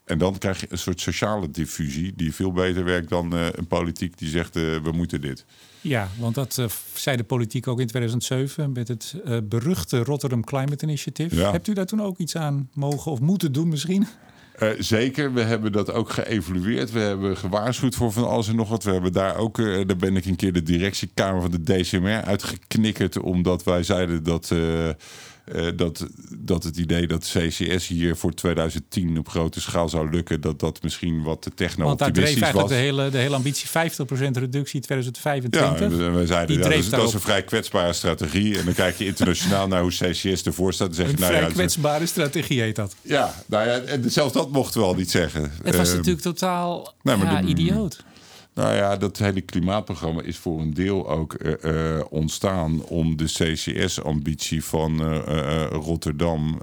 En 0.04 0.18
dan 0.18 0.38
krijg 0.38 0.60
je 0.60 0.66
een 0.70 0.78
soort 0.78 1.00
sociale 1.00 1.50
diffusie 1.50 2.12
die 2.16 2.34
veel 2.34 2.52
beter 2.52 2.84
werkt 2.84 3.08
dan 3.08 3.34
uh, 3.34 3.46
een 3.52 3.66
politiek 3.66 4.18
die 4.18 4.28
zegt 4.28 4.54
we 4.54 4.90
moeten 4.92 5.20
dit. 5.20 5.44
Ja, 5.80 6.08
want 6.18 6.34
dat 6.34 6.56
uh, 6.60 6.66
zei 6.94 7.16
de 7.16 7.24
politiek 7.24 7.66
ook 7.66 7.80
in 7.80 7.86
2007 7.86 8.72
met 8.72 8.88
het 8.88 9.14
beruchte 9.48 10.04
Rotterdam 10.04 10.44
Climate 10.44 10.84
Initiative. 10.84 11.42
Hebt 11.42 11.68
u 11.68 11.72
daar 11.72 11.86
toen 11.86 12.02
ook 12.02 12.18
iets 12.18 12.36
aan 12.36 12.68
mogen 12.74 13.12
of 13.12 13.20
moeten 13.20 13.52
doen 13.52 13.68
misschien? 13.68 14.06
Uh, 14.62 14.68
zeker, 14.78 15.32
we 15.32 15.40
hebben 15.40 15.72
dat 15.72 15.92
ook 15.92 16.10
geëvalueerd. 16.10 16.92
We 16.92 16.98
hebben 16.98 17.36
gewaarschuwd 17.36 17.94
voor 17.94 18.12
van 18.12 18.28
alles 18.28 18.48
en 18.48 18.56
nog 18.56 18.68
wat. 18.68 18.84
We 18.84 18.92
hebben 18.92 19.12
daar 19.12 19.36
ook, 19.36 19.58
uh, 19.58 19.86
daar 19.86 19.96
ben 19.96 20.16
ik 20.16 20.24
een 20.24 20.36
keer 20.36 20.52
de 20.52 20.62
directiekamer 20.62 21.40
van 21.40 21.50
de 21.50 21.62
DCMR 21.62 22.22
uitgeknikkerd. 22.24 23.18
Omdat 23.18 23.64
wij 23.64 23.82
zeiden 23.82 24.22
dat 24.22 24.50
uh, 24.52 24.88
dat, 25.76 26.06
dat 26.38 26.64
het 26.64 26.76
idee 26.76 27.06
dat 27.06 27.32
CCS 27.32 27.86
hier 27.86 28.16
voor 28.16 28.34
2010 28.34 29.18
op 29.18 29.28
grote 29.28 29.60
schaal 29.60 29.88
zou 29.88 30.10
lukken, 30.10 30.40
dat 30.40 30.60
dat 30.60 30.82
misschien 30.82 31.22
wat 31.22 31.42
te 31.42 31.54
techno-optimistisch 31.54 32.50
was. 32.50 32.68
de 32.68 32.74
hele, 32.74 33.10
de 33.10 33.18
hele 33.18 33.34
ambitie 33.34 33.68
50% 33.68 33.70
reductie 34.32 34.80
2025. 34.80 35.60
Ja, 35.60 35.88
we, 35.88 36.10
we 36.10 36.26
zeiden 36.26 36.56
ja, 36.56 36.62
dat, 36.62 36.72
is, 36.72 36.88
dat 36.88 37.08
is 37.08 37.14
een 37.14 37.20
vrij 37.20 37.42
kwetsbare 37.42 37.92
strategie. 37.92 38.58
En 38.58 38.64
dan 38.64 38.74
kijk 38.74 38.96
je 38.96 39.06
internationaal 39.06 39.68
naar 39.68 39.80
hoe 39.80 39.90
CCS 39.90 40.42
ervoor 40.42 40.72
staat. 40.72 40.94
Zeg 40.94 41.06
een 41.06 41.12
je, 41.12 41.18
nou 41.18 41.32
vrij 41.32 41.44
ja, 41.44 41.48
kwetsbare 41.48 42.06
strategie 42.06 42.60
heet 42.60 42.76
dat. 42.76 42.94
Ja, 43.02 43.34
nou 43.46 43.68
ja, 43.68 43.78
en 43.78 44.10
zelfs 44.10 44.32
dat 44.32 44.50
mochten 44.50 44.80
we 44.80 44.86
al 44.86 44.94
niet 44.94 45.10
zeggen. 45.10 45.52
Het 45.62 45.76
was 45.76 45.88
uh, 45.88 45.94
natuurlijk 45.94 46.22
totaal 46.22 46.94
nou, 47.02 47.24
ja, 47.24 47.42
idioot. 47.42 48.04
Nou 48.54 48.74
ja, 48.74 48.96
dat 48.96 49.18
hele 49.18 49.40
klimaatprogramma 49.40 50.22
is 50.22 50.36
voor 50.36 50.60
een 50.60 50.74
deel 50.74 51.08
ook 51.10 51.36
uh, 51.38 51.52
uh, 51.64 52.04
ontstaan 52.10 52.82
om 52.82 53.16
de 53.16 53.24
CCS-ambitie 53.24 54.64
van 54.64 55.02
uh, 55.02 55.66
Rotterdam 55.70 56.60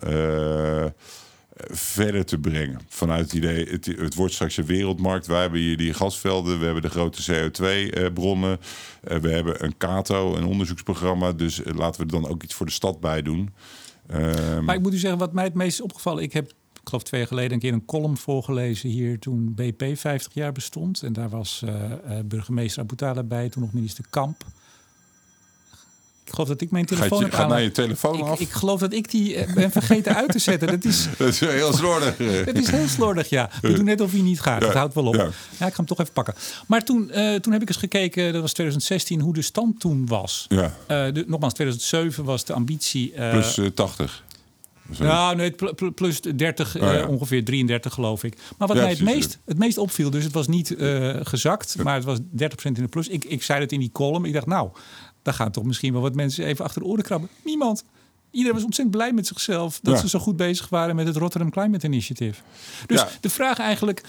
verder 1.69 2.25
te 2.25 2.38
brengen. 2.38 2.79
Vanuit 2.88 3.23
het 3.23 3.33
idee, 3.33 3.65
het, 3.69 4.15
wordt 4.15 4.33
straks 4.33 4.57
een 4.57 4.65
wereldmarkt. 4.65 5.27
Wij 5.27 5.41
hebben 5.41 5.59
hier 5.59 5.77
die 5.77 5.93
gasvelden, 5.93 6.59
we 6.59 6.65
hebben 6.65 6.83
de 6.83 6.89
grote 6.89 7.21
CO2-bronnen, 7.31 8.59
we 9.01 9.29
hebben 9.29 9.63
een 9.63 9.77
CATO, 9.77 10.35
een 10.35 10.45
onderzoeksprogramma. 10.45 11.31
Dus 11.31 11.61
laten 11.63 11.99
we 12.01 12.13
er 12.13 12.21
dan 12.21 12.31
ook 12.31 12.43
iets 12.43 12.53
voor 12.53 12.65
de 12.65 12.71
stad 12.71 12.99
bij 12.99 13.21
doen. 13.21 13.53
Ehm, 14.07 14.63
maar 14.63 14.75
ik 14.75 14.81
moet 14.81 14.93
u 14.93 14.97
zeggen, 14.97 15.19
wat 15.19 15.33
mij 15.33 15.43
het 15.43 15.53
meest 15.53 15.81
opgevallen, 15.81 16.23
ik 16.23 16.33
heb 16.33 16.51
ik 16.88 16.93
geloof 16.93 17.07
twee 17.07 17.19
jaar 17.19 17.29
geleden 17.29 17.53
een 17.53 17.59
keer 17.59 17.73
een 17.73 17.85
column 17.85 18.17
voorgelezen 18.17 18.89
hier 18.89 19.19
toen 19.19 19.53
BP 19.55 19.97
50 19.97 20.33
jaar 20.33 20.51
bestond. 20.51 21.03
En 21.03 21.13
daar 21.13 21.29
was 21.29 21.61
uh, 21.65 21.73
burgemeester 22.25 22.81
Abutala 22.81 23.23
bij, 23.23 23.49
toen 23.49 23.61
nog 23.61 23.73
minister 23.73 24.03
Kamp. 24.09 24.43
Ik 26.23 26.33
geloof 26.33 26.47
dat 26.47 26.61
ik 26.61 26.71
mijn 26.71 26.85
telefoon 26.85 27.25
je, 27.25 27.31
gaat 27.31 27.49
naar 27.49 27.61
je 27.61 27.71
telefoon 27.71 28.17
ik, 28.17 28.23
af. 28.23 28.39
Ik 28.39 28.49
geloof 28.49 28.79
dat 28.79 28.93
ik 28.93 29.11
die 29.11 29.35
uh, 29.35 29.53
ben 29.53 29.71
vergeten 29.71 30.15
uit 30.15 30.31
te 30.31 30.39
zetten. 30.39 30.67
Dat 30.67 30.83
is, 30.83 31.07
dat 31.17 31.27
is 31.27 31.39
heel 31.39 31.73
slordig. 31.73 32.17
dat 32.45 32.55
is 32.55 32.69
heel 32.69 32.88
slordig, 32.88 33.29
ja. 33.29 33.49
We 33.61 33.73
doen 33.73 33.85
net 33.85 34.01
of 34.01 34.11
hij 34.11 34.21
niet 34.21 34.41
gaat. 34.41 34.61
Dat 34.61 34.73
houdt 34.73 34.93
wel 34.93 35.05
op. 35.05 35.15
Ja. 35.15 35.29
ja. 35.57 35.65
ik 35.65 35.73
ga 35.73 35.75
hem 35.75 35.85
toch 35.85 35.99
even 35.99 36.13
pakken. 36.13 36.33
Maar 36.67 36.83
toen, 36.83 37.11
toen 37.41 37.53
heb 37.53 37.61
ik 37.61 37.67
eens 37.67 37.77
gekeken, 37.77 38.33
dat 38.33 38.41
was 38.41 38.53
2016, 38.53 39.19
hoe 39.19 39.33
de 39.33 39.41
stand 39.41 39.79
toen 39.79 40.05
was. 40.05 40.45
Ja. 40.49 40.73
De, 40.88 41.23
nogmaals, 41.27 41.53
2007 41.53 42.23
was 42.23 42.45
de 42.45 42.53
ambitie... 42.53 43.09
Plus 43.09 43.59
80. 43.73 44.25
Ja, 44.91 45.33
nee, 45.33 45.55
plus 45.95 46.21
30, 46.21 46.77
oh, 46.77 46.93
uh, 46.93 47.09
ongeveer 47.09 47.45
33 47.45 47.93
geloof 47.93 48.23
ik. 48.23 48.38
Maar 48.57 48.67
wat 48.67 48.77
mij 48.77 48.89
het 48.89 49.01
meest, 49.01 49.39
het 49.45 49.57
meest 49.57 49.77
opviel, 49.77 50.09
dus 50.09 50.23
het 50.23 50.33
was 50.33 50.47
niet 50.47 50.69
uh, 50.69 51.15
gezakt, 51.21 51.83
maar 51.83 51.95
het 51.95 52.03
was 52.03 52.19
30% 52.19 52.21
in 52.63 52.73
de 52.73 52.88
plus. 52.88 53.07
Ik, 53.07 53.25
ik 53.25 53.43
zei 53.43 53.61
het 53.61 53.71
in 53.71 53.79
die 53.79 53.91
column. 53.91 54.25
Ik 54.25 54.33
dacht, 54.33 54.45
nou, 54.45 54.69
daar 55.21 55.33
gaan 55.33 55.51
toch 55.51 55.63
misschien 55.63 55.93
wel 55.93 56.01
wat 56.01 56.15
mensen 56.15 56.45
even 56.45 56.65
achter 56.65 56.81
de 56.81 56.88
oren 56.88 57.03
krabben. 57.03 57.29
Niemand. 57.43 57.83
Iedereen 58.31 58.55
was 58.55 58.65
ontzettend 58.65 58.97
blij 58.97 59.13
met 59.13 59.27
zichzelf 59.27 59.79
dat 59.81 59.99
ze 59.99 60.09
zo 60.09 60.19
goed 60.19 60.35
bezig 60.35 60.69
waren 60.69 60.95
met 60.95 61.07
het 61.07 61.15
Rotterdam 61.15 61.51
Climate 61.51 61.85
Initiative. 61.85 62.41
Dus 62.85 63.03
de 63.21 63.29
vraag 63.29 63.59
eigenlijk, 63.59 64.03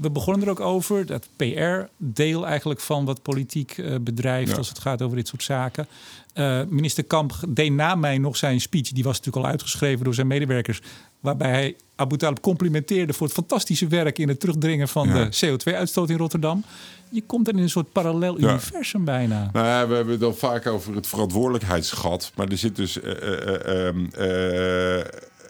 we 0.00 0.10
begonnen 0.10 0.42
er 0.42 0.50
ook 0.50 0.60
over, 0.60 1.06
dat 1.06 1.28
PR-deel 1.36 2.46
eigenlijk 2.46 2.80
van 2.80 3.04
wat 3.04 3.22
politiek 3.22 3.76
uh, 3.76 3.94
bedrijft 4.00 4.56
als 4.56 4.68
het 4.68 4.78
gaat 4.78 5.02
over 5.02 5.16
dit 5.16 5.28
soort 5.28 5.42
zaken. 5.42 5.86
Uh, 6.34 6.60
minister 6.68 7.04
Kamp 7.04 7.32
deed 7.48 7.72
na 7.72 7.94
mij 7.94 8.18
nog 8.18 8.36
zijn 8.36 8.60
speech, 8.60 8.88
die 8.88 9.04
was 9.04 9.16
natuurlijk 9.16 9.44
al 9.44 9.50
uitgeschreven 9.50 10.04
door 10.04 10.14
zijn 10.14 10.26
medewerkers, 10.26 10.80
waarbij 11.20 11.50
hij 11.50 11.76
Abu 11.96 12.16
Talib 12.16 12.40
complimenteerde 12.40 13.12
voor 13.12 13.26
het 13.26 13.36
fantastische 13.36 13.86
werk 13.86 14.18
in 14.18 14.28
het 14.28 14.40
terugdringen 14.40 14.88
van 14.88 15.08
de 15.08 15.28
CO2-uitstoot 15.46 16.10
in 16.10 16.16
Rotterdam. 16.16 16.64
Je 17.10 17.22
komt 17.22 17.48
er 17.48 17.54
in 17.54 17.62
een 17.62 17.70
soort 17.70 17.92
parallel 17.92 18.38
universum 18.38 19.04
bijna. 19.04 19.50
Nou 19.52 19.66
ja, 19.66 19.88
we 19.88 19.94
hebben 19.94 20.12
het 20.12 20.22
dan 20.22 20.34
vaak 20.34 20.66
over 20.66 20.94
het 20.94 21.06
verantwoordelijkheidsgat, 21.06 22.32
maar 22.34 22.48
er 22.48 22.58
zit 22.58 22.76
dus. 22.76 22.96
Uh, 22.96 23.04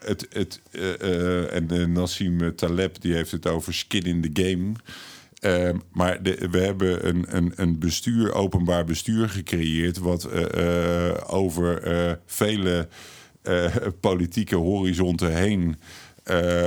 het, 0.08 0.26
het, 0.30 0.60
uh, 0.72 1.54
en 1.54 1.92
Nassim 1.92 2.56
Taleb 2.56 3.00
die 3.00 3.14
heeft 3.14 3.30
het 3.30 3.46
over 3.46 3.74
skin 3.74 4.02
in 4.02 4.32
the 4.32 4.42
game. 4.42 4.72
Uh, 5.40 5.70
maar 5.92 6.18
we 6.50 6.58
hebben 6.58 7.08
een, 7.08 7.24
een, 7.28 7.52
een 7.56 7.78
bestuur, 7.78 8.32
openbaar 8.32 8.84
bestuur 8.84 9.28
gecreëerd, 9.28 9.98
wat 9.98 10.28
over 11.26 12.18
vele 12.26 12.88
politieke 14.00 14.56
horizonten 14.56 15.34
heen 15.36 15.76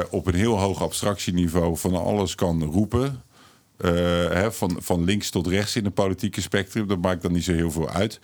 op 0.09 0.27
een 0.27 0.35
heel 0.35 0.59
hoog 0.59 0.81
abstractieniveau 0.81 1.77
van 1.77 1.95
alles 1.95 2.35
kan 2.35 2.63
roepen. 2.63 3.21
Hè, 3.77 4.51
van, 4.51 4.77
van 4.79 5.03
links 5.03 5.29
tot 5.29 5.47
rechts 5.47 5.75
in 5.75 5.85
het 5.85 5.93
politieke 5.93 6.41
spectrum. 6.41 6.87
Dat 6.87 7.01
maakt 7.01 7.21
dan 7.21 7.31
niet 7.31 7.43
zo 7.43 7.53
heel 7.53 7.71
veel 7.71 7.89
uit. 7.89 8.19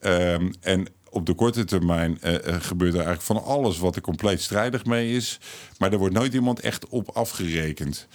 Um, 0.00 0.50
en 0.60 0.86
op 1.16 1.26
de 1.26 1.34
korte 1.34 1.64
termijn 1.64 2.18
uh, 2.24 2.34
gebeurt 2.44 2.94
er 2.94 3.04
eigenlijk 3.04 3.26
van 3.26 3.44
alles 3.44 3.78
wat 3.78 3.96
er 3.96 4.02
compleet 4.02 4.40
strijdig 4.40 4.84
mee 4.84 5.12
is. 5.12 5.38
Maar 5.78 5.92
er 5.92 5.98
wordt 5.98 6.14
nooit 6.14 6.34
iemand 6.34 6.60
echt 6.60 6.88
op 6.88 7.08
afgerekend. 7.08 8.08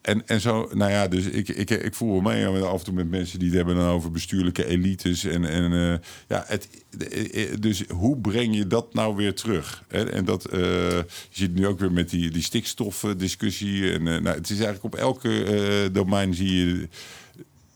En, 0.00 0.26
en 0.26 0.40
zo, 0.40 0.68
nou 0.72 0.90
ja, 0.90 1.08
dus 1.08 1.24
ik, 1.24 1.48
ik, 1.48 1.70
ik 1.70 1.94
voel 1.94 2.20
me 2.20 2.50
mee 2.50 2.62
af 2.62 2.78
en 2.78 2.84
toe 2.84 2.94
met 2.94 3.10
mensen 3.10 3.38
die 3.38 3.48
het 3.48 3.56
hebben 3.56 3.74
dan 3.74 3.88
over 3.88 4.10
bestuurlijke 4.10 4.66
elites. 4.66 5.24
En, 5.24 5.44
en 5.44 5.72
uh, 5.72 5.94
ja, 6.28 6.44
het, 6.46 6.68
dus 7.60 7.84
hoe 7.88 8.18
breng 8.18 8.56
je 8.56 8.66
dat 8.66 8.94
nou 8.94 9.16
weer 9.16 9.34
terug? 9.34 9.84
En 9.88 10.24
dat, 10.24 10.52
uh, 10.52 10.60
je 10.60 11.06
ziet 11.30 11.54
nu 11.54 11.66
ook 11.66 11.78
weer 11.78 11.92
met 11.92 12.10
die, 12.10 12.30
die 12.30 12.42
stikstofdiscussie. 12.42 13.92
En 13.92 14.02
nou, 14.02 14.26
het 14.36 14.50
is 14.50 14.60
eigenlijk 14.60 14.84
op 14.84 14.94
elke 14.94 15.88
domein 15.92 16.34
zie 16.34 16.66
je 16.66 16.88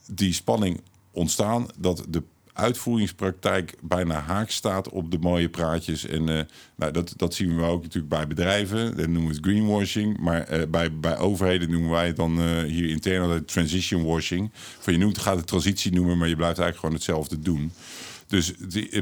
die 0.07 0.33
spanning 0.33 0.81
ontstaan. 1.11 1.67
Dat 1.77 2.05
de 2.09 2.23
uitvoeringspraktijk 2.55 3.75
bijna 3.81 4.19
haak 4.19 4.49
staat 4.49 4.89
op 4.89 5.11
de 5.11 5.17
mooie 5.19 5.49
praatjes. 5.49 6.05
En 6.05 6.27
uh, 6.27 6.39
nou, 6.75 6.91
dat, 6.91 7.13
dat 7.15 7.33
zien 7.33 7.55
we 7.55 7.63
ook 7.63 7.81
natuurlijk 7.81 8.09
bij 8.09 8.27
bedrijven. 8.27 8.97
Dat 8.97 9.07
noemen 9.07 9.29
we 9.29 9.35
het 9.35 9.45
greenwashing. 9.45 10.17
Maar 10.17 10.53
uh, 10.53 10.67
bij, 10.69 10.99
bij 10.99 11.17
overheden 11.17 11.71
noemen 11.71 11.89
wij 11.89 12.07
het 12.07 12.15
dan 12.15 12.39
uh, 12.39 12.63
hier 12.63 12.89
intern 12.89 13.21
altijd 13.21 13.47
transition 13.47 14.03
washing. 14.03 14.51
Van 14.79 14.93
je 14.93 14.99
noemt, 14.99 15.17
gaat 15.17 15.37
het 15.37 15.47
transitie 15.47 15.91
noemen, 15.91 16.17
maar 16.17 16.27
je 16.27 16.35
blijft 16.35 16.59
eigenlijk 16.59 16.79
gewoon 16.79 16.95
hetzelfde 16.95 17.39
doen. 17.39 17.71
Dus 18.27 18.53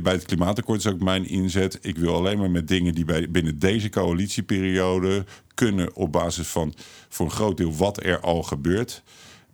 bij 0.01 0.13
het 0.13 0.25
klimaatakkoord 0.25 0.79
is 0.79 0.87
ook 0.87 0.99
mijn 0.99 1.27
inzet. 1.27 1.79
Ik 1.81 1.97
wil 1.97 2.15
alleen 2.15 2.37
maar 2.37 2.51
met 2.51 2.67
dingen 2.67 2.95
die 2.95 3.05
bij, 3.05 3.31
binnen 3.31 3.59
deze 3.59 3.89
coalitieperiode 3.89 5.25
kunnen 5.53 5.95
op 5.95 6.11
basis 6.11 6.47
van 6.47 6.73
voor 7.09 7.25
een 7.25 7.31
groot 7.31 7.57
deel 7.57 7.75
wat 7.75 8.03
er 8.03 8.19
al 8.19 8.43
gebeurt 8.43 9.03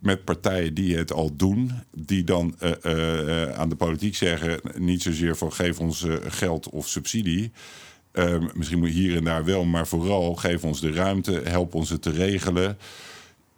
met 0.00 0.24
partijen 0.24 0.74
die 0.74 0.96
het 0.96 1.12
al 1.12 1.36
doen, 1.36 1.72
die 1.94 2.24
dan 2.24 2.54
uh, 2.62 2.70
uh, 2.82 3.52
aan 3.52 3.68
de 3.68 3.76
politiek 3.76 4.16
zeggen: 4.16 4.60
niet 4.78 5.02
zozeer 5.02 5.36
van 5.36 5.52
geef 5.52 5.80
ons 5.80 6.06
geld 6.22 6.68
of 6.68 6.88
subsidie. 6.88 7.52
Uh, 8.12 8.36
misschien 8.54 8.78
moet 8.78 8.90
hier 8.90 9.16
en 9.16 9.24
daar 9.24 9.44
wel, 9.44 9.64
maar 9.64 9.86
vooral 9.86 10.34
geef 10.34 10.64
ons 10.64 10.80
de 10.80 10.92
ruimte, 10.92 11.40
help 11.44 11.74
ons 11.74 11.90
het 11.90 12.02
te 12.02 12.10
regelen. 12.10 12.78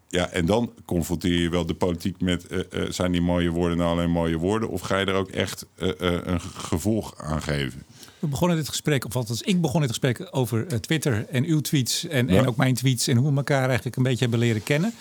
Ja, 0.08 0.28
en 0.28 0.46
dan 0.46 0.72
confronteer 0.84 1.40
je 1.40 1.50
wel 1.50 1.66
de 1.66 1.74
politiek 1.74 2.20
met: 2.20 2.46
zijn 2.88 3.12
die 3.12 3.20
mooie 3.20 3.50
woorden 3.50 3.78
nou 3.78 3.90
alleen 3.90 4.10
mooie 4.10 4.36
woorden? 4.36 4.68
Of 4.68 4.80
ga 4.80 4.98
je 4.98 5.06
er 5.06 5.14
ook 5.14 5.30
echt 5.30 5.66
een 5.76 6.40
gevolg 6.40 7.14
aan 7.16 7.42
geven? 7.42 7.82
We 8.18 8.26
begonnen 8.26 8.56
dit 8.56 8.68
gesprek, 8.68 9.04
of 9.04 9.16
althans, 9.16 9.42
ik 9.42 9.60
begon 9.60 9.80
dit 9.80 9.90
gesprek 9.90 10.28
over 10.30 10.80
Twitter 10.80 11.26
en 11.30 11.44
uw 11.44 11.60
tweets 11.60 12.06
en, 12.06 12.28
en 12.28 12.46
ook 12.46 12.56
mijn 12.56 12.74
tweets 12.74 13.08
en 13.08 13.16
hoe 13.16 13.30
we 13.30 13.36
elkaar 13.36 13.66
eigenlijk 13.66 13.96
een 13.96 14.02
beetje 14.02 14.18
hebben 14.18 14.38
leren 14.38 14.62
kennen 14.62 14.94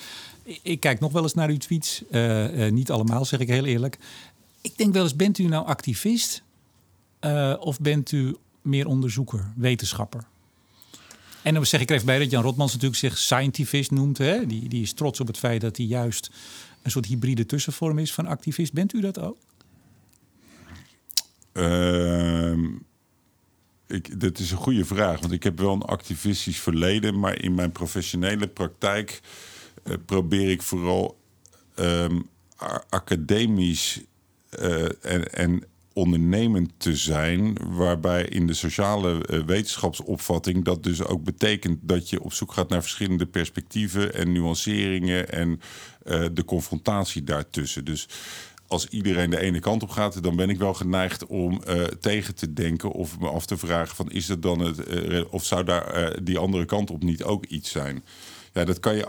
ik 0.44 0.80
kijk 0.80 1.00
nog 1.00 1.12
wel 1.12 1.24
eens 1.24 1.34
naar 1.34 1.50
uw 1.50 1.58
tweets. 1.58 2.04
Uh, 2.12 2.66
uh, 2.66 2.72
niet 2.72 2.92
allemaal, 2.92 3.26
zeg 3.26 3.40
ik 3.40 3.48
heel 3.48 3.66
eerlijk. 3.66 3.98
Ik 4.62 4.78
denk 4.78 4.94
wel 4.94 5.04
eens, 5.04 5.16
bent 5.16 5.38
u 5.38 5.44
nou 5.44 5.66
activist? 5.66 6.44
Uh, 7.22 7.56
of 7.60 7.80
bent 7.80 8.12
u 8.12 8.36
meer 8.62 8.88
onderzoeker, 8.88 9.54
wetenschapper. 9.56 10.24
En 11.42 11.54
dan 11.54 11.66
zeg 11.66 11.82
ik 11.82 11.92
even 11.92 12.06
bij 12.06 12.20
dat 12.20 12.32
Jan 12.32 12.44
Rotmans 12.44 12.72
natuurlijk 12.72 13.00
zich 13.00 13.18
scientivist 13.18 13.92
noemt. 13.92 14.18
Hè? 14.18 14.46
Die, 14.46 14.70
die 14.70 14.82
is 14.82 14.94
trots 14.94 15.20
op 15.20 15.28
het 15.28 15.38
feit 15.38 15.62
dat 15.62 15.78
hij 15.78 15.86
juist 15.86 16.32
een 16.82 16.92
soort 16.92 17.06
hybride 17.06 17.46
tussenvorm 17.46 17.98
is 17.98 18.14
van 18.14 18.26
activist. 18.26 18.74
Bent 18.74 18.94
u 18.94 19.02
dat 19.02 19.20
ook? 19.20 19.38
Ehm, 21.52 22.66
ik, 23.88 24.20
dat 24.20 24.40
is 24.40 24.52
een 24.52 24.58
goede 24.58 24.86
vraag, 24.86 25.20
want 25.20 25.32
ik 25.32 25.44
heb 25.44 25.60
wel 25.60 25.74
een 25.74 25.82
activistisch 25.82 26.60
verleden, 26.60 27.20
maar 27.20 27.42
in 27.42 27.56
mijn 27.56 27.72
professionele 27.72 28.48
praktijk 28.48 29.22
eh, 29.84 29.94
probeer 30.06 30.50
ik 30.50 30.62
vooral 30.62 31.18
ehm, 31.76 32.20
academisch 32.90 34.02
uh, 34.60 34.84
en, 35.02 35.34
en 35.34 35.64
ondernemend 35.94 36.72
te 36.78 36.96
zijn, 36.96 37.58
waarbij 37.70 38.24
in 38.24 38.48
de 38.48 38.54
sociale 38.54 39.26
uh, 39.30 39.44
wetenschapsopvatting 39.44 40.66
dat 40.66 40.84
dus 40.84 41.04
ook 41.04 41.24
betekent 41.24 41.80
dat 41.82 42.10
je 42.10 42.24
op 42.24 42.34
zoek 42.34 42.54
gaat 42.54 42.70
naar 42.70 42.82
verschillende 42.82 43.26
perspectieven 43.26 44.14
en 44.14 44.32
nuanceringen 44.32 45.30
en 45.30 45.60
de 46.34 46.46
confrontatie 46.46 47.24
daartussen. 47.24 47.86
Dus 47.86 48.08
als 48.68 48.88
iedereen 48.88 49.30
de 49.30 49.40
ene 49.40 49.60
kant 49.60 49.84
op 49.84 49.90
gaat, 49.90 50.24
dan 50.24 50.36
ben 50.36 50.50
ik 50.50 50.58
wel 50.58 50.74
geneigd 50.74 51.26
om 51.26 51.62
tegen 52.00 52.36
te 52.36 52.54
denken 52.54 52.92
of 52.92 53.20
me 53.20 53.28
af 53.28 53.46
te 53.46 53.58
vragen 53.58 53.96
van 53.96 54.12
is 54.12 54.28
het 54.28 54.42
dan 54.42 54.60
het 54.60 55.30
of 55.30 55.46
zou 55.46 55.64
daar 55.64 56.24
die 56.24 56.38
andere 56.38 56.66
kant 56.66 56.92
op 56.92 57.04
niet 57.04 57.24
ook 57.24 57.46
iets 57.46 57.72
zijn? 57.72 58.04
Ja, 58.54 58.66
dat 58.66 58.80
kan 58.80 58.96
je 58.96 59.06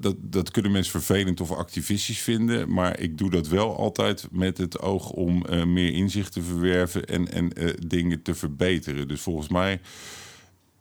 dat, 0.00 0.16
dat 0.20 0.50
kunnen 0.50 0.72
mensen 0.72 1.02
vervelend 1.02 1.40
of 1.40 1.50
activistisch 1.50 2.18
vinden. 2.18 2.72
Maar 2.72 3.00
ik 3.00 3.18
doe 3.18 3.30
dat 3.30 3.48
wel 3.48 3.76
altijd 3.76 4.26
met 4.30 4.58
het 4.58 4.80
oog 4.80 5.10
om 5.10 5.44
uh, 5.50 5.64
meer 5.64 5.92
inzicht 5.92 6.32
te 6.32 6.42
verwerven 6.42 7.06
en, 7.06 7.32
en 7.32 7.50
uh, 7.62 7.72
dingen 7.86 8.22
te 8.22 8.34
verbeteren. 8.34 9.08
Dus 9.08 9.20
volgens 9.20 9.48
mij 9.48 9.80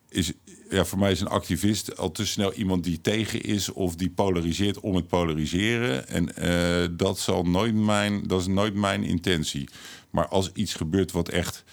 is, 0.10 0.34
ja, 0.70 0.86
voor 0.86 1.00
mij 1.00 1.12
is 1.12 1.22
een 1.22 1.28
activist 1.28 1.98
al 1.98 2.12
te 2.12 2.26
snel 2.26 2.54
iemand 2.54 2.84
die 2.84 3.02
tegen 3.02 3.42
is 3.42 3.72
of 3.72 3.96
die 3.96 4.10
polariseert 4.10 4.80
om 4.80 4.96
het 4.96 5.08
polariseren. 5.08 6.08
En 6.08 6.30
uh, 6.40 6.98
dat, 6.98 7.20
zal 7.20 7.44
nooit 7.44 7.76
mijn, 7.76 8.28
dat 8.28 8.42
is 8.42 8.48
nooit 8.48 8.74
mijn 8.74 9.04
intentie. 9.04 9.70
Maar 10.10 10.28
als 10.28 10.52
iets 10.54 10.74
gebeurt 10.74 11.12
wat 11.12 11.30
echt 11.30 11.64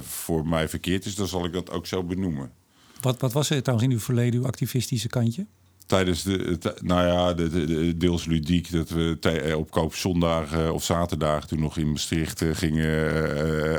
voor 0.00 0.46
mij 0.46 0.68
verkeerd 0.68 1.04
is, 1.04 1.14
dan 1.14 1.28
zal 1.28 1.44
ik 1.44 1.52
dat 1.52 1.70
ook 1.70 1.86
zo 1.86 2.02
benoemen. 2.02 2.52
Wat, 3.00 3.20
wat 3.20 3.32
was 3.32 3.50
er 3.50 3.62
trouwens 3.62 3.88
in 3.88 3.94
uw 3.94 4.02
verleden, 4.02 4.40
uw 4.40 4.46
activistische 4.46 5.08
kantje? 5.08 5.46
Tijdens 5.86 6.22
de, 6.22 6.58
nou 6.82 7.06
ja, 7.06 7.34
de, 7.34 7.48
de, 7.48 7.96
deels 7.96 8.24
ludiek, 8.24 8.72
dat 8.72 8.88
we 8.88 9.16
eh, 9.20 9.56
op 9.56 9.70
koopzondagen 9.70 10.74
of 10.74 10.84
zaterdag 10.84 11.46
toen 11.46 11.60
nog 11.60 11.76
in 11.76 11.90
Maastricht 11.90 12.42
eh, 12.42 12.48
gingen, 12.52 13.14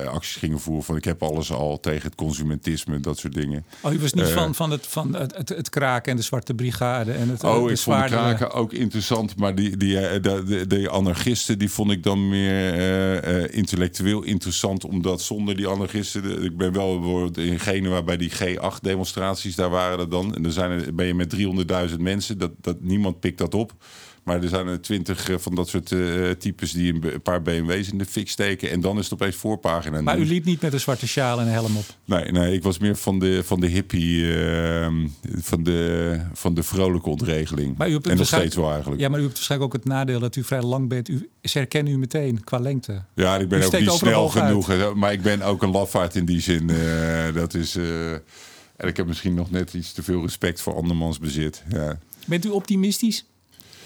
uh, 0.01 0.07
acties 0.07 0.35
gingen 0.35 0.59
voeren 0.59 0.83
van 0.83 0.95
ik 0.95 1.03
heb 1.03 1.23
alles 1.23 1.51
al 1.51 1.79
tegen 1.79 2.03
het 2.03 2.15
consumentisme, 2.15 2.99
dat 2.99 3.17
soort 3.17 3.33
dingen. 3.33 3.65
Oh, 3.81 3.91
je 3.91 3.99
was 3.99 4.13
niet 4.13 4.27
uh, 4.27 4.33
van, 4.33 4.55
van, 4.55 4.71
het, 4.71 4.87
van 4.87 5.15
het, 5.15 5.37
het, 5.37 5.49
het, 5.49 5.69
kraken 5.69 6.11
en 6.11 6.17
de 6.17 6.23
zwarte 6.23 6.53
brigade 6.53 7.11
en 7.11 7.29
het 7.29 7.43
Oh, 7.43 7.65
de 7.65 7.71
ik 7.71 7.77
vond 7.77 8.01
de 8.01 8.05
kraken 8.05 8.51
ook 8.51 8.73
interessant, 8.73 9.35
maar 9.37 9.55
die, 9.55 9.77
die, 9.77 10.19
de, 10.67 10.87
anarchisten 10.91 11.59
die 11.59 11.71
vond 11.71 11.91
ik 11.91 12.03
dan 12.03 12.29
meer 12.29 13.53
intellectueel 13.53 14.23
interessant, 14.23 14.85
omdat 14.85 15.21
zonder 15.21 15.55
die 15.55 15.67
anarchisten, 15.67 16.43
ik 16.43 16.57
ben 16.57 16.73
wel 16.73 16.99
bijvoorbeeld 16.99 17.37
in 17.37 17.59
Genua 17.59 18.01
bij 18.01 18.17
die 18.17 18.31
G8 18.31 18.81
demonstraties, 18.81 19.55
daar 19.55 19.69
waren 19.69 19.99
er 19.99 20.09
dan 20.09 20.35
en 20.35 20.43
dan 20.43 20.51
zijn 20.51 20.71
er, 20.71 20.95
ben 20.95 21.05
je 21.05 21.13
met 21.13 21.35
300.000 21.89 21.96
mensen. 21.99 22.37
Dat, 22.37 22.51
dat, 22.61 22.81
niemand 22.81 23.19
pikt 23.19 23.37
dat 23.37 23.53
op. 23.53 23.73
Maar 24.27 24.43
er 24.43 24.49
zijn 24.49 24.67
er 24.67 24.81
twintig 24.81 25.29
van 25.37 25.55
dat 25.55 25.67
soort 25.67 25.91
uh, 25.91 26.29
types 26.29 26.71
die 26.71 26.93
een 26.93 27.21
paar 27.21 27.41
BMW's 27.41 27.91
in 27.91 27.97
de 27.97 28.05
fik 28.05 28.29
steken. 28.29 28.69
En 28.69 28.81
dan 28.81 28.97
is 28.97 29.03
het 29.03 29.13
opeens 29.13 29.35
voorpagina. 29.35 30.01
Maar 30.01 30.19
u 30.19 30.25
liep 30.25 30.45
niet 30.45 30.61
met 30.61 30.73
een 30.73 30.79
zwarte 30.79 31.07
sjaal 31.07 31.39
en 31.39 31.45
een 31.45 31.51
helm 31.51 31.77
op? 31.77 31.85
Nee, 32.05 32.31
nee 32.31 32.53
ik 32.53 32.63
was 32.63 32.77
meer 32.77 32.95
van 32.95 33.19
de, 33.19 33.43
van 33.43 33.59
de 33.59 33.67
hippie, 33.67 34.21
uh, 34.21 34.87
van, 35.37 35.63
de, 35.63 36.19
van 36.33 36.53
de 36.53 36.63
vrolijke 36.63 37.09
ontregeling. 37.09 37.77
Maar 37.77 37.89
u 37.89 37.93
hebt 37.93 38.07
en 38.07 38.17
nog 38.17 38.27
steeds 38.27 38.55
wel 38.55 38.71
eigenlijk. 38.71 39.01
Ja, 39.01 39.09
maar 39.09 39.19
u 39.19 39.23
hebt 39.23 39.33
waarschijnlijk 39.33 39.73
ook 39.73 39.81
het 39.81 39.91
nadeel 39.91 40.19
dat 40.19 40.35
u 40.35 40.43
vrij 40.43 40.61
lang 40.61 40.89
bent. 40.89 41.09
U, 41.09 41.29
ze 41.41 41.57
herkennen 41.57 41.93
u 41.93 41.97
meteen 41.97 42.43
qua 42.43 42.59
lengte. 42.59 43.03
Ja, 43.15 43.37
ik 43.37 43.47
ben 43.49 43.61
u 43.61 43.65
ook 43.65 43.79
niet 43.79 43.91
snel 43.91 44.29
genoeg. 44.29 44.69
Uit. 44.69 44.95
Maar 44.95 45.11
ik 45.11 45.21
ben 45.21 45.41
ook 45.41 45.61
een 45.61 45.71
lafaard 45.71 46.15
in 46.15 46.25
die 46.25 46.41
zin. 46.41 46.69
Uh, 46.69 47.33
dat 47.33 47.53
is... 47.53 47.77
En 48.77 48.87
ik 48.87 48.97
heb 48.97 49.07
misschien 49.07 49.33
nog 49.33 49.51
net 49.51 49.73
iets 49.73 49.93
te 49.93 50.03
veel 50.03 50.21
respect 50.21 50.61
voor 50.61 50.75
andermans 50.75 51.19
bezit. 51.19 51.63
Ja. 51.69 51.99
Bent 52.25 52.45
u 52.45 52.49
optimistisch? 52.49 53.25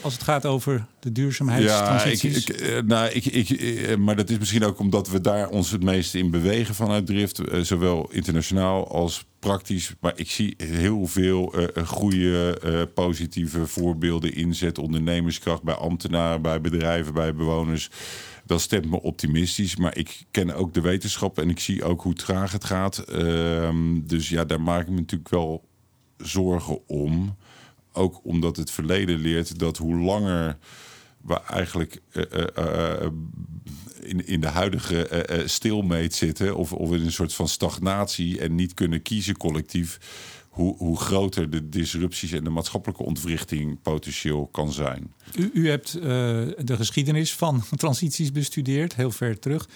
Als 0.01 0.13
het 0.13 0.23
gaat 0.23 0.45
over 0.45 0.85
de 0.99 1.11
duurzaamheidstransities? 1.11 2.45
Ja, 2.45 2.53
ik, 2.53 2.59
ik, 2.59 2.85
nou, 2.85 3.09
ik, 3.09 3.25
ik, 3.25 3.97
maar 3.97 4.15
dat 4.15 4.29
is 4.29 4.37
misschien 4.37 4.63
ook 4.63 4.79
omdat 4.79 5.09
we 5.09 5.21
daar 5.21 5.49
ons 5.49 5.71
het 5.71 5.83
meeste 5.83 6.17
in 6.17 6.31
bewegen 6.31 6.75
vanuit 6.75 7.05
Drift. 7.05 7.41
Zowel 7.61 8.09
internationaal 8.11 8.87
als 8.87 9.25
praktisch. 9.39 9.93
Maar 9.99 10.13
ik 10.15 10.31
zie 10.31 10.53
heel 10.57 11.07
veel 11.07 11.59
uh, 11.59 11.87
goede, 11.87 12.89
positieve 12.93 13.67
voorbeelden 13.67 14.33
inzet. 14.33 14.77
Ondernemerskracht 14.77 15.63
bij 15.63 15.75
ambtenaren, 15.75 16.41
bij 16.41 16.61
bedrijven, 16.61 17.13
bij 17.13 17.35
bewoners 17.35 17.89
dat 18.51 18.61
stemt 18.61 18.89
me 18.89 19.01
optimistisch. 19.01 19.75
Maar 19.75 19.97
ik 19.97 20.23
ken 20.31 20.55
ook 20.55 20.73
de 20.73 20.81
wetenschap 20.81 21.39
en 21.39 21.49
ik 21.49 21.59
zie 21.59 21.83
ook 21.83 22.01
hoe 22.01 22.13
traag 22.13 22.51
het 22.51 22.63
gaat. 22.63 23.03
Uh, 23.09 23.69
dus 24.03 24.29
ja, 24.29 24.45
daar 24.45 24.61
maak 24.61 24.81
ik 24.81 24.89
me 24.89 24.99
natuurlijk 24.99 25.29
wel 25.29 25.67
zorgen 26.17 26.87
om. 26.87 27.35
Ook 27.93 28.19
omdat 28.23 28.57
het 28.57 28.71
verleden 28.71 29.19
leert 29.19 29.59
dat 29.59 29.77
hoe 29.77 29.97
langer 29.97 30.57
we 31.21 31.41
eigenlijk 31.41 32.01
uh, 32.11 32.23
uh, 32.57 32.93
in, 34.01 34.27
in 34.27 34.41
de 34.41 34.47
huidige 34.47 35.43
stilmeet 35.45 36.13
zitten, 36.13 36.55
of, 36.55 36.73
of 36.73 36.91
in 36.91 37.01
een 37.01 37.11
soort 37.11 37.33
van 37.33 37.47
stagnatie 37.47 38.39
en 38.39 38.55
niet 38.55 38.73
kunnen 38.73 39.01
kiezen 39.01 39.37
collectief, 39.37 39.99
hoe, 40.51 40.77
hoe 40.77 40.99
groter 40.99 41.49
de 41.49 41.69
disrupties 41.69 42.31
en 42.31 42.43
de 42.43 42.49
maatschappelijke 42.49 43.03
ontwrichting 43.03 43.81
potentieel 43.81 44.47
kan 44.47 44.73
zijn. 44.73 45.13
U, 45.35 45.49
u 45.53 45.69
hebt 45.69 45.95
uh, 45.95 46.03
de 46.03 46.75
geschiedenis 46.75 47.33
van 47.33 47.63
transities 47.75 48.31
bestudeerd, 48.31 48.95
heel 48.95 49.11
ver 49.11 49.39
terug. 49.39 49.69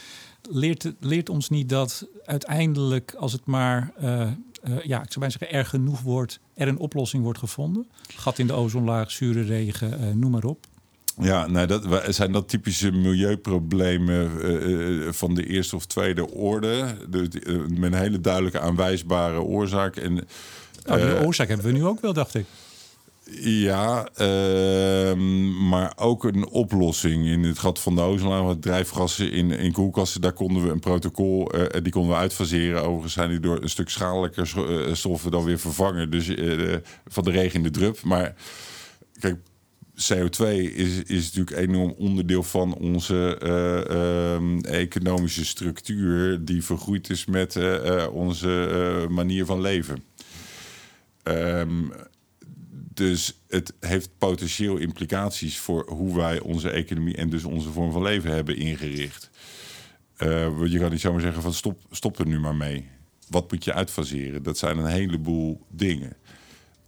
Leert, 0.49 0.93
leert 0.99 1.29
ons 1.29 1.49
niet 1.49 1.69
dat 1.69 2.07
uiteindelijk, 2.25 3.13
als 3.13 3.31
het 3.31 3.45
maar 3.45 3.93
uh, 4.67 4.75
uh, 4.75 4.83
ja, 4.83 4.97
ik 5.03 5.11
zou 5.11 5.19
bijna 5.19 5.29
zeggen, 5.29 5.51
erg 5.51 5.69
genoeg 5.69 6.01
wordt, 6.01 6.39
er 6.53 6.67
een 6.67 6.77
oplossing 6.77 7.23
wordt 7.23 7.39
gevonden? 7.39 7.87
Gat 8.15 8.39
in 8.39 8.47
de 8.47 8.53
ozonlaag, 8.53 9.11
zure 9.11 9.41
regen, 9.41 10.19
noem 10.19 10.31
maar 10.31 10.43
op. 10.43 10.67
Ja, 11.19 11.47
nou, 11.47 11.67
dat 11.67 11.83
zijn 12.07 12.31
dat 12.31 12.49
typische 12.49 12.91
milieuproblemen 12.91 14.31
uh, 14.41 15.11
van 15.11 15.33
de 15.33 15.47
eerste 15.47 15.75
of 15.75 15.85
tweede 15.85 16.31
orde. 16.31 16.97
De, 17.09 17.29
uh, 17.43 17.79
met 17.79 17.93
een 17.93 17.99
hele 17.99 18.21
duidelijke 18.21 18.59
aanwijsbare 18.59 19.41
oorzaak. 19.41 19.95
En, 19.95 20.27
nou, 20.83 21.01
die 21.01 21.25
oorzaak 21.25 21.47
hebben 21.47 21.65
we 21.65 21.71
nu 21.71 21.85
ook 21.85 22.01
wel, 22.01 22.13
dacht 22.13 22.35
ik. 22.35 22.45
Ja, 23.31 24.09
uh, 24.21 25.13
maar 25.69 25.93
ook 25.95 26.23
een 26.23 26.47
oplossing. 26.47 27.25
In 27.25 27.43
het 27.43 27.59
gat 27.59 27.79
van 27.79 27.95
de 27.95 28.01
ozonlaag, 28.01 28.55
drijfgassen 28.59 29.31
in, 29.31 29.51
in 29.51 29.71
koelkasten, 29.71 30.21
daar 30.21 30.33
konden 30.33 30.63
we 30.63 30.69
een 30.69 30.79
protocol, 30.79 31.55
uh, 31.55 31.65
die 31.81 31.91
konden 31.91 32.11
we 32.11 32.17
uitfaseren. 32.17 32.83
Overigens 32.83 33.13
zijn 33.13 33.29
die 33.29 33.39
door 33.39 33.61
een 33.61 33.69
stuk 33.69 33.89
schadelijker 33.89 34.47
stoffen 34.91 35.31
dan 35.31 35.43
weer 35.43 35.59
vervangen. 35.59 36.11
Dus 36.11 36.27
uh, 36.27 36.75
van 37.05 37.23
de 37.23 37.31
regen 37.31 37.57
in 37.57 37.63
de 37.63 37.71
drup. 37.71 38.01
Maar 38.01 38.35
kijk, 39.19 39.37
CO2 39.91 40.45
is, 40.75 41.03
is 41.03 41.33
natuurlijk 41.33 41.57
een 41.57 41.69
enorm 41.69 41.93
onderdeel 41.97 42.43
van 42.43 42.73
onze 42.73 43.39
um, 44.35 44.61
economische 44.61 45.45
structuur, 45.45 46.45
die 46.45 46.63
vergroeid 46.63 47.09
is 47.09 47.25
met 47.25 47.59
onze 48.11 49.07
manier 49.09 49.45
van 49.45 49.61
leven. 49.61 50.03
Um, 51.23 51.91
dus 52.95 53.41
het 53.47 53.73
heeft 53.79 54.09
potentieel 54.17 54.77
implicaties 54.77 55.57
voor 55.57 55.89
hoe 55.89 56.15
wij 56.15 56.39
onze 56.39 56.69
economie 56.69 57.15
en 57.15 57.29
dus 57.29 57.43
onze 57.43 57.71
vorm 57.71 57.91
van 57.91 58.01
leven 58.01 58.31
hebben 58.31 58.57
ingericht. 58.57 59.29
Uh, 60.17 60.65
je 60.65 60.79
kan 60.79 60.91
niet 60.91 61.01
zomaar 61.01 61.21
zeggen 61.21 61.41
van 61.41 61.53
stop, 61.53 61.79
stop 61.91 62.19
er 62.19 62.27
nu 62.27 62.39
maar 62.39 62.55
mee. 62.55 62.87
Wat 63.29 63.51
moet 63.51 63.63
je 63.63 63.73
uitfaseren? 63.73 64.43
Dat 64.43 64.57
zijn 64.57 64.77
een 64.77 64.85
heleboel 64.85 65.61
dingen. 65.69 66.15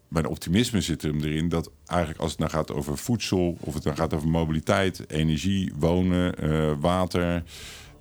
Mijn 0.08 0.28
optimisme 0.28 0.82
zit 0.82 1.02
hem 1.02 1.24
erin 1.24 1.50
dat 1.50 1.72
eigenlijk 1.86 2.20
als 2.20 2.32
het 2.32 2.40
nou 2.40 2.52
gaat 2.52 2.72
over 2.72 2.98
voedsel, 2.98 3.58
of 3.60 3.74
het 3.74 3.84
nou 3.84 3.96
gaat 3.96 4.14
over 4.14 4.30
mobiliteit, 4.30 5.12
energie, 5.12 5.74
wonen, 5.76 6.44
uh, 6.44 6.74
water, 6.80 7.44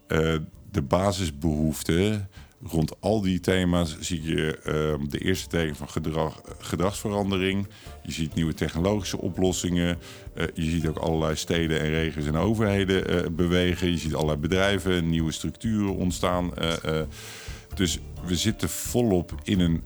uh, 0.09 0.37
de 0.71 0.83
basisbehoeften 0.83 2.29
rond 2.63 3.01
al 3.01 3.21
die 3.21 3.41
thema's 3.41 3.97
zie 4.01 4.23
je 4.23 4.59
uh, 4.59 5.09
de 5.09 5.19
eerste 5.19 5.49
teken 5.49 5.77
van 5.77 5.89
gedrag, 5.89 6.41
gedragsverandering. 6.59 7.67
Je 8.03 8.13
ziet 8.13 8.35
nieuwe 8.35 8.55
technologische 8.55 9.19
oplossingen. 9.19 9.99
Uh, 10.35 10.45
je 10.55 10.71
ziet 10.71 10.87
ook 10.87 10.99
allerlei 10.99 11.37
steden 11.37 11.81
en 11.81 11.91
regio's 11.91 12.27
en 12.27 12.37
overheden 12.37 13.11
uh, 13.11 13.31
bewegen. 13.31 13.91
Je 13.91 13.99
ziet 13.99 14.15
allerlei 14.15 14.39
bedrijven, 14.39 15.09
nieuwe 15.09 15.33
structuren 15.33 15.97
ontstaan. 15.97 16.53
dus 17.75 17.99
we 18.27 18.37
zitten 18.37 18.69
volop 18.69 19.35
in 19.43 19.61
een 19.61 19.83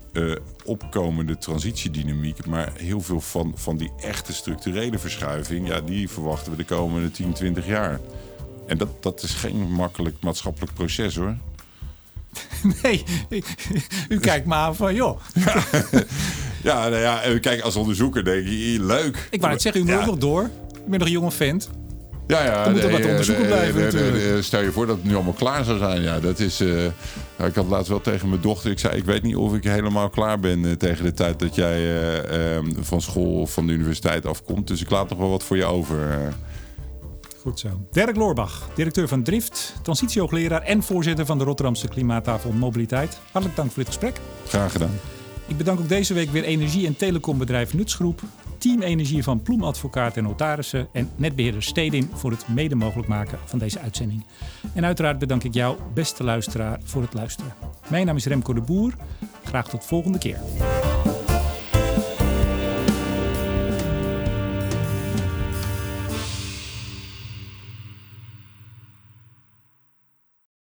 opkomende 0.65 1.39
transitiedynamiek. 1.39 2.47
Maar 2.47 2.73
heel 2.77 3.01
veel 3.01 3.21
van, 3.21 3.53
van 3.57 3.77
die 3.77 3.93
echte 4.01 4.33
structurele 4.33 4.99
verschuiving, 4.99 5.69
ja, 5.69 5.81
die 5.81 6.09
verwachten 6.09 6.51
we 6.51 6.59
de 6.59 6.65
komende 6.65 7.11
10, 7.11 7.33
20 7.33 7.67
jaar. 7.67 8.01
En 8.67 8.79
dat, 8.79 9.03
dat 9.03 9.23
is 9.23 9.35
geen 9.35 9.73
makkelijk 9.73 10.17
maatschappelijk 10.21 10.75
proces 10.75 11.17
hoor. 11.17 11.37
Nee, 12.83 13.05
u 14.09 14.19
kijkt 14.19 14.47
maar 14.47 14.59
aan 14.59 14.77
van, 14.77 14.95
joh. 14.95 15.21
Ja, 16.63 16.89
nou 16.89 17.01
ja, 17.03 17.23
eh, 17.23 17.41
kijk, 17.41 17.61
als 17.61 17.77
onderzoeker 17.77 18.25
denk 18.25 18.47
je, 18.47 18.77
leuk. 18.81 19.29
Ik 19.31 19.41
wou 19.41 19.53
het 19.53 19.63
zeggen, 19.63 19.81
u 19.81 19.85
moet 19.85 19.93
Ja. 20.01 20.07
nog 20.07 20.17
door. 20.19 20.43
Ik 20.73 20.87
ben 20.87 20.99
nog 20.99 21.09
een 21.09 21.15
jonge 21.15 21.31
vent. 21.31 21.71
Ja, 22.27 22.45
ja. 22.45 22.65
Er 22.65 22.71
moet 22.71 22.83
nee, 22.83 22.91
wat 22.93 23.05
onderzoeken 23.05 23.45
eh, 23.45 23.51
blijven 23.51 23.83
natuurlijk. 23.83 24.43
Stel 24.45 24.63
je 24.63 24.73
voor 24.73 24.87
dat 24.87 24.97
het 24.97 25.05
nu 25.05 25.15
allemaal 25.15 25.33
klaar 25.33 25.65
zou 25.65 25.79
zijn. 25.79 26.03
Ja, 26.03 26.21
dat 26.21 26.39
is, 26.39 26.61
eh, 26.61 26.85
ja, 27.39 27.45
ik 27.45 27.55
had 27.55 27.67
laatst 27.69 27.89
wel 27.89 28.01
tegen 28.01 28.29
mijn 28.29 28.41
dochter. 28.41 28.71
Ik 28.71 28.79
zei, 28.79 28.97
ik 28.97 29.05
weet 29.05 29.23
niet 29.23 29.37
of 29.37 29.55
ik 29.55 29.65
helemaal 29.65 30.09
klaar 30.11 30.41
ben 30.41 30.65
eh, 30.65 30.73
tegen 30.73 31.05
de 31.05 31.13
tijd 31.15 31.39
dat 31.39 31.55
jij 31.55 31.77
eh, 31.77 32.57
eh, 32.57 32.65
van 32.81 33.01
school 33.01 33.41
of 33.41 33.53
van 33.53 33.67
de 33.67 33.73
universiteit 33.73 34.27
afkomt. 34.27 34.67
Dus 34.69 34.81
ik 34.81 34.91
laat 34.91 35.09
nog 35.09 35.19
wel 35.19 35.31
wat 35.31 35.43
voor 35.45 35.57
je 35.57 35.65
over. 35.65 36.33
Goed 37.41 37.59
zo. 37.59 37.69
Dirk 37.91 38.17
Loorbach, 38.17 38.69
directeur 38.75 39.09
van 39.09 39.23
Drift, 39.23 39.75
transitiehoogleraar 39.83 40.63
en 40.63 40.83
voorzitter 40.83 41.27
van 41.27 41.39
de 41.39 41.45
Rotterdamse 41.45 41.89
Klimaattafel 41.89 42.53
Mobiliteit. 42.53 43.21
Hartelijk 43.33 43.57
dank 43.57 43.69
voor 43.69 43.79
dit 43.83 43.87
gesprek. 43.87 44.21
Graag 44.47 44.73
gedaan. 44.73 45.01
Ik 45.47 45.57
bedank 45.57 45.81
ook 45.81 45.89
deze 45.89 46.15
week 46.15 46.31
weer 46.31 46.45
energie- 46.45 46.87
en 46.87 46.97
telecombedrijf 46.97 47.75
Nutsgroep, 47.75 48.21
Team 48.59 48.83
Energie 48.83 49.23
van 49.23 49.43
Ploem 49.43 49.65
Advocaat 49.65 50.17
en 50.17 50.23
Notarissen 50.23 50.89
en 50.93 51.11
netbeheerder 51.17 51.63
Stedin 51.63 52.11
voor 52.15 52.31
het 52.31 52.49
mede 52.49 52.75
mogelijk 52.75 53.09
maken 53.09 53.39
van 53.45 53.59
deze 53.59 53.79
uitzending. 53.79 54.27
En 54.75 54.85
uiteraard 54.85 55.19
bedank 55.19 55.45
ik 55.45 55.55
jou, 55.55 55.77
beste 55.95 56.25
luisteraar, 56.25 56.81
voor 56.85 57.03
het 57.03 57.15
luisteren. 57.15 57.53
Mijn 57.89 58.07
naam 58.07 58.17
is 58.17 58.27
Remco 58.27 58.53
de 58.53 58.61
Boer. 58.61 58.95
Graag 59.45 59.69
tot 59.69 59.85
volgende 59.85 60.19
keer. 60.19 60.39